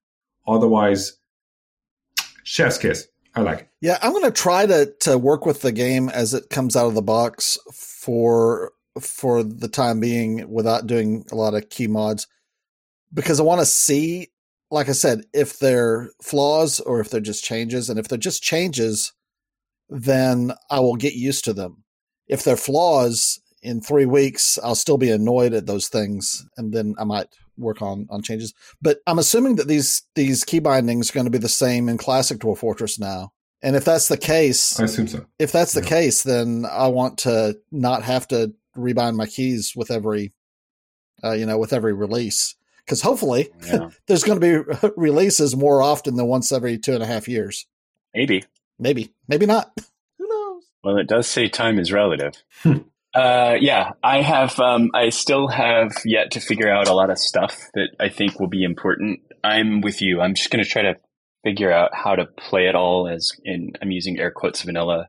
Otherwise, 0.46 1.18
chef's 2.42 2.78
kiss. 2.78 3.06
I 3.36 3.40
like 3.40 3.60
it. 3.60 3.68
Yeah, 3.80 3.98
I'm 4.02 4.12
going 4.12 4.24
to 4.24 4.30
try 4.30 4.66
to 4.66 4.92
to 5.00 5.18
work 5.18 5.44
with 5.44 5.62
the 5.62 5.72
game 5.72 6.08
as 6.08 6.34
it 6.34 6.50
comes 6.50 6.76
out 6.76 6.86
of 6.86 6.94
the 6.94 7.02
box 7.02 7.58
for 7.72 8.72
for 9.00 9.42
the 9.42 9.68
time 9.68 10.00
being 10.00 10.48
without 10.50 10.86
doing 10.86 11.24
a 11.32 11.34
lot 11.34 11.54
of 11.54 11.68
key 11.68 11.86
mods 11.88 12.26
because 13.12 13.40
I 13.40 13.42
want 13.42 13.60
to 13.60 13.66
see 13.66 14.28
like 14.70 14.88
I 14.88 14.92
said 14.92 15.24
if 15.32 15.58
they're 15.58 16.10
flaws 16.22 16.80
or 16.80 17.00
if 17.00 17.10
they're 17.10 17.20
just 17.20 17.44
changes 17.44 17.88
and 17.90 17.98
if 17.98 18.08
they're 18.08 18.18
just 18.18 18.42
changes 18.42 19.12
then 19.88 20.52
I 20.70 20.80
will 20.80 20.96
get 20.96 21.14
used 21.14 21.44
to 21.44 21.52
them. 21.52 21.84
If 22.26 22.42
they're 22.42 22.56
flaws 22.56 23.40
in 23.62 23.80
3 23.80 24.06
weeks 24.06 24.58
I'll 24.62 24.74
still 24.74 24.98
be 24.98 25.10
annoyed 25.10 25.52
at 25.54 25.66
those 25.66 25.88
things 25.88 26.44
and 26.56 26.72
then 26.72 26.94
I 26.98 27.04
might 27.04 27.28
work 27.56 27.82
on 27.82 28.06
on 28.10 28.22
changes. 28.22 28.52
But 28.80 28.98
I'm 29.06 29.18
assuming 29.18 29.56
that 29.56 29.68
these 29.68 30.02
these 30.14 30.44
key 30.44 30.58
bindings 30.60 31.10
are 31.10 31.14
going 31.14 31.26
to 31.26 31.30
be 31.30 31.38
the 31.38 31.48
same 31.48 31.88
in 31.88 31.98
classic 31.98 32.38
Dwarf 32.38 32.58
Fortress 32.58 32.98
now. 32.98 33.32
And 33.62 33.76
if 33.76 33.84
that's 33.84 34.08
the 34.08 34.16
case, 34.18 34.78
I 34.78 34.84
assume 34.84 35.08
so. 35.08 35.24
if 35.38 35.50
that's 35.52 35.72
the 35.72 35.80
Yeah. 35.80 35.88
case, 35.88 36.22
then 36.22 36.66
I 36.70 36.88
want 36.88 37.18
to 37.18 37.56
not 37.70 38.02
have 38.02 38.28
to 38.28 38.52
rebind 38.76 39.16
my 39.16 39.26
keys 39.26 39.74
with 39.76 39.90
every, 39.90 40.32
uh, 41.22 41.32
you 41.32 41.46
know, 41.46 41.58
with 41.58 41.72
every 41.72 41.92
release. 41.92 42.54
Because 42.84 43.00
hopefully 43.00 43.48
yeah 43.66 43.88
there's 44.06 44.24
going 44.24 44.38
to 44.38 44.64
be 44.80 44.88
releases 44.96 45.56
more 45.56 45.80
often 45.80 46.16
than 46.16 46.26
once 46.26 46.52
every 46.52 46.76
two 46.78 46.92
and 46.92 47.02
a 47.02 47.06
half 47.06 47.28
years. 47.28 47.66
maybe 48.14 48.44
Maybe, 48.78 49.12
maybe 49.28 49.46
not. 49.46 49.72
Who 50.18 50.28
knows? 50.28 50.64
Well, 50.82 50.98
it 50.98 51.06
does 51.06 51.26
say 51.26 51.48
time 51.48 51.78
is 51.78 51.92
relative. 51.92 52.34
Hmm. 52.62 52.78
uh, 53.14 53.56
yeah, 53.60 53.92
I 54.02 54.22
have. 54.22 54.58
Um, 54.58 54.90
I 54.94 55.10
still 55.10 55.48
have 55.48 55.92
yet 56.04 56.32
to 56.32 56.40
figure 56.40 56.70
out 56.70 56.88
a 56.88 56.94
lot 56.94 57.10
of 57.10 57.18
stuff 57.18 57.68
that 57.74 57.90
I 58.00 58.08
think 58.08 58.40
will 58.40 58.48
be 58.48 58.64
important. 58.64 59.20
I'm 59.42 59.80
with 59.80 60.02
you. 60.02 60.20
I'm 60.20 60.34
just 60.34 60.50
going 60.50 60.64
to 60.64 60.68
try 60.68 60.82
to 60.82 60.94
figure 61.42 61.70
out 61.70 61.94
how 61.94 62.16
to 62.16 62.26
play 62.26 62.66
it 62.66 62.74
all 62.74 63.08
as 63.08 63.32
in. 63.44 63.72
I'm 63.80 63.90
using 63.90 64.18
air 64.18 64.30
quotes 64.30 64.62
vanilla. 64.62 65.08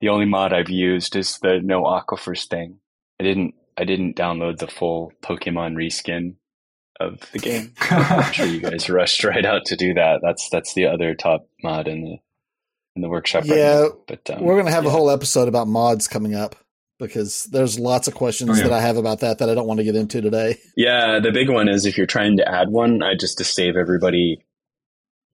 The 0.00 0.08
only 0.08 0.26
mod 0.26 0.52
I've 0.52 0.70
used 0.70 1.14
is 1.16 1.38
the 1.38 1.60
no 1.62 1.82
aquifers 1.84 2.46
thing. 2.46 2.78
I 3.20 3.24
didn't. 3.24 3.54
I 3.76 3.84
didn't 3.84 4.16
download 4.16 4.58
the 4.58 4.66
full 4.66 5.12
Pokemon 5.22 5.74
reskin 5.74 6.34
of 6.98 7.20
the 7.32 7.38
game. 7.38 7.72
I'm 7.80 8.32
sure 8.32 8.46
you 8.46 8.60
guys 8.60 8.90
rushed 8.90 9.24
right 9.24 9.44
out 9.44 9.64
to 9.66 9.76
do 9.76 9.94
that. 9.94 10.20
That's 10.22 10.48
that's 10.50 10.74
the 10.74 10.86
other 10.86 11.14
top 11.14 11.48
mod 11.62 11.88
in 11.88 12.02
the 12.02 12.16
in 12.96 13.02
the 13.02 13.08
workshop. 13.08 13.42
right 13.44 13.56
Yeah, 13.58 13.80
now. 13.82 13.88
but 14.06 14.28
um, 14.30 14.42
We're 14.42 14.54
going 14.54 14.66
to 14.66 14.72
have 14.72 14.84
a 14.86 14.90
whole 14.90 15.10
episode 15.10 15.48
about 15.48 15.68
mods 15.68 16.08
coming 16.08 16.34
up 16.34 16.56
because 16.98 17.44
there's 17.44 17.78
lots 17.78 18.08
of 18.08 18.14
questions 18.14 18.50
Oh, 18.50 18.54
yeah. 18.54 18.62
that 18.64 18.72
I 18.72 18.80
have 18.80 18.96
about 18.98 19.20
that 19.20 19.38
that 19.38 19.48
I 19.48 19.54
don't 19.54 19.66
want 19.68 19.78
to 19.78 19.84
get 19.84 19.96
into 19.96 20.20
today. 20.20 20.58
Yeah, 20.76 21.20
the 21.20 21.30
big 21.32 21.48
one 21.48 21.68
is 21.68 21.86
if 21.86 21.96
you're 21.96 22.06
trying 22.06 22.36
to 22.38 22.46
add 22.48 22.68
one, 22.70 23.02
I 23.02 23.14
just 23.14 23.38
to 23.38 23.44
save 23.44 23.76
everybody 23.76 24.44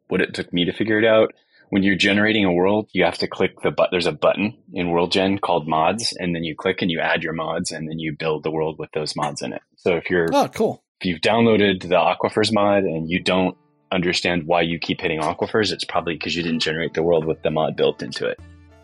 what 0.08 0.20
it 0.20 0.34
took 0.34 0.52
me 0.52 0.64
to 0.66 0.72
figure 0.72 0.98
it 1.00 1.04
out. 1.04 1.32
When 1.70 1.82
you're 1.82 1.96
generating 1.96 2.44
a 2.44 2.52
world, 2.52 2.88
you 2.92 3.04
have 3.04 3.18
to 3.18 3.26
click 3.26 3.60
the 3.62 3.70
but. 3.70 3.88
There's 3.90 4.06
a 4.06 4.12
button 4.12 4.56
in 4.72 4.90
World 4.90 5.10
Gen 5.12 5.38
called 5.38 5.66
Mods, 5.66 6.12
and 6.18 6.34
then 6.34 6.44
you 6.44 6.54
click 6.54 6.80
and 6.80 6.90
you 6.90 7.00
add 7.00 7.22
your 7.22 7.32
mods, 7.32 7.72
and 7.72 7.88
then 7.88 7.98
you 7.98 8.12
build 8.16 8.44
the 8.44 8.50
world 8.50 8.78
with 8.78 8.90
those 8.92 9.16
mods 9.16 9.42
in 9.42 9.52
it. 9.52 9.62
So 9.76 9.96
if 9.96 10.08
you're 10.08 10.28
Oh, 10.32 10.48
cool. 10.48 10.82
if 11.00 11.06
you've 11.06 11.20
downloaded 11.20 11.82
the 11.82 11.96
aquifers 11.96 12.52
mod 12.52 12.84
and 12.84 13.10
you 13.10 13.20
don't 13.20 13.56
understand 13.92 14.44
why 14.46 14.62
you 14.62 14.78
keep 14.78 15.00
hitting 15.00 15.20
aquifers, 15.20 15.72
it's 15.72 15.84
probably 15.84 16.14
because 16.14 16.36
you 16.36 16.42
didn't 16.42 16.60
generate 16.60 16.94
the 16.94 17.02
world 17.02 17.24
with 17.24 17.42
the 17.42 17.50
mod 17.50 17.76
built 17.76 18.02
into 18.02 18.26
it. 18.26 18.38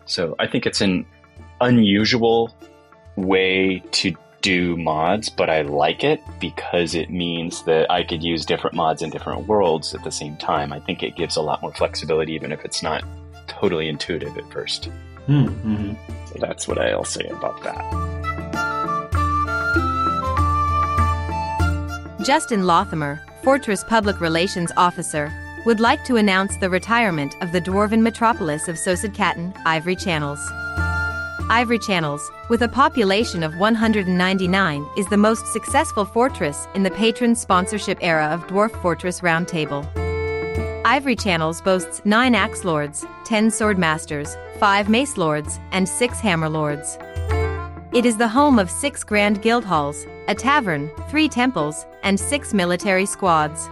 So 0.05 0.35
I 0.39 0.47
think 0.47 0.65
it's 0.65 0.81
an 0.81 1.05
unusual 1.61 2.53
way 3.15 3.81
to 3.91 4.13
do 4.43 4.77
mods, 4.77 5.29
but 5.29 5.49
I 5.49 5.63
like 5.63 6.03
it 6.03 6.21
because 6.39 6.93
it 6.93 7.09
means 7.09 7.63
that 7.63 7.89
I 7.89 8.03
could 8.03 8.21
use 8.21 8.45
different 8.45 8.75
mods 8.75 9.01
in 9.01 9.09
different 9.09 9.47
worlds 9.47 9.95
at 9.95 10.03
the 10.03 10.11
same 10.11 10.35
time. 10.37 10.71
I 10.71 10.79
think 10.79 11.01
it 11.01 11.15
gives 11.15 11.37
a 11.37 11.41
lot 11.41 11.61
more 11.61 11.73
flexibility, 11.73 12.33
even 12.33 12.51
if 12.51 12.63
it's 12.63 12.83
not 12.83 13.03
totally 13.47 13.87
intuitive 13.87 14.37
at 14.37 14.51
first. 14.51 14.89
Hmm, 15.25 15.47
mhm. 15.47 15.97
So 16.27 16.35
that's 16.39 16.67
what 16.67 16.77
I'll 16.77 17.05
say 17.05 17.25
about 17.27 17.63
that. 17.63 17.81
Justin 22.23 22.63
Lothamer, 22.63 23.21
Fortress 23.43 23.83
Public 23.85 24.19
Relations 24.19 24.71
Officer, 24.75 25.31
would 25.65 25.79
like 25.79 26.03
to 26.05 26.17
announce 26.17 26.57
the 26.57 26.69
retirement 26.69 27.35
of 27.41 27.53
the 27.53 27.61
dwarven 27.61 28.01
metropolis 28.01 28.67
of 28.67 28.75
Sosudcatan, 28.75 29.55
Ivory 29.65 29.95
Channels. 29.95 30.39
Ivory 31.53 31.77
Channels, 31.77 32.31
with 32.49 32.63
a 32.63 32.67
population 32.67 33.43
of 33.43 33.55
199, 33.59 34.89
is 34.97 35.07
the 35.09 35.17
most 35.17 35.45
successful 35.53 36.03
fortress 36.03 36.67
in 36.73 36.81
the 36.81 36.89
patron 36.89 37.35
sponsorship 37.35 37.99
era 38.01 38.25
of 38.33 38.47
Dwarf 38.47 38.71
Fortress 38.81 39.21
Roundtable. 39.21 39.85
Ivory 40.83 41.15
Channels 41.15 41.61
boasts 41.61 42.01
9 42.05 42.33
Axe 42.33 42.63
Lords, 42.63 43.05
10 43.25 43.51
Sword 43.51 43.77
Masters, 43.77 44.35
5 44.59 44.89
Mace 44.89 45.15
Lords, 45.15 45.59
and 45.71 45.87
6 45.87 46.19
Hammer 46.21 46.49
Lords. 46.49 46.97
It 47.93 48.03
is 48.07 48.17
the 48.17 48.27
home 48.27 48.57
of 48.57 48.71
six 48.71 49.03
grand 49.03 49.43
guild 49.43 49.63
halls, 49.63 50.07
a 50.27 50.33
tavern, 50.33 50.89
three 51.07 51.29
temples, 51.29 51.85
and 52.01 52.19
six 52.19 52.55
military 52.55 53.05
squads. 53.05 53.69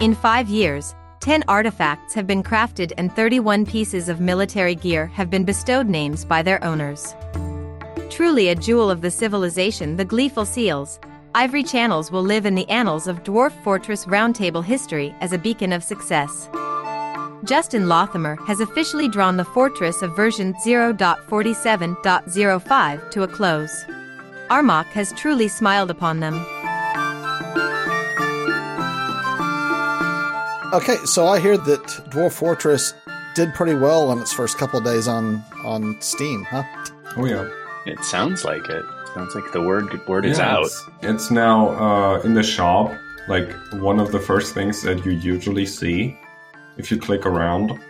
In 0.00 0.14
five 0.14 0.48
years, 0.48 0.94
10 1.20 1.44
artifacts 1.48 2.14
have 2.14 2.26
been 2.26 2.42
crafted 2.42 2.92
and 2.96 3.14
31 3.14 3.66
pieces 3.66 4.08
of 4.08 4.20
military 4.20 4.74
gear 4.74 5.06
have 5.06 5.30
been 5.30 5.44
bestowed 5.44 5.88
names 5.88 6.24
by 6.24 6.42
their 6.42 6.62
owners. 6.64 7.14
Truly 8.10 8.48
a 8.48 8.54
jewel 8.54 8.90
of 8.90 9.00
the 9.00 9.10
civilization, 9.10 9.96
the 9.96 10.04
Gleeful 10.04 10.46
Seals, 10.46 10.98
Ivory 11.34 11.62
Channels 11.62 12.10
will 12.10 12.22
live 12.22 12.46
in 12.46 12.54
the 12.54 12.68
annals 12.68 13.06
of 13.06 13.22
Dwarf 13.22 13.52
Fortress 13.62 14.06
Roundtable 14.06 14.64
history 14.64 15.14
as 15.20 15.32
a 15.32 15.38
beacon 15.38 15.72
of 15.72 15.84
success. 15.84 16.48
Justin 17.44 17.86
Lothamer 17.86 18.36
has 18.46 18.60
officially 18.60 19.08
drawn 19.08 19.36
the 19.36 19.44
fortress 19.44 20.02
of 20.02 20.16
version 20.16 20.54
0.47.05 20.66 23.10
to 23.10 23.22
a 23.22 23.28
close. 23.28 23.84
Armok 24.50 24.86
has 24.86 25.12
truly 25.12 25.48
smiled 25.48 25.90
upon 25.90 26.20
them. 26.20 26.44
Okay, 30.70 30.96
so 31.06 31.26
I 31.26 31.40
hear 31.40 31.56
that 31.56 31.82
Dwarf 32.10 32.32
Fortress 32.32 32.92
did 33.34 33.54
pretty 33.54 33.72
well 33.72 34.10
on 34.10 34.18
its 34.20 34.34
first 34.34 34.58
couple 34.58 34.78
of 34.78 34.84
days 34.84 35.08
on 35.08 35.42
on 35.64 35.96
Steam, 36.00 36.44
huh? 36.44 36.62
Oh 37.16 37.24
yeah. 37.24 37.48
It 37.86 38.04
sounds 38.04 38.44
like 38.44 38.68
it. 38.68 38.84
Sounds 39.14 39.34
like 39.34 39.50
the 39.52 39.62
word 39.62 40.06
word 40.06 40.26
is 40.26 40.38
out. 40.38 40.66
It's, 40.66 40.86
it's 41.00 41.30
now 41.30 41.70
uh, 41.70 42.20
in 42.20 42.34
the 42.34 42.42
shop. 42.42 42.94
Like 43.28 43.50
one 43.74 43.98
of 43.98 44.12
the 44.12 44.20
first 44.20 44.52
things 44.52 44.82
that 44.82 45.06
you 45.06 45.12
usually 45.12 45.64
see 45.64 46.18
if 46.76 46.90
you 46.90 46.98
click 46.98 47.24
around 47.24 47.80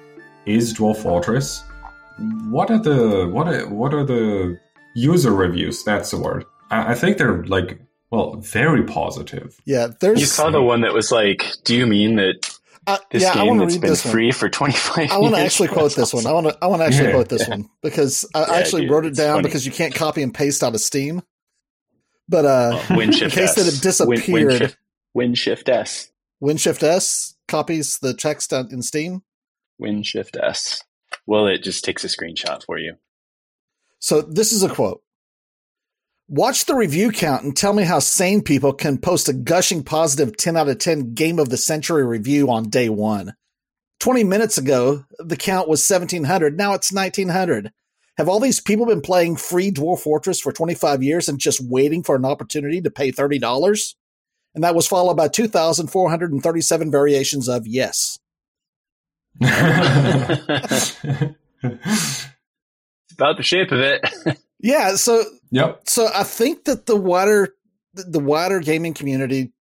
is 0.47 0.72
Dwarf 0.72 0.99
Fortress. 0.99 1.64
What 2.49 2.70
are 2.70 2.79
the 2.79 3.29
what 3.29 3.49
are 3.49 3.68
what 3.68 3.93
are 3.93 4.05
the 4.05 4.57
user 4.95 5.33
reviews? 5.33 5.83
That's 5.83 6.12
the 6.12 6.18
word. 6.20 6.45
I, 6.70 6.93
I 6.93 6.95
think 6.95 7.18
they're 7.18 7.45
like 7.47 7.81
well, 8.11 8.37
very 8.37 8.85
positive. 8.85 9.61
Yeah, 9.66 9.89
there's 10.01 10.20
You 10.20 10.26
saw 10.26 10.49
the 10.51 10.62
one 10.62 10.81
that 10.83 10.95
was 10.95 11.12
like, 11.12 11.45
"Do 11.64 11.76
you 11.76 11.87
mean 11.87 12.16
that 12.16 12.57
uh, 12.89 12.99
this 13.11 13.22
yeah, 13.22 13.30
I 13.32 13.34
game 13.45 13.47
want 13.49 13.61
to 13.61 13.66
read 13.66 13.80
been 13.82 13.91
this 13.91 14.05
one. 14.05 14.12
free 14.12 14.32
for 14.32 14.49
25 14.49 15.11
I 15.12 15.18
want 15.18 15.34
to 15.34 15.41
actually 15.41 15.68
quote 15.68 15.95
That's 15.95 16.12
this 16.12 16.14
one. 16.14 16.26
I 16.26 16.32
want 16.32 16.47
to. 16.49 16.59
I 16.62 16.66
want 16.66 16.80
to 16.82 16.86
actually 16.86 17.07
Yeah. 17.07 17.12
quote 17.12 17.28
this 17.28 17.47
one 17.49 17.68
because 17.82 18.24
I 18.34 18.41
Yeah, 18.41 18.53
actually 18.55 18.82
dude, 18.82 18.91
wrote 18.91 19.05
it 19.07 19.14
down 19.16 19.36
funny. 19.36 19.43
because 19.49 19.64
you 19.66 19.72
can't 19.72 19.95
copy 19.95 20.22
and 20.22 20.32
paste 20.34 20.62
out 20.62 20.74
of 20.74 20.80
Steam. 20.80 21.22
But 22.28 22.45
uh, 22.45 22.70
Oh, 22.91 22.97
Win 22.97 23.09
in 23.09 23.12
Shift 23.12 23.34
case 23.34 23.55
that 23.55 23.66
it 23.66 23.80
disappeared, 23.80 24.61
Win, 24.61 24.72
win, 25.14 25.34
shift, 25.34 25.68
S. 25.68 26.11
Win 26.41 26.57
Shift 26.57 26.82
S 26.82 27.34
copies 27.49 27.99
the 27.99 28.14
text 28.14 28.53
out 28.53 28.70
in 28.70 28.82
Steam. 28.82 29.22
Win 29.78 30.03
Shift 30.03 30.36
S. 30.43 30.82
Well, 31.26 31.47
it 31.47 31.62
just 31.62 31.84
takes 31.84 32.05
a 32.05 32.09
screenshot 32.09 32.64
for 32.64 32.78
you. 32.78 32.95
So 33.99 34.20
this 34.22 34.53
is 34.53 34.62
a 34.62 34.68
quote. 34.68 35.03
Watch 36.31 36.66
the 36.66 36.74
review 36.74 37.11
count 37.11 37.43
and 37.43 37.57
tell 37.57 37.72
me 37.72 37.85
how 37.85 38.01
sane 38.01 38.43
people 38.43 38.74
can 38.74 38.99
post 38.99 39.31
a 39.31 39.33
gushing 39.33 39.83
positive 39.83 40.37
10 40.37 40.59
out 40.59 40.68
of 40.68 40.79
10 40.79 41.14
game 41.14 41.39
of 41.39 41.49
the 41.49 41.57
century 41.57 42.05
review 42.05 42.51
on 42.51 42.68
day 42.68 42.91
one. 42.91 43.33
20 44.01 44.24
minutes 44.24 44.59
ago, 44.59 45.07
the 45.18 45.39
count 45.39 45.68
was 45.68 45.89
1700. 45.89 46.55
Now 46.55 46.74
it's 46.74 46.93
1900. 46.93 47.72
Have 48.18 48.29
all 48.29 48.41
these 48.41 48.61
people 48.61 48.85
been 48.85 49.01
playing 49.01 49.37
free 49.37 49.70
Dwarf 49.70 50.01
Fortress 50.01 50.39
for 50.39 50.53
25 50.53 51.03
years 51.03 51.31
and 51.31 51.39
just 51.39 51.62
waiting 51.62 52.03
for 52.03 52.14
an 52.14 52.26
opportunity 52.26 52.83
to 52.83 52.91
pay 52.91 53.11
$30? 53.11 53.95
And 54.55 54.64
that 54.64 54.74
was 54.74 54.87
followed 54.87 55.16
by 55.16 55.29
2,437 55.29 56.91
variations 56.91 57.49
of 57.49 57.66
yes. 57.66 58.18
It's 63.11 63.14
about 63.14 63.37
the 63.37 63.43
shape 63.43 63.72
of 63.72 63.81
it. 63.81 64.39
Yeah, 64.61 64.96
so 64.96 65.24
yep. 65.50 65.82
so 65.86 66.09
I 66.14 66.24
think 66.24 66.64
that 66.64 66.86
the 66.86 66.96
wider 66.96 67.54
the 67.94 68.20
wider 68.20 68.61
gaming 68.61 68.94
community 68.94 69.52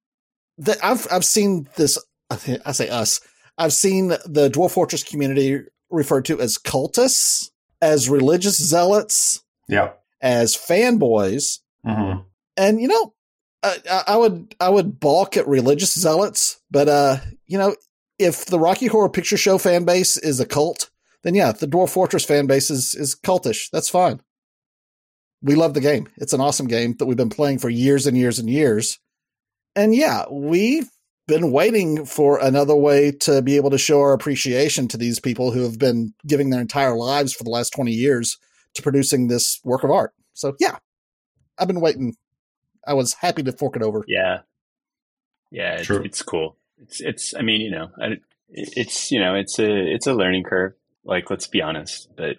that 0.58 0.78
I've 0.82 1.06
I've 1.10 1.24
seen 1.24 1.68
this 1.76 1.98
I 2.30 2.72
say 2.72 2.88
us 2.88 3.20
I've 3.58 3.72
seen 3.72 4.08
the 4.08 4.50
Dwarf 4.52 4.72
Fortress 4.72 5.02
community 5.02 5.60
referred 5.90 6.24
to 6.26 6.40
as 6.40 6.58
cultists, 6.58 7.50
as 7.80 8.08
religious 8.08 8.56
zealots, 8.62 9.42
Yep. 9.68 10.00
as 10.20 10.56
fanboys, 10.56 11.60
hmm 11.84 12.20
and 12.56 12.80
you 12.80 12.88
know 12.88 13.12
I, 13.62 13.76
I- 13.90 14.04
I 14.08 14.16
would 14.16 14.54
I 14.60 14.68
would 14.70 14.98
balk 14.98 15.36
at 15.36 15.46
religious 15.46 15.92
zealots, 15.94 16.60
but 16.70 16.88
uh 16.88 17.16
you 17.46 17.58
know 17.58 17.76
if 18.18 18.46
the 18.46 18.58
Rocky 18.58 18.86
Horror 18.86 19.10
Picture 19.10 19.36
Show 19.36 19.58
fan 19.58 19.84
base 19.84 20.16
is 20.16 20.40
a 20.40 20.46
cult, 20.46 20.88
then 21.22 21.34
yeah, 21.34 21.52
the 21.52 21.66
Dwarf 21.66 21.90
Fortress 21.90 22.24
fan 22.24 22.46
base 22.46 22.70
is 22.70 22.94
is 22.94 23.14
cultish. 23.14 23.68
That's 23.70 23.90
fine. 23.90 24.20
We 25.42 25.54
love 25.54 25.74
the 25.74 25.80
game. 25.80 26.08
It's 26.16 26.32
an 26.32 26.40
awesome 26.40 26.66
game 26.66 26.94
that 26.98 27.06
we've 27.06 27.16
been 27.16 27.30
playing 27.30 27.58
for 27.58 27.68
years 27.68 28.06
and 28.06 28.16
years 28.16 28.38
and 28.38 28.48
years. 28.48 28.98
And 29.74 29.94
yeah, 29.94 30.24
we've 30.30 30.88
been 31.28 31.52
waiting 31.52 32.06
for 32.06 32.38
another 32.38 32.74
way 32.74 33.10
to 33.10 33.42
be 33.42 33.56
able 33.56 33.70
to 33.70 33.78
show 33.78 34.00
our 34.00 34.12
appreciation 34.12 34.88
to 34.88 34.96
these 34.96 35.20
people 35.20 35.50
who 35.50 35.62
have 35.62 35.78
been 35.78 36.14
giving 36.26 36.50
their 36.50 36.60
entire 36.60 36.94
lives 36.94 37.32
for 37.32 37.44
the 37.44 37.50
last 37.50 37.70
20 37.70 37.92
years 37.92 38.38
to 38.74 38.82
producing 38.82 39.28
this 39.28 39.60
work 39.64 39.84
of 39.84 39.90
art. 39.90 40.12
So 40.34 40.54
yeah, 40.60 40.78
I've 41.58 41.68
been 41.68 41.80
waiting. 41.80 42.14
I 42.86 42.94
was 42.94 43.14
happy 43.14 43.42
to 43.42 43.52
fork 43.52 43.76
it 43.76 43.82
over. 43.82 44.04
yeah. 44.06 44.40
Yeah, 45.52 45.74
it's, 45.74 45.86
True. 45.86 46.02
it's 46.02 46.22
cool. 46.22 46.56
It's, 46.82 47.00
it's, 47.00 47.34
I 47.34 47.42
mean, 47.42 47.60
you 47.60 47.70
know, 47.70 47.88
it's, 48.50 49.12
you 49.12 49.20
know, 49.20 49.36
it's 49.36 49.60
a, 49.60 49.94
it's 49.94 50.08
a 50.08 50.12
learning 50.12 50.42
curve. 50.42 50.74
Like, 51.04 51.30
let's 51.30 51.46
be 51.46 51.62
honest, 51.62 52.08
but 52.16 52.36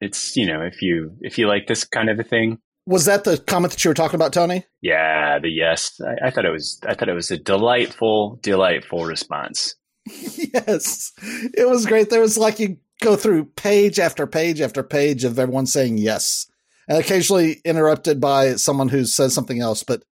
it's, 0.00 0.36
you 0.36 0.46
know, 0.46 0.62
if 0.62 0.82
you, 0.82 1.16
if 1.20 1.38
you 1.38 1.46
like 1.48 1.66
this 1.66 1.84
kind 1.84 2.10
of 2.10 2.18
a 2.18 2.24
thing, 2.24 2.58
Was 2.86 3.04
that 3.06 3.24
the 3.24 3.38
comment 3.38 3.72
that 3.72 3.84
you 3.84 3.90
were 3.90 3.94
talking 3.94 4.14
about, 4.16 4.32
Tony? 4.32 4.64
yeah, 4.82 5.38
the 5.38 5.48
yes, 5.50 5.98
I, 6.00 6.26
I 6.28 6.30
thought 6.30 6.44
it 6.44 6.50
was, 6.52 6.80
I 6.86 6.94
thought 6.94 7.08
it 7.08 7.14
was 7.14 7.30
a 7.30 7.38
delightful, 7.38 8.38
delightful 8.42 9.04
response. 9.04 9.74
yes, 10.06 11.12
it 11.20 11.68
was 11.68 11.84
great. 11.86 12.10
There 12.10 12.20
was 12.20 12.38
like 12.38 12.60
you 12.60 12.76
go 13.02 13.16
through 13.16 13.46
page 13.56 13.98
after 13.98 14.26
page 14.26 14.60
after 14.60 14.82
page 14.84 15.24
of 15.24 15.36
everyone 15.38 15.66
saying 15.66 15.98
yes, 15.98 16.46
and 16.88 16.96
occasionally 16.98 17.60
interrupted 17.64 18.20
by 18.20 18.54
someone 18.54 18.88
who 18.88 19.04
says 19.04 19.34
something 19.34 19.60
else. 19.60 19.82
But 19.82 20.04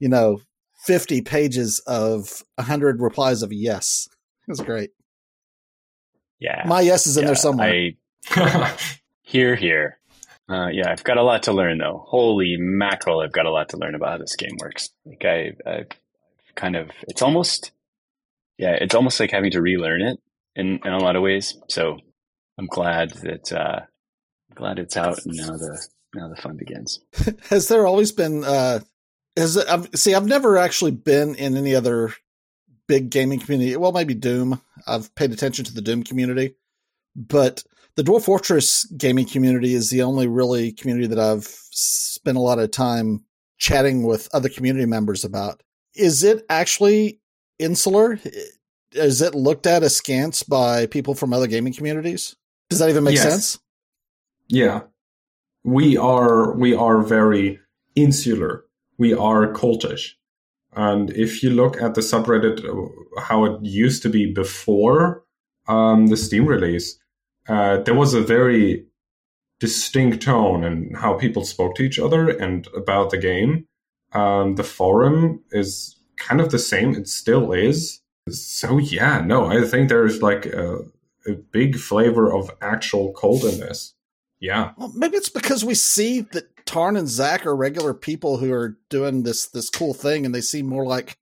you 0.00 0.08
know, 0.10 0.42
fifty 0.84 1.22
pages 1.22 1.80
of 1.86 2.42
hundred 2.60 3.00
replies 3.00 3.42
of 3.42 3.50
yes. 3.54 4.06
It 4.46 4.50
was 4.50 4.60
great. 4.60 4.90
Yeah. 6.40 6.64
My 6.66 6.82
yes 6.82 7.06
is 7.06 7.16
in 7.16 7.22
Yeah, 7.22 7.26
there 7.28 7.36
somewhere. 7.36 7.90
I, 8.30 8.76
Here, 9.28 9.56
here. 9.56 9.98
Uh, 10.48 10.68
yeah, 10.68 10.90
I've 10.90 11.04
got 11.04 11.18
a 11.18 11.22
lot 11.22 11.42
to 11.42 11.52
learn 11.52 11.76
though. 11.76 12.02
Holy 12.08 12.56
mackerel, 12.56 13.20
I've 13.20 13.30
got 13.30 13.44
a 13.44 13.50
lot 13.50 13.68
to 13.68 13.76
learn 13.76 13.94
about 13.94 14.12
how 14.12 14.16
this 14.16 14.36
game 14.36 14.56
works. 14.58 14.88
Like 15.04 15.22
I, 15.22 15.52
I've 15.66 15.88
kind 16.54 16.76
of 16.76 16.88
it's 17.06 17.20
almost 17.20 17.72
yeah, 18.56 18.78
it's 18.80 18.94
almost 18.94 19.20
like 19.20 19.30
having 19.30 19.50
to 19.50 19.60
relearn 19.60 20.00
it 20.00 20.18
in, 20.56 20.80
in 20.82 20.92
a 20.92 20.98
lot 20.98 21.14
of 21.14 21.20
ways. 21.22 21.58
So 21.68 21.98
I'm 22.56 22.68
glad 22.68 23.10
that 23.22 23.52
uh, 23.52 23.80
glad 24.54 24.78
it's 24.78 24.96
out 24.96 25.22
and 25.26 25.36
now 25.36 25.58
the 25.58 25.86
now 26.14 26.28
the 26.28 26.40
fun 26.40 26.56
begins. 26.56 27.00
Has 27.50 27.68
there 27.68 27.86
always 27.86 28.12
been? 28.12 28.44
Uh, 28.44 28.80
has 29.36 29.58
I've, 29.58 29.90
see? 29.94 30.14
I've 30.14 30.26
never 30.26 30.56
actually 30.56 30.92
been 30.92 31.34
in 31.34 31.54
any 31.54 31.74
other 31.74 32.14
big 32.86 33.10
gaming 33.10 33.40
community. 33.40 33.76
Well, 33.76 33.92
maybe 33.92 34.14
Doom. 34.14 34.62
I've 34.86 35.14
paid 35.14 35.32
attention 35.32 35.66
to 35.66 35.74
the 35.74 35.82
Doom 35.82 36.02
community, 36.02 36.54
but 37.14 37.62
the 37.98 38.04
Dwarf 38.04 38.22
Fortress 38.22 38.84
gaming 38.96 39.26
community 39.26 39.74
is 39.74 39.90
the 39.90 40.02
only 40.02 40.28
really 40.28 40.70
community 40.70 41.08
that 41.08 41.18
I've 41.18 41.46
spent 41.48 42.36
a 42.36 42.40
lot 42.40 42.60
of 42.60 42.70
time 42.70 43.24
chatting 43.58 44.04
with 44.04 44.28
other 44.32 44.48
community 44.48 44.86
members 44.86 45.24
about. 45.24 45.64
Is 45.96 46.22
it 46.22 46.46
actually 46.48 47.18
insular? 47.58 48.20
Is 48.92 49.20
it 49.20 49.34
looked 49.34 49.66
at 49.66 49.82
askance 49.82 50.44
by 50.44 50.86
people 50.86 51.16
from 51.16 51.32
other 51.32 51.48
gaming 51.48 51.72
communities? 51.74 52.36
Does 52.70 52.78
that 52.78 52.88
even 52.88 53.02
make 53.02 53.16
Yes. 53.16 53.28
sense? 53.28 53.58
Yeah. 54.46 54.82
We 55.64 55.96
are 55.96 56.56
we 56.56 56.76
are 56.76 57.02
very 57.02 57.58
insular. 57.96 58.64
We 58.96 59.12
are 59.12 59.52
cultish. 59.52 60.12
And 60.76 61.10
if 61.10 61.42
you 61.42 61.50
look 61.50 61.82
at 61.82 61.96
the 61.96 62.00
subreddit 62.00 62.64
uh, 62.64 63.20
how 63.20 63.44
it 63.44 63.60
used 63.60 64.04
to 64.04 64.08
be 64.08 64.32
before 64.32 65.24
um, 65.66 66.06
the 66.06 66.16
Steam 66.16 66.46
release, 66.46 66.96
uh, 67.48 67.78
there 67.78 67.94
was 67.94 68.14
a 68.14 68.20
very 68.20 68.86
distinct 69.60 70.22
tone 70.22 70.64
in 70.64 70.94
how 70.94 71.14
people 71.14 71.44
spoke 71.44 71.74
to 71.76 71.82
each 71.82 71.98
other 71.98 72.28
and 72.28 72.68
about 72.76 73.10
the 73.10 73.18
game. 73.18 73.66
Um, 74.12 74.54
the 74.54 74.64
forum 74.64 75.42
is 75.50 75.96
kind 76.16 76.40
of 76.40 76.50
the 76.50 76.58
same. 76.58 76.94
It 76.94 77.08
still 77.08 77.52
is. 77.52 78.00
So 78.30 78.78
yeah, 78.78 79.20
no, 79.20 79.46
I 79.46 79.64
think 79.64 79.88
there's 79.88 80.22
like 80.22 80.46
a, 80.46 80.78
a 81.26 81.32
big 81.50 81.76
flavor 81.76 82.32
of 82.32 82.50
actual 82.60 83.12
cold 83.12 83.44
in 83.44 83.60
this. 83.60 83.94
Yeah. 84.40 84.72
Well, 84.76 84.92
maybe 84.94 85.16
it's 85.16 85.28
because 85.28 85.64
we 85.64 85.74
see 85.74 86.20
that 86.20 86.44
Tarn 86.64 86.96
and 86.96 87.08
Zach 87.08 87.46
are 87.46 87.56
regular 87.56 87.94
people 87.94 88.36
who 88.36 88.52
are 88.52 88.78
doing 88.88 89.22
this 89.22 89.46
this 89.46 89.70
cool 89.70 89.94
thing, 89.94 90.24
and 90.24 90.34
they 90.34 90.40
seem 90.40 90.66
more 90.66 90.86
like 90.86 91.16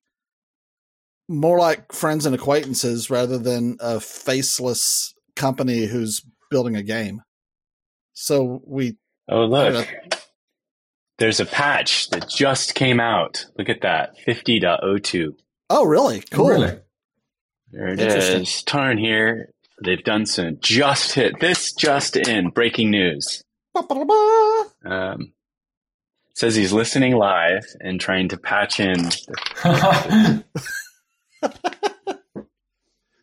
more 1.28 1.58
like 1.58 1.92
friends 1.92 2.26
and 2.26 2.34
acquaintances 2.34 3.10
rather 3.10 3.38
than 3.38 3.78
a 3.80 4.00
faceless 4.00 5.14
company 5.36 5.86
who's 5.86 6.22
building 6.50 6.74
a 6.76 6.82
game. 6.82 7.22
So 8.14 8.62
we, 8.66 8.96
Oh 9.28 9.42
I 9.52 9.68
look. 9.68 9.88
There's 11.18 11.40
a 11.40 11.46
patch 11.46 12.10
that 12.10 12.28
just 12.28 12.74
came 12.74 13.00
out. 13.00 13.46
Look 13.58 13.68
at 13.68 13.82
that. 13.82 14.16
50.02. 14.26 15.34
oh 15.70 15.84
really 15.84 16.20
cool. 16.30 16.48
Really? 16.48 16.78
There 17.72 17.88
it 17.88 18.00
is. 18.00 18.14
Interesting. 18.14 18.66
Tarn 18.66 18.98
here. 18.98 19.52
They've 19.84 20.02
done 20.02 20.24
some 20.26 20.58
just 20.60 21.12
hit 21.12 21.38
this 21.40 21.72
just 21.74 22.16
in 22.16 22.48
breaking 22.50 22.90
news. 22.90 23.42
Um, 24.84 25.32
says 26.34 26.54
he's 26.54 26.72
listening 26.72 27.16
live 27.16 27.66
and 27.80 28.00
trying 28.00 28.28
to 28.28 28.38
patch 28.38 28.80
in. 28.80 29.10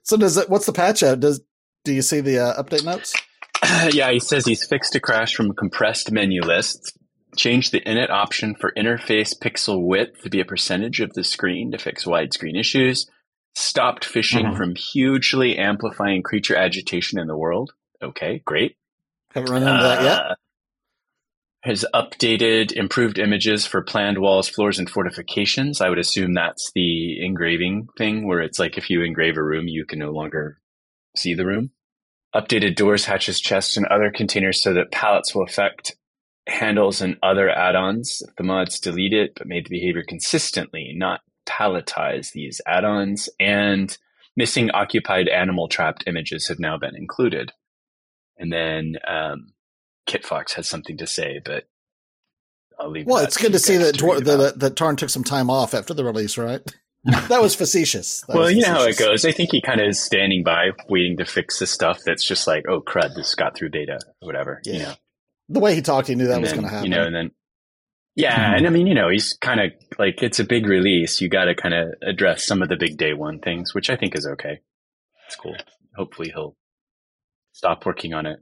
So 0.04 0.18
does 0.18 0.38
it? 0.38 0.50
What's 0.50 0.66
the 0.66 0.74
patch 0.74 1.02
out? 1.02 1.22
Does 1.22 1.42
do 1.84 1.94
you 1.94 2.02
see 2.02 2.22
the 2.22 2.40
uh, 2.40 2.62
update 2.64 2.84
notes? 2.86 3.14
yeah, 3.94 4.12
he 4.12 4.20
says 4.20 4.46
he's 4.46 4.66
fixed 4.66 4.96
a 4.96 5.00
crash 5.00 5.34
from 5.36 5.50
a 5.52 5.54
compressed 5.54 6.12
menu 6.12 6.42
list. 6.42 6.98
Changed 7.36 7.72
the 7.72 7.82
init 7.82 8.10
option 8.10 8.56
for 8.56 8.72
interface 8.78 9.34
pixel 9.38 9.86
width 9.86 10.22
to 10.22 10.30
be 10.30 10.40
a 10.40 10.46
percentage 10.46 11.00
of 11.00 11.14
the 11.14 11.24
screen 11.24 11.72
to 11.72 11.78
fix 11.78 12.06
widescreen 12.06 12.60
issues. 12.60 13.10
Stopped 13.56 14.06
fishing 14.06 14.48
Mhm. 14.48 14.58
from 14.58 14.76
hugely 14.76 15.58
amplifying 15.58 16.22
creature 16.24 16.56
agitation 16.56 17.20
in 17.20 17.28
the 17.28 17.38
world. 17.38 17.72
Okay, 18.02 18.42
great. 18.46 18.76
Haven't 19.34 19.52
run 19.52 19.64
into 19.64 19.84
that 19.84 20.04
yet. 20.04 20.20
Uh, 20.20 20.36
Has 21.64 21.86
updated 21.94 22.74
improved 22.74 23.18
images 23.18 23.66
for 23.66 23.82
planned 23.82 24.18
walls, 24.20 24.50
floors, 24.50 24.80
and 24.80 24.90
fortifications. 24.90 25.80
I 25.82 25.90
would 25.90 25.98
assume 26.00 26.34
that's 26.34 26.72
the 26.76 27.24
engraving 27.26 27.88
thing 27.98 28.28
where 28.28 28.42
it's 28.42 28.60
like 28.60 28.78
if 28.78 28.90
you 28.90 29.02
engrave 29.02 29.38
a 29.38 29.44
room, 29.44 29.68
you 29.68 29.86
can 29.86 30.00
no 30.00 30.12
longer 30.12 30.60
see 31.16 31.34
the 31.34 31.46
room. 31.46 31.72
Updated 32.36 32.76
doors, 32.76 33.06
hatches, 33.06 33.40
chests, 33.40 33.78
and 33.78 33.86
other 33.86 34.12
containers 34.12 34.62
so 34.62 34.74
that 34.74 34.92
palettes 34.92 35.36
will 35.36 35.44
affect 35.44 35.96
handles 36.48 37.02
and 37.02 37.18
other 37.22 37.50
add-ons. 37.50 38.24
If 38.28 38.36
the 38.36 38.44
mods 38.44 38.80
delete 38.80 39.14
it, 39.14 39.34
but 39.36 39.48
made 39.48 39.66
the 39.66 39.70
behavior 39.70 40.04
consistently, 40.08 40.94
not 40.96 41.22
palettize 41.46 42.32
these 42.32 42.60
add-ons. 42.66 43.30
And 43.40 43.96
missing 44.36 44.72
occupied 44.72 45.28
animal 45.28 45.68
trapped 45.68 46.04
images 46.08 46.48
have 46.48 46.60
now 46.60 46.78
been 46.78 46.96
included. 46.96 47.52
And 48.38 48.52
then 48.52 48.96
um, 49.08 49.54
Kitfox 50.08 50.54
has 50.54 50.68
something 50.68 50.98
to 50.98 51.08
say, 51.08 51.40
but 51.44 51.66
I'll 52.80 52.90
leave. 52.90 53.06
Well, 53.06 53.20
that 53.20 53.28
it's 53.28 53.38
good 53.38 53.52
to 53.54 53.60
see 53.60 53.78
that 53.78 53.96
Dwar- 53.96 54.24
that, 54.24 54.60
that 54.60 54.76
Tarn 54.76 54.96
took 54.96 55.10
some 55.10 55.24
time 55.24 55.50
off 55.50 55.74
after 55.74 55.94
the 55.94 56.04
release, 56.04 56.38
right? 56.38 56.62
That 57.06 57.42
was 57.42 57.54
facetious. 57.54 58.22
That 58.28 58.34
well, 58.34 58.44
was 58.44 58.54
you 58.54 58.62
know 58.62 58.70
how 58.70 58.84
it 58.86 58.98
goes. 58.98 59.26
I 59.26 59.32
think 59.32 59.50
he 59.52 59.62
kind 59.62 59.82
of 59.82 59.88
is 59.90 60.02
standing 60.02 60.44
by, 60.44 60.70
waiting 60.88 61.18
to 61.18 61.26
fix 61.26 61.60
the 61.60 61.68
stuff 61.68 62.00
that's 62.06 62.24
just 62.26 62.48
like, 62.48 62.64
oh 62.70 62.80
crud, 62.82 63.14
this 63.16 63.36
got 63.36 63.56
through 63.58 63.72
beta 63.72 64.00
or 64.22 64.26
whatever. 64.26 64.62
You 64.66 64.80
know, 64.80 64.94
The 65.50 65.60
way 65.60 65.76
he 65.76 65.82
talked, 65.82 66.08
he 66.08 66.16
knew 66.16 66.28
that 66.28 66.36
And 66.36 66.42
was 66.44 66.54
going 66.54 66.64
to 66.64 66.70
happen. 66.70 66.86
You 66.90 66.96
know, 66.98 67.04
and 67.06 67.14
then 67.16 67.32
yeah, 68.16 68.54
Mhm. 68.54 68.58
and 68.58 68.68
I 68.68 68.70
mean, 68.70 68.88
you 68.88 68.94
know, 68.94 69.10
he's 69.10 69.34
kind 69.42 69.60
of 69.60 69.72
like 70.00 70.24
it's 70.24 70.40
a 70.40 70.46
big 70.46 70.66
release. 70.68 71.20
You 71.20 71.28
got 71.30 71.46
to 71.46 71.56
kind 71.56 71.74
of 71.74 71.90
address 72.04 72.46
some 72.46 72.62
of 72.62 72.70
the 72.70 72.78
big 72.78 72.98
day 72.98 73.14
one 73.14 73.40
things, 73.40 73.74
which 73.74 73.90
I 73.90 73.98
think 73.98 74.16
is 74.16 74.26
okay. 74.26 74.60
It's 75.28 75.36
cool. 75.36 75.58
Hopefully, 75.98 76.30
he'll 76.34 76.56
stop 77.52 77.86
working 77.86 78.14
on 78.14 78.26
it, 78.26 78.40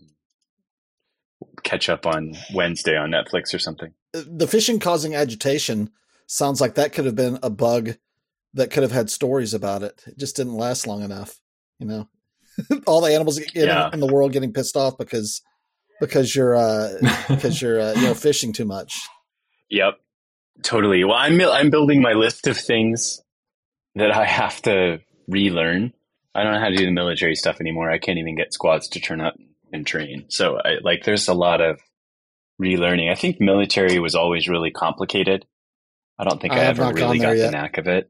catch 1.64 1.90
up 1.90 2.06
on 2.06 2.36
Wednesday 2.54 2.96
on 2.96 3.12
Netflix 3.12 3.54
or 3.54 3.60
something. 3.60 3.94
the 4.14 4.46
fishing 4.48 4.78
causing 4.78 5.16
agitation 5.16 5.90
sounds 6.28 6.60
like 6.62 6.76
that 6.76 6.92
could 6.94 7.06
have 7.06 7.16
been 7.16 7.40
a 7.42 7.50
bug 7.50 7.96
that 8.54 8.72
could 8.72 8.84
have 8.84 8.92
had 8.92 9.10
stories 9.10 9.54
about 9.54 9.84
it. 9.84 10.02
It 10.08 10.18
just 10.18 10.36
didn't 10.36 10.56
last 10.56 10.88
long 10.88 11.04
enough, 11.04 11.40
you 11.80 11.88
know. 11.88 12.08
All 12.88 13.02
the 13.02 13.14
animals 13.14 13.38
in, 13.38 13.46
Yeah. 13.56 13.90
in 13.94 14.00
the 14.00 14.08
world 14.12 14.34
getting 14.34 14.52
pissed 14.54 14.76
off 14.76 14.98
because 14.98 15.42
because 16.00 16.36
you're 16.36 16.56
uh 16.56 16.90
because 17.30 17.62
you're 17.62 17.80
uh, 17.80 17.94
you 17.94 18.02
know 18.04 18.14
fishing 18.28 18.52
too 18.54 18.66
much. 18.66 19.00
Yep, 19.70 20.00
totally. 20.64 21.04
Well, 21.04 21.16
I'm 21.16 21.40
I'm 21.42 21.70
building 21.70 22.02
my 22.02 22.14
list 22.14 22.48
of 22.48 22.58
things 22.58 23.22
that 23.96 24.12
I 24.12 24.26
have 24.26 24.62
to 24.64 25.00
relearn. 25.28 25.94
I 26.36 26.44
don't 26.44 26.54
know 26.54 26.60
how 26.60 26.70
to 26.70 26.76
do 26.76 26.86
the 26.86 26.92
military 26.92 27.36
stuff 27.36 27.60
anymore. 27.62 27.90
I 27.92 28.00
can't 28.00 28.18
even 28.20 28.36
get 28.36 28.54
squads 28.54 28.88
to 28.90 29.00
turn 29.02 29.20
up 29.22 29.36
and 29.74 29.86
train. 29.86 30.26
So, 30.30 30.58
I, 30.64 30.78
like, 30.82 31.04
there's 31.04 31.28
a 31.28 31.34
lot 31.34 31.60
of 31.60 31.80
relearning. 32.62 33.12
I 33.12 33.16
think 33.16 33.42
military 33.42 34.00
was 34.00 34.16
always 34.16 34.48
really 34.48 34.72
complicated. 34.72 35.46
I 36.18 36.24
don't 36.24 36.42
think 36.42 36.54
I 36.54 36.60
I, 36.60 36.64
ever 36.66 36.92
really 36.94 37.20
got 37.20 37.36
yet. 37.36 37.48
the 37.48 37.52
knack 37.52 37.78
of 37.78 37.88
it. 37.88 38.10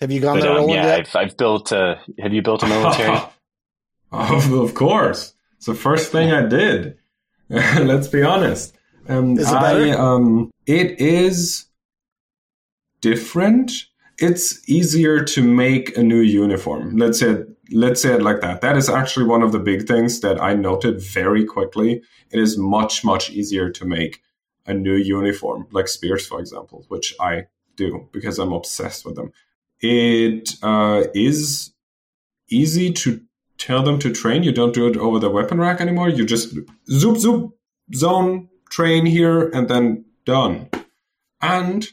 Have 0.00 0.10
you 0.10 0.20
gone 0.20 0.38
But 0.38 0.42
there, 0.42 0.58
um, 0.58 0.68
yeah, 0.68 0.86
yet? 0.86 1.00
I've 1.00 1.16
I've 1.16 1.36
built 1.36 1.72
a. 1.72 2.00
Have 2.18 2.32
you 2.32 2.42
built 2.42 2.62
a 2.62 2.66
military? 2.66 3.18
of, 4.12 4.52
of 4.52 4.74
course. 4.74 5.34
It's 5.56 5.66
the 5.66 5.74
first 5.74 6.12
thing 6.12 6.32
I 6.32 6.44
did. 6.46 6.98
Let's 7.48 8.08
be 8.08 8.22
honest. 8.22 8.76
Um, 9.08 9.38
Is 9.38 9.50
it 9.50 9.54
I, 9.54 9.60
better? 9.72 10.00
um, 10.00 10.50
it 10.66 11.00
is 11.00 11.66
different. 13.00 13.72
It's 14.18 14.68
easier 14.68 15.22
to 15.24 15.42
make 15.42 15.96
a 15.96 16.02
new 16.02 16.20
uniform. 16.20 16.96
Let's 16.96 17.20
say 17.20 17.44
let's 17.70 18.02
say 18.02 18.14
it 18.14 18.22
like 18.22 18.40
that. 18.40 18.60
That 18.60 18.76
is 18.76 18.88
actually 18.88 19.26
one 19.26 19.42
of 19.42 19.52
the 19.52 19.58
big 19.58 19.86
things 19.86 20.20
that 20.20 20.42
I 20.42 20.54
noted 20.54 21.00
very 21.00 21.44
quickly. 21.44 22.02
It 22.30 22.40
is 22.40 22.58
much 22.58 23.04
much 23.04 23.30
easier 23.30 23.70
to 23.70 23.84
make 23.84 24.22
a 24.66 24.74
new 24.74 24.96
uniform, 24.96 25.68
like 25.70 25.88
spears, 25.88 26.26
for 26.26 26.40
example, 26.40 26.84
which 26.88 27.14
I 27.20 27.44
do 27.76 28.08
because 28.12 28.38
I'm 28.38 28.52
obsessed 28.52 29.04
with 29.04 29.14
them. 29.14 29.32
It 29.80 30.54
uh, 30.62 31.04
is 31.14 31.72
easy 32.50 32.92
to 32.92 33.20
tell 33.58 33.82
them 33.82 33.98
to 34.00 34.12
train. 34.12 34.42
You 34.42 34.52
don't 34.52 34.74
do 34.74 34.86
it 34.86 34.96
over 34.96 35.18
the 35.18 35.30
weapon 35.30 35.58
rack 35.58 35.80
anymore. 35.80 36.08
You 36.08 36.24
just 36.24 36.54
zoop 36.88 37.16
zoop 37.18 37.52
zone 37.94 38.48
train 38.70 39.06
here 39.06 39.48
and 39.48 39.68
then 39.68 40.04
done. 40.24 40.68
And 41.40 41.86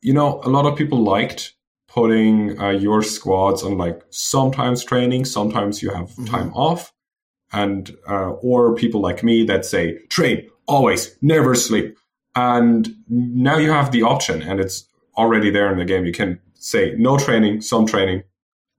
you 0.00 0.12
know, 0.12 0.40
a 0.44 0.48
lot 0.48 0.64
of 0.66 0.76
people 0.78 1.02
liked 1.02 1.54
putting 1.88 2.60
uh, 2.60 2.70
your 2.70 3.02
squads 3.02 3.62
on 3.64 3.76
like 3.78 4.02
sometimes 4.10 4.84
training, 4.84 5.24
sometimes 5.24 5.82
you 5.82 5.90
have 5.90 6.10
Mhm. 6.10 6.28
time 6.28 6.52
off, 6.54 6.92
and 7.52 7.96
uh, 8.08 8.30
or 8.30 8.74
people 8.76 9.00
like 9.00 9.24
me 9.24 9.44
that 9.46 9.64
say 9.64 9.98
train 10.08 10.48
always, 10.66 11.16
never 11.22 11.54
sleep. 11.54 11.96
And 12.36 12.94
now 13.08 13.56
you 13.58 13.70
have 13.72 13.90
the 13.90 14.02
option, 14.02 14.42
and 14.42 14.60
it's 14.60 14.86
already 15.16 15.50
there 15.50 15.72
in 15.72 15.78
the 15.78 15.84
game. 15.84 16.04
You 16.04 16.12
can 16.12 16.38
say 16.58 16.94
no 16.98 17.16
training, 17.18 17.60
some 17.62 17.86
training, 17.86 18.22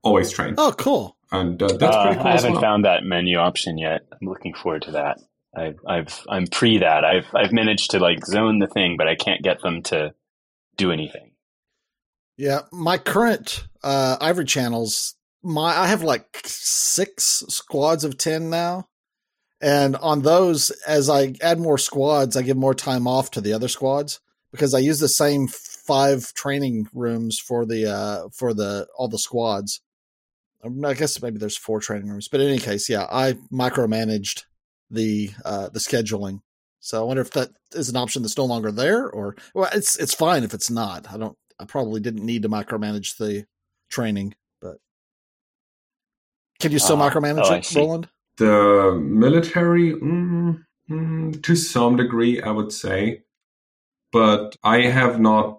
always 0.04 0.32
train, 0.32 0.56
oh, 0.58 0.74
cool. 0.78 1.18
and 1.32 1.62
uh, 1.62 1.68
that's 1.78 1.96
Uh, 1.96 2.04
pretty 2.04 2.18
cool 2.20 2.28
I 2.28 2.32
haven't 2.36 2.52
well. 2.54 2.62
found 2.62 2.86
that 2.86 3.04
menu 3.04 3.38
option 3.38 3.78
yet. 3.78 4.02
I'm 4.12 4.28
looking 4.28 4.54
forward 4.54 4.84
to 4.84 4.92
that. 4.92 5.20
I've, 5.56 5.80
I've, 5.88 6.26
I'm 6.30 6.46
pre 6.48 6.78
that. 6.78 7.04
I've, 7.04 7.26
I've 7.34 7.52
managed 7.52 7.92
to 7.92 8.00
like 8.00 8.24
zone 8.26 8.60
the 8.60 8.68
thing, 8.68 8.96
but 8.98 9.08
I 9.08 9.16
can't 9.16 9.42
get 9.42 9.62
them 9.62 9.82
to 9.84 10.14
do 10.78 10.92
anything. 10.92 11.32
Yeah, 12.38 12.62
my 12.72 12.98
current 12.98 13.66
uh, 13.84 14.18
Ivory 14.22 14.46
channels, 14.46 15.16
my 15.44 15.76
I 15.78 15.88
have 15.88 16.04
like 16.04 16.40
six 16.46 17.44
squads 17.50 18.04
of 18.04 18.18
ten 18.18 18.50
now, 18.50 18.88
and 19.60 19.96
on 19.98 20.22
those, 20.22 20.70
as 20.88 21.10
I 21.10 21.34
add 21.42 21.60
more 21.60 21.78
squads, 21.78 22.38
I 22.38 22.44
give 22.44 22.56
more 22.58 22.74
time 22.76 23.08
off 23.08 23.32
to 23.32 23.42
the 23.42 23.52
other 23.54 23.68
squads 23.68 24.20
because 24.52 24.74
I 24.74 24.80
use 24.80 25.00
the 25.00 25.10
same 25.10 25.48
five 25.90 26.34
training 26.36 26.88
rooms 26.94 27.40
for 27.40 27.66
the 27.66 27.82
uh, 27.92 28.30
for 28.32 28.54
the 28.54 28.88
all 28.98 29.08
the 29.08 29.18
squads. 29.18 29.82
Um, 30.64 30.86
I 30.86 30.94
guess 30.94 31.22
maybe 31.22 31.40
there's 31.40 31.58
four 31.58 31.80
training 31.80 32.10
rooms, 32.10 32.28
but 32.28 32.42
in 32.42 32.50
any 32.50 32.60
case, 32.60 32.90
yeah, 32.90 33.08
I 33.10 33.38
micromanaged 33.52 34.44
the 34.92 35.32
uh, 35.44 35.70
the 35.70 35.80
scheduling. 35.80 36.42
So 36.80 37.02
I 37.02 37.06
wonder 37.06 37.22
if 37.22 37.32
that 37.32 37.50
is 37.74 37.90
an 37.90 37.96
option 37.96 38.22
that's 38.22 38.38
no 38.38 38.46
longer 38.46 38.72
there, 38.72 39.10
or 39.10 39.36
well, 39.56 39.70
it's 39.74 39.98
it's 39.98 40.14
fine 40.14 40.44
if 40.44 40.54
it's 40.54 40.70
not. 40.70 41.12
I 41.12 41.18
don't 41.18 41.38
I 41.60 41.66
probably 41.66 42.02
didn't 42.02 42.26
need 42.26 42.44
to 42.44 42.50
micromanage 42.50 43.18
the 43.18 43.46
training, 43.90 44.36
but 44.62 44.78
can 46.60 46.72
you 46.72 46.80
still 46.80 47.02
Uh, 47.02 47.10
micromanage 47.10 47.50
oh, 47.50 47.54
it. 47.56 47.76
Roland? 47.76 48.10
The 48.38 48.98
military, 49.02 49.94
mm, 49.94 50.64
mm, 50.90 51.44
to 51.44 51.56
some 51.56 51.98
degree, 51.98 52.42
I 52.42 52.52
would 52.52 52.72
say, 52.72 53.24
but 54.12 54.56
I 54.64 54.84
have 54.84 55.20
not. 55.20 55.59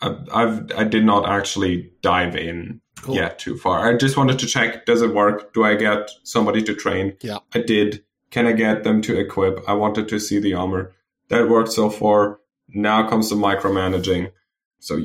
I've, 0.00 0.18
I've 0.32 0.72
I 0.76 0.84
did 0.84 1.04
not 1.04 1.28
actually 1.28 1.90
dive 2.02 2.36
in 2.36 2.80
Cool. 3.02 3.14
yet 3.16 3.38
too 3.38 3.56
far. 3.56 3.88
I 3.88 3.96
just 3.96 4.16
wanted 4.16 4.38
to 4.40 4.46
check: 4.46 4.86
does 4.86 5.02
it 5.02 5.14
work? 5.14 5.52
Do 5.54 5.64
I 5.64 5.74
get 5.74 6.10
somebody 6.22 6.62
to 6.64 6.74
train? 6.74 7.16
Yeah. 7.20 7.38
I 7.54 7.60
did. 7.60 8.02
Can 8.30 8.46
I 8.46 8.52
get 8.52 8.84
them 8.84 9.00
to 9.02 9.18
equip? 9.18 9.66
I 9.68 9.72
wanted 9.74 10.08
to 10.08 10.18
see 10.18 10.38
the 10.38 10.54
armor. 10.54 10.92
That 11.28 11.48
worked 11.48 11.72
so 11.72 11.90
far. 11.90 12.40
Now 12.68 13.08
comes 13.08 13.30
the 13.30 13.36
micromanaging. 13.36 14.32
So 14.80 15.00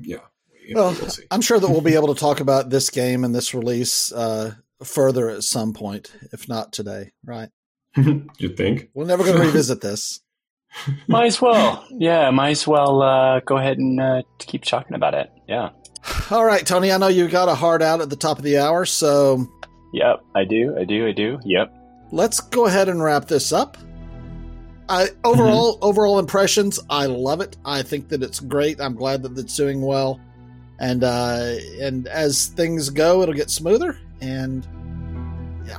yeah, 0.00 0.18
Well, 0.74 0.92
we'll. 1.00 1.10
I'm 1.30 1.40
sure 1.40 1.58
that 1.58 1.68
we'll 1.70 1.80
be 1.80 1.94
able 1.94 2.14
to 2.14 2.20
talk 2.20 2.40
about 2.40 2.70
this 2.70 2.90
game 2.90 3.24
and 3.24 3.34
this 3.34 3.54
release 3.54 4.12
uh, 4.12 4.54
further 4.84 5.28
at 5.30 5.42
some 5.42 5.72
point, 5.72 6.12
if 6.32 6.48
not 6.48 6.72
today. 6.72 7.12
Right? 7.24 7.48
you 7.96 8.48
think? 8.56 8.90
We're 8.94 9.06
never 9.06 9.24
going 9.24 9.36
to 9.40 9.42
revisit 9.42 9.80
this. 9.80 10.20
Might 11.08 11.26
as 11.26 11.40
well. 11.40 11.84
Yeah, 11.90 12.30
might 12.30 12.50
as 12.50 12.66
well 12.66 13.02
uh, 13.02 13.40
go 13.40 13.56
ahead 13.56 13.78
and 13.78 14.00
uh, 14.00 14.22
keep 14.38 14.64
talking 14.64 14.94
about 14.94 15.14
it. 15.14 15.30
Yeah. 15.48 15.70
All 16.30 16.44
right, 16.44 16.64
Tony. 16.66 16.92
I 16.92 16.98
know 16.98 17.08
you 17.08 17.28
got 17.28 17.48
a 17.48 17.54
hard 17.54 17.82
out 17.82 18.00
at 18.00 18.10
the 18.10 18.16
top 18.16 18.38
of 18.38 18.44
the 18.44 18.58
hour, 18.58 18.84
so 18.84 19.46
Yep, 19.92 20.24
I 20.34 20.44
do. 20.44 20.76
I 20.78 20.84
do. 20.84 21.06
I 21.08 21.12
do. 21.12 21.38
Yep. 21.44 21.72
let's 22.12 22.40
go 22.40 22.66
ahead 22.66 22.88
and 22.88 23.02
wrap 23.02 23.26
this 23.26 23.52
up. 23.52 23.76
I 24.88 25.08
overall 25.24 25.78
overall 25.82 26.18
impressions, 26.20 26.78
I 26.88 27.06
love 27.06 27.40
it. 27.40 27.56
I 27.64 27.82
think 27.82 28.08
that 28.10 28.22
it's 28.22 28.38
great. 28.38 28.80
I'm 28.80 28.94
glad 28.94 29.22
that 29.24 29.36
it's 29.36 29.56
doing 29.56 29.80
well. 29.82 30.20
And 30.78 31.02
uh 31.02 31.54
and 31.80 32.06
as 32.06 32.46
things 32.48 32.90
go, 32.90 33.22
it'll 33.22 33.34
get 33.34 33.50
smoother 33.50 33.98
and 34.20 34.64
yeah. 35.66 35.78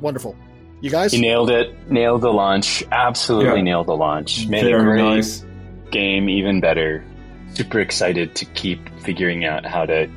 Wonderful. 0.00 0.36
You 0.84 0.90
guys? 0.90 1.12
he 1.12 1.20
nailed 1.22 1.48
it. 1.48 1.90
Nailed 1.90 2.20
the 2.20 2.30
launch. 2.30 2.84
Absolutely 2.92 3.56
Yeah. 3.56 3.62
nailed 3.62 3.86
the 3.86 3.96
launch. 3.96 4.46
Made 4.48 4.66
a 4.66 4.78
great 4.80 5.02
nice. 5.02 5.42
game 5.90 6.28
even 6.28 6.60
better. 6.60 7.02
Super 7.54 7.80
excited 7.80 8.34
to 8.34 8.44
keep 8.44 8.86
figuring 9.00 9.46
out 9.46 9.64
how 9.64 9.86
to 9.86 10.08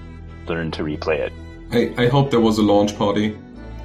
learn 0.49 0.71
to 0.71 0.83
replay 0.83 1.19
it. 1.19 1.31
I, 1.71 2.03
I 2.03 2.07
hope 2.09 2.31
there 2.31 2.41
was 2.41 2.57
a 2.57 2.63
launch 2.63 2.97
party. 2.97 3.37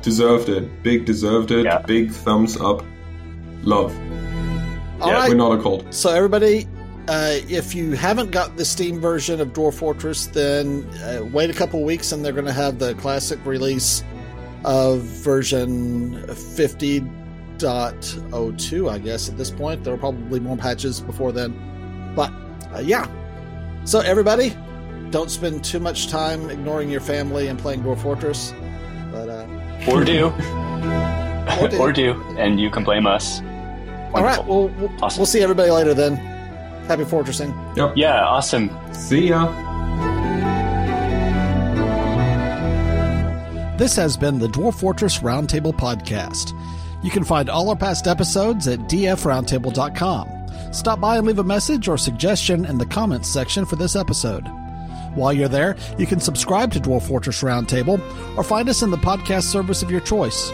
Deserved 0.02 0.48
it. 0.48 0.82
Big 0.82 1.04
deserved 1.04 1.52
it. 1.52 1.66
Yeah. 1.66 1.78
Big 1.82 2.10
thumbs 2.10 2.56
up. 2.60 2.82
Love. 3.62 3.96
All 5.00 5.08
Yeah, 5.08 5.14
right. 5.20 5.28
We're 5.28 5.36
not 5.36 5.60
a 5.60 5.62
cult. 5.62 5.84
So 5.94 6.10
everybody, 6.10 6.66
uh, 7.06 7.36
if 7.48 7.76
you 7.76 7.92
haven't 7.92 8.32
got 8.32 8.56
the 8.56 8.64
Steam 8.64 8.98
version 8.98 9.40
of 9.40 9.52
Dwarf 9.52 9.74
Fortress, 9.74 10.26
then 10.26 10.82
uh, 11.04 11.24
wait 11.32 11.48
a 11.48 11.52
couple 11.54 11.84
weeks, 11.84 12.10
and 12.10 12.24
they're 12.24 12.32
going 12.32 12.46
to 12.46 12.52
have 12.52 12.80
the 12.80 12.94
classic 12.94 13.38
release 13.46 14.02
of 14.64 15.00
version 15.00 16.14
50.02. 16.28 18.90
I 18.90 18.98
guess 18.98 19.28
at 19.28 19.36
this 19.36 19.50
point 19.50 19.84
there 19.84 19.94
are 19.94 19.98
probably 19.98 20.40
more 20.40 20.56
patches 20.56 21.00
before 21.00 21.32
then, 21.32 21.52
but 22.14 22.32
uh, 22.74 22.78
yeah. 22.80 23.06
So 23.84 24.00
everybody, 24.00 24.56
don't 25.10 25.30
spend 25.30 25.64
too 25.64 25.80
much 25.80 26.06
time 26.08 26.48
ignoring 26.50 26.88
your 26.90 27.00
family 27.00 27.48
and 27.48 27.58
playing 27.58 27.82
Dwarf 27.82 28.00
Fortress. 28.02 28.54
But 29.10 29.28
uh, 29.28 29.46
Or 29.90 30.04
do. 30.04 30.32
Or 31.60 31.68
do. 31.68 31.76
or 31.78 31.92
do. 31.92 32.12
And 32.38 32.60
you 32.60 32.70
can 32.70 32.84
blame 32.84 33.04
us. 33.06 33.40
all 34.14 34.22
right, 34.22 34.38
Wonderful. 34.38 34.68
we'll 34.68 34.88
we'll, 34.88 35.04
Awesome. 35.04 35.18
we'll 35.20 35.26
see 35.26 35.40
everybody 35.40 35.70
later 35.72 35.92
then. 35.92 36.14
Happy 36.86 37.02
fortressing. 37.02 37.52
Yep. 37.76 37.94
Yeah, 37.96 38.24
awesome. 38.24 38.70
See 38.92 39.28
ya. 39.28 39.48
This 43.82 43.96
has 43.96 44.16
been 44.16 44.38
the 44.38 44.46
Dwarf 44.46 44.78
Fortress 44.78 45.18
Roundtable 45.18 45.74
Podcast. 45.74 46.56
You 47.02 47.10
can 47.10 47.24
find 47.24 47.50
all 47.50 47.68
our 47.68 47.74
past 47.74 48.06
episodes 48.06 48.68
at 48.68 48.78
dfroundtable.com. 48.78 50.72
Stop 50.72 51.00
by 51.00 51.18
and 51.18 51.26
leave 51.26 51.40
a 51.40 51.42
message 51.42 51.88
or 51.88 51.98
suggestion 51.98 52.64
in 52.64 52.78
the 52.78 52.86
comments 52.86 53.28
section 53.28 53.64
for 53.64 53.74
this 53.74 53.96
episode. 53.96 54.46
While 55.16 55.32
you're 55.32 55.48
there, 55.48 55.74
you 55.98 56.06
can 56.06 56.20
subscribe 56.20 56.70
to 56.74 56.78
Dwarf 56.78 57.08
Fortress 57.08 57.42
Roundtable 57.42 57.98
or 58.36 58.44
find 58.44 58.68
us 58.68 58.82
in 58.82 58.92
the 58.92 58.96
podcast 58.98 59.50
service 59.50 59.82
of 59.82 59.90
your 59.90 59.98
choice. 59.98 60.50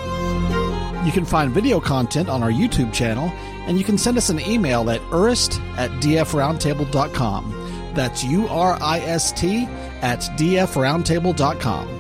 You 1.04 1.12
can 1.12 1.26
find 1.26 1.52
video 1.52 1.80
content 1.80 2.30
on 2.30 2.42
our 2.42 2.50
YouTube 2.50 2.94
channel, 2.94 3.28
and 3.66 3.76
you 3.76 3.84
can 3.84 3.98
send 3.98 4.16
us 4.16 4.30
an 4.30 4.40
email 4.40 4.88
at 4.88 5.02
urist 5.10 5.60
at 5.76 5.90
dfroundtable.com. 6.00 7.92
That's 7.92 8.24
U 8.24 8.48
R 8.48 8.78
I 8.80 9.00
S 9.00 9.32
T 9.32 9.66
at 10.00 10.20
dfroundtable.com. 10.20 11.97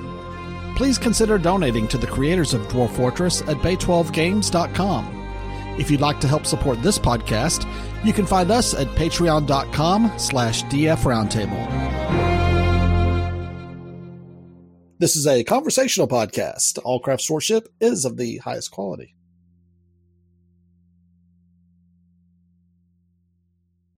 Please 0.78 0.96
consider 0.96 1.38
donating 1.38 1.88
to 1.88 1.98
the 1.98 2.06
creators 2.06 2.54
of 2.54 2.68
Dwarf 2.68 2.90
Fortress 2.90 3.42
at 3.42 3.56
bay12games.com. 3.56 5.74
If 5.76 5.90
you'd 5.90 6.00
like 6.00 6.20
to 6.20 6.28
help 6.28 6.46
support 6.46 6.80
this 6.84 7.00
podcast, 7.00 7.68
you 8.04 8.12
can 8.12 8.24
find 8.24 8.52
us 8.52 8.74
at 8.74 8.86
patreon.com 8.94 10.12
slash 10.16 10.62
dfroundtable. 10.66 11.66
This 15.00 15.16
is 15.16 15.26
a 15.26 15.42
conversational 15.42 16.06
podcast. 16.06 16.78
All 16.84 17.02
craftsdwarfship 17.02 17.66
is 17.80 18.04
of 18.04 18.16
the 18.16 18.38
highest 18.38 18.70
quality. 18.70 19.16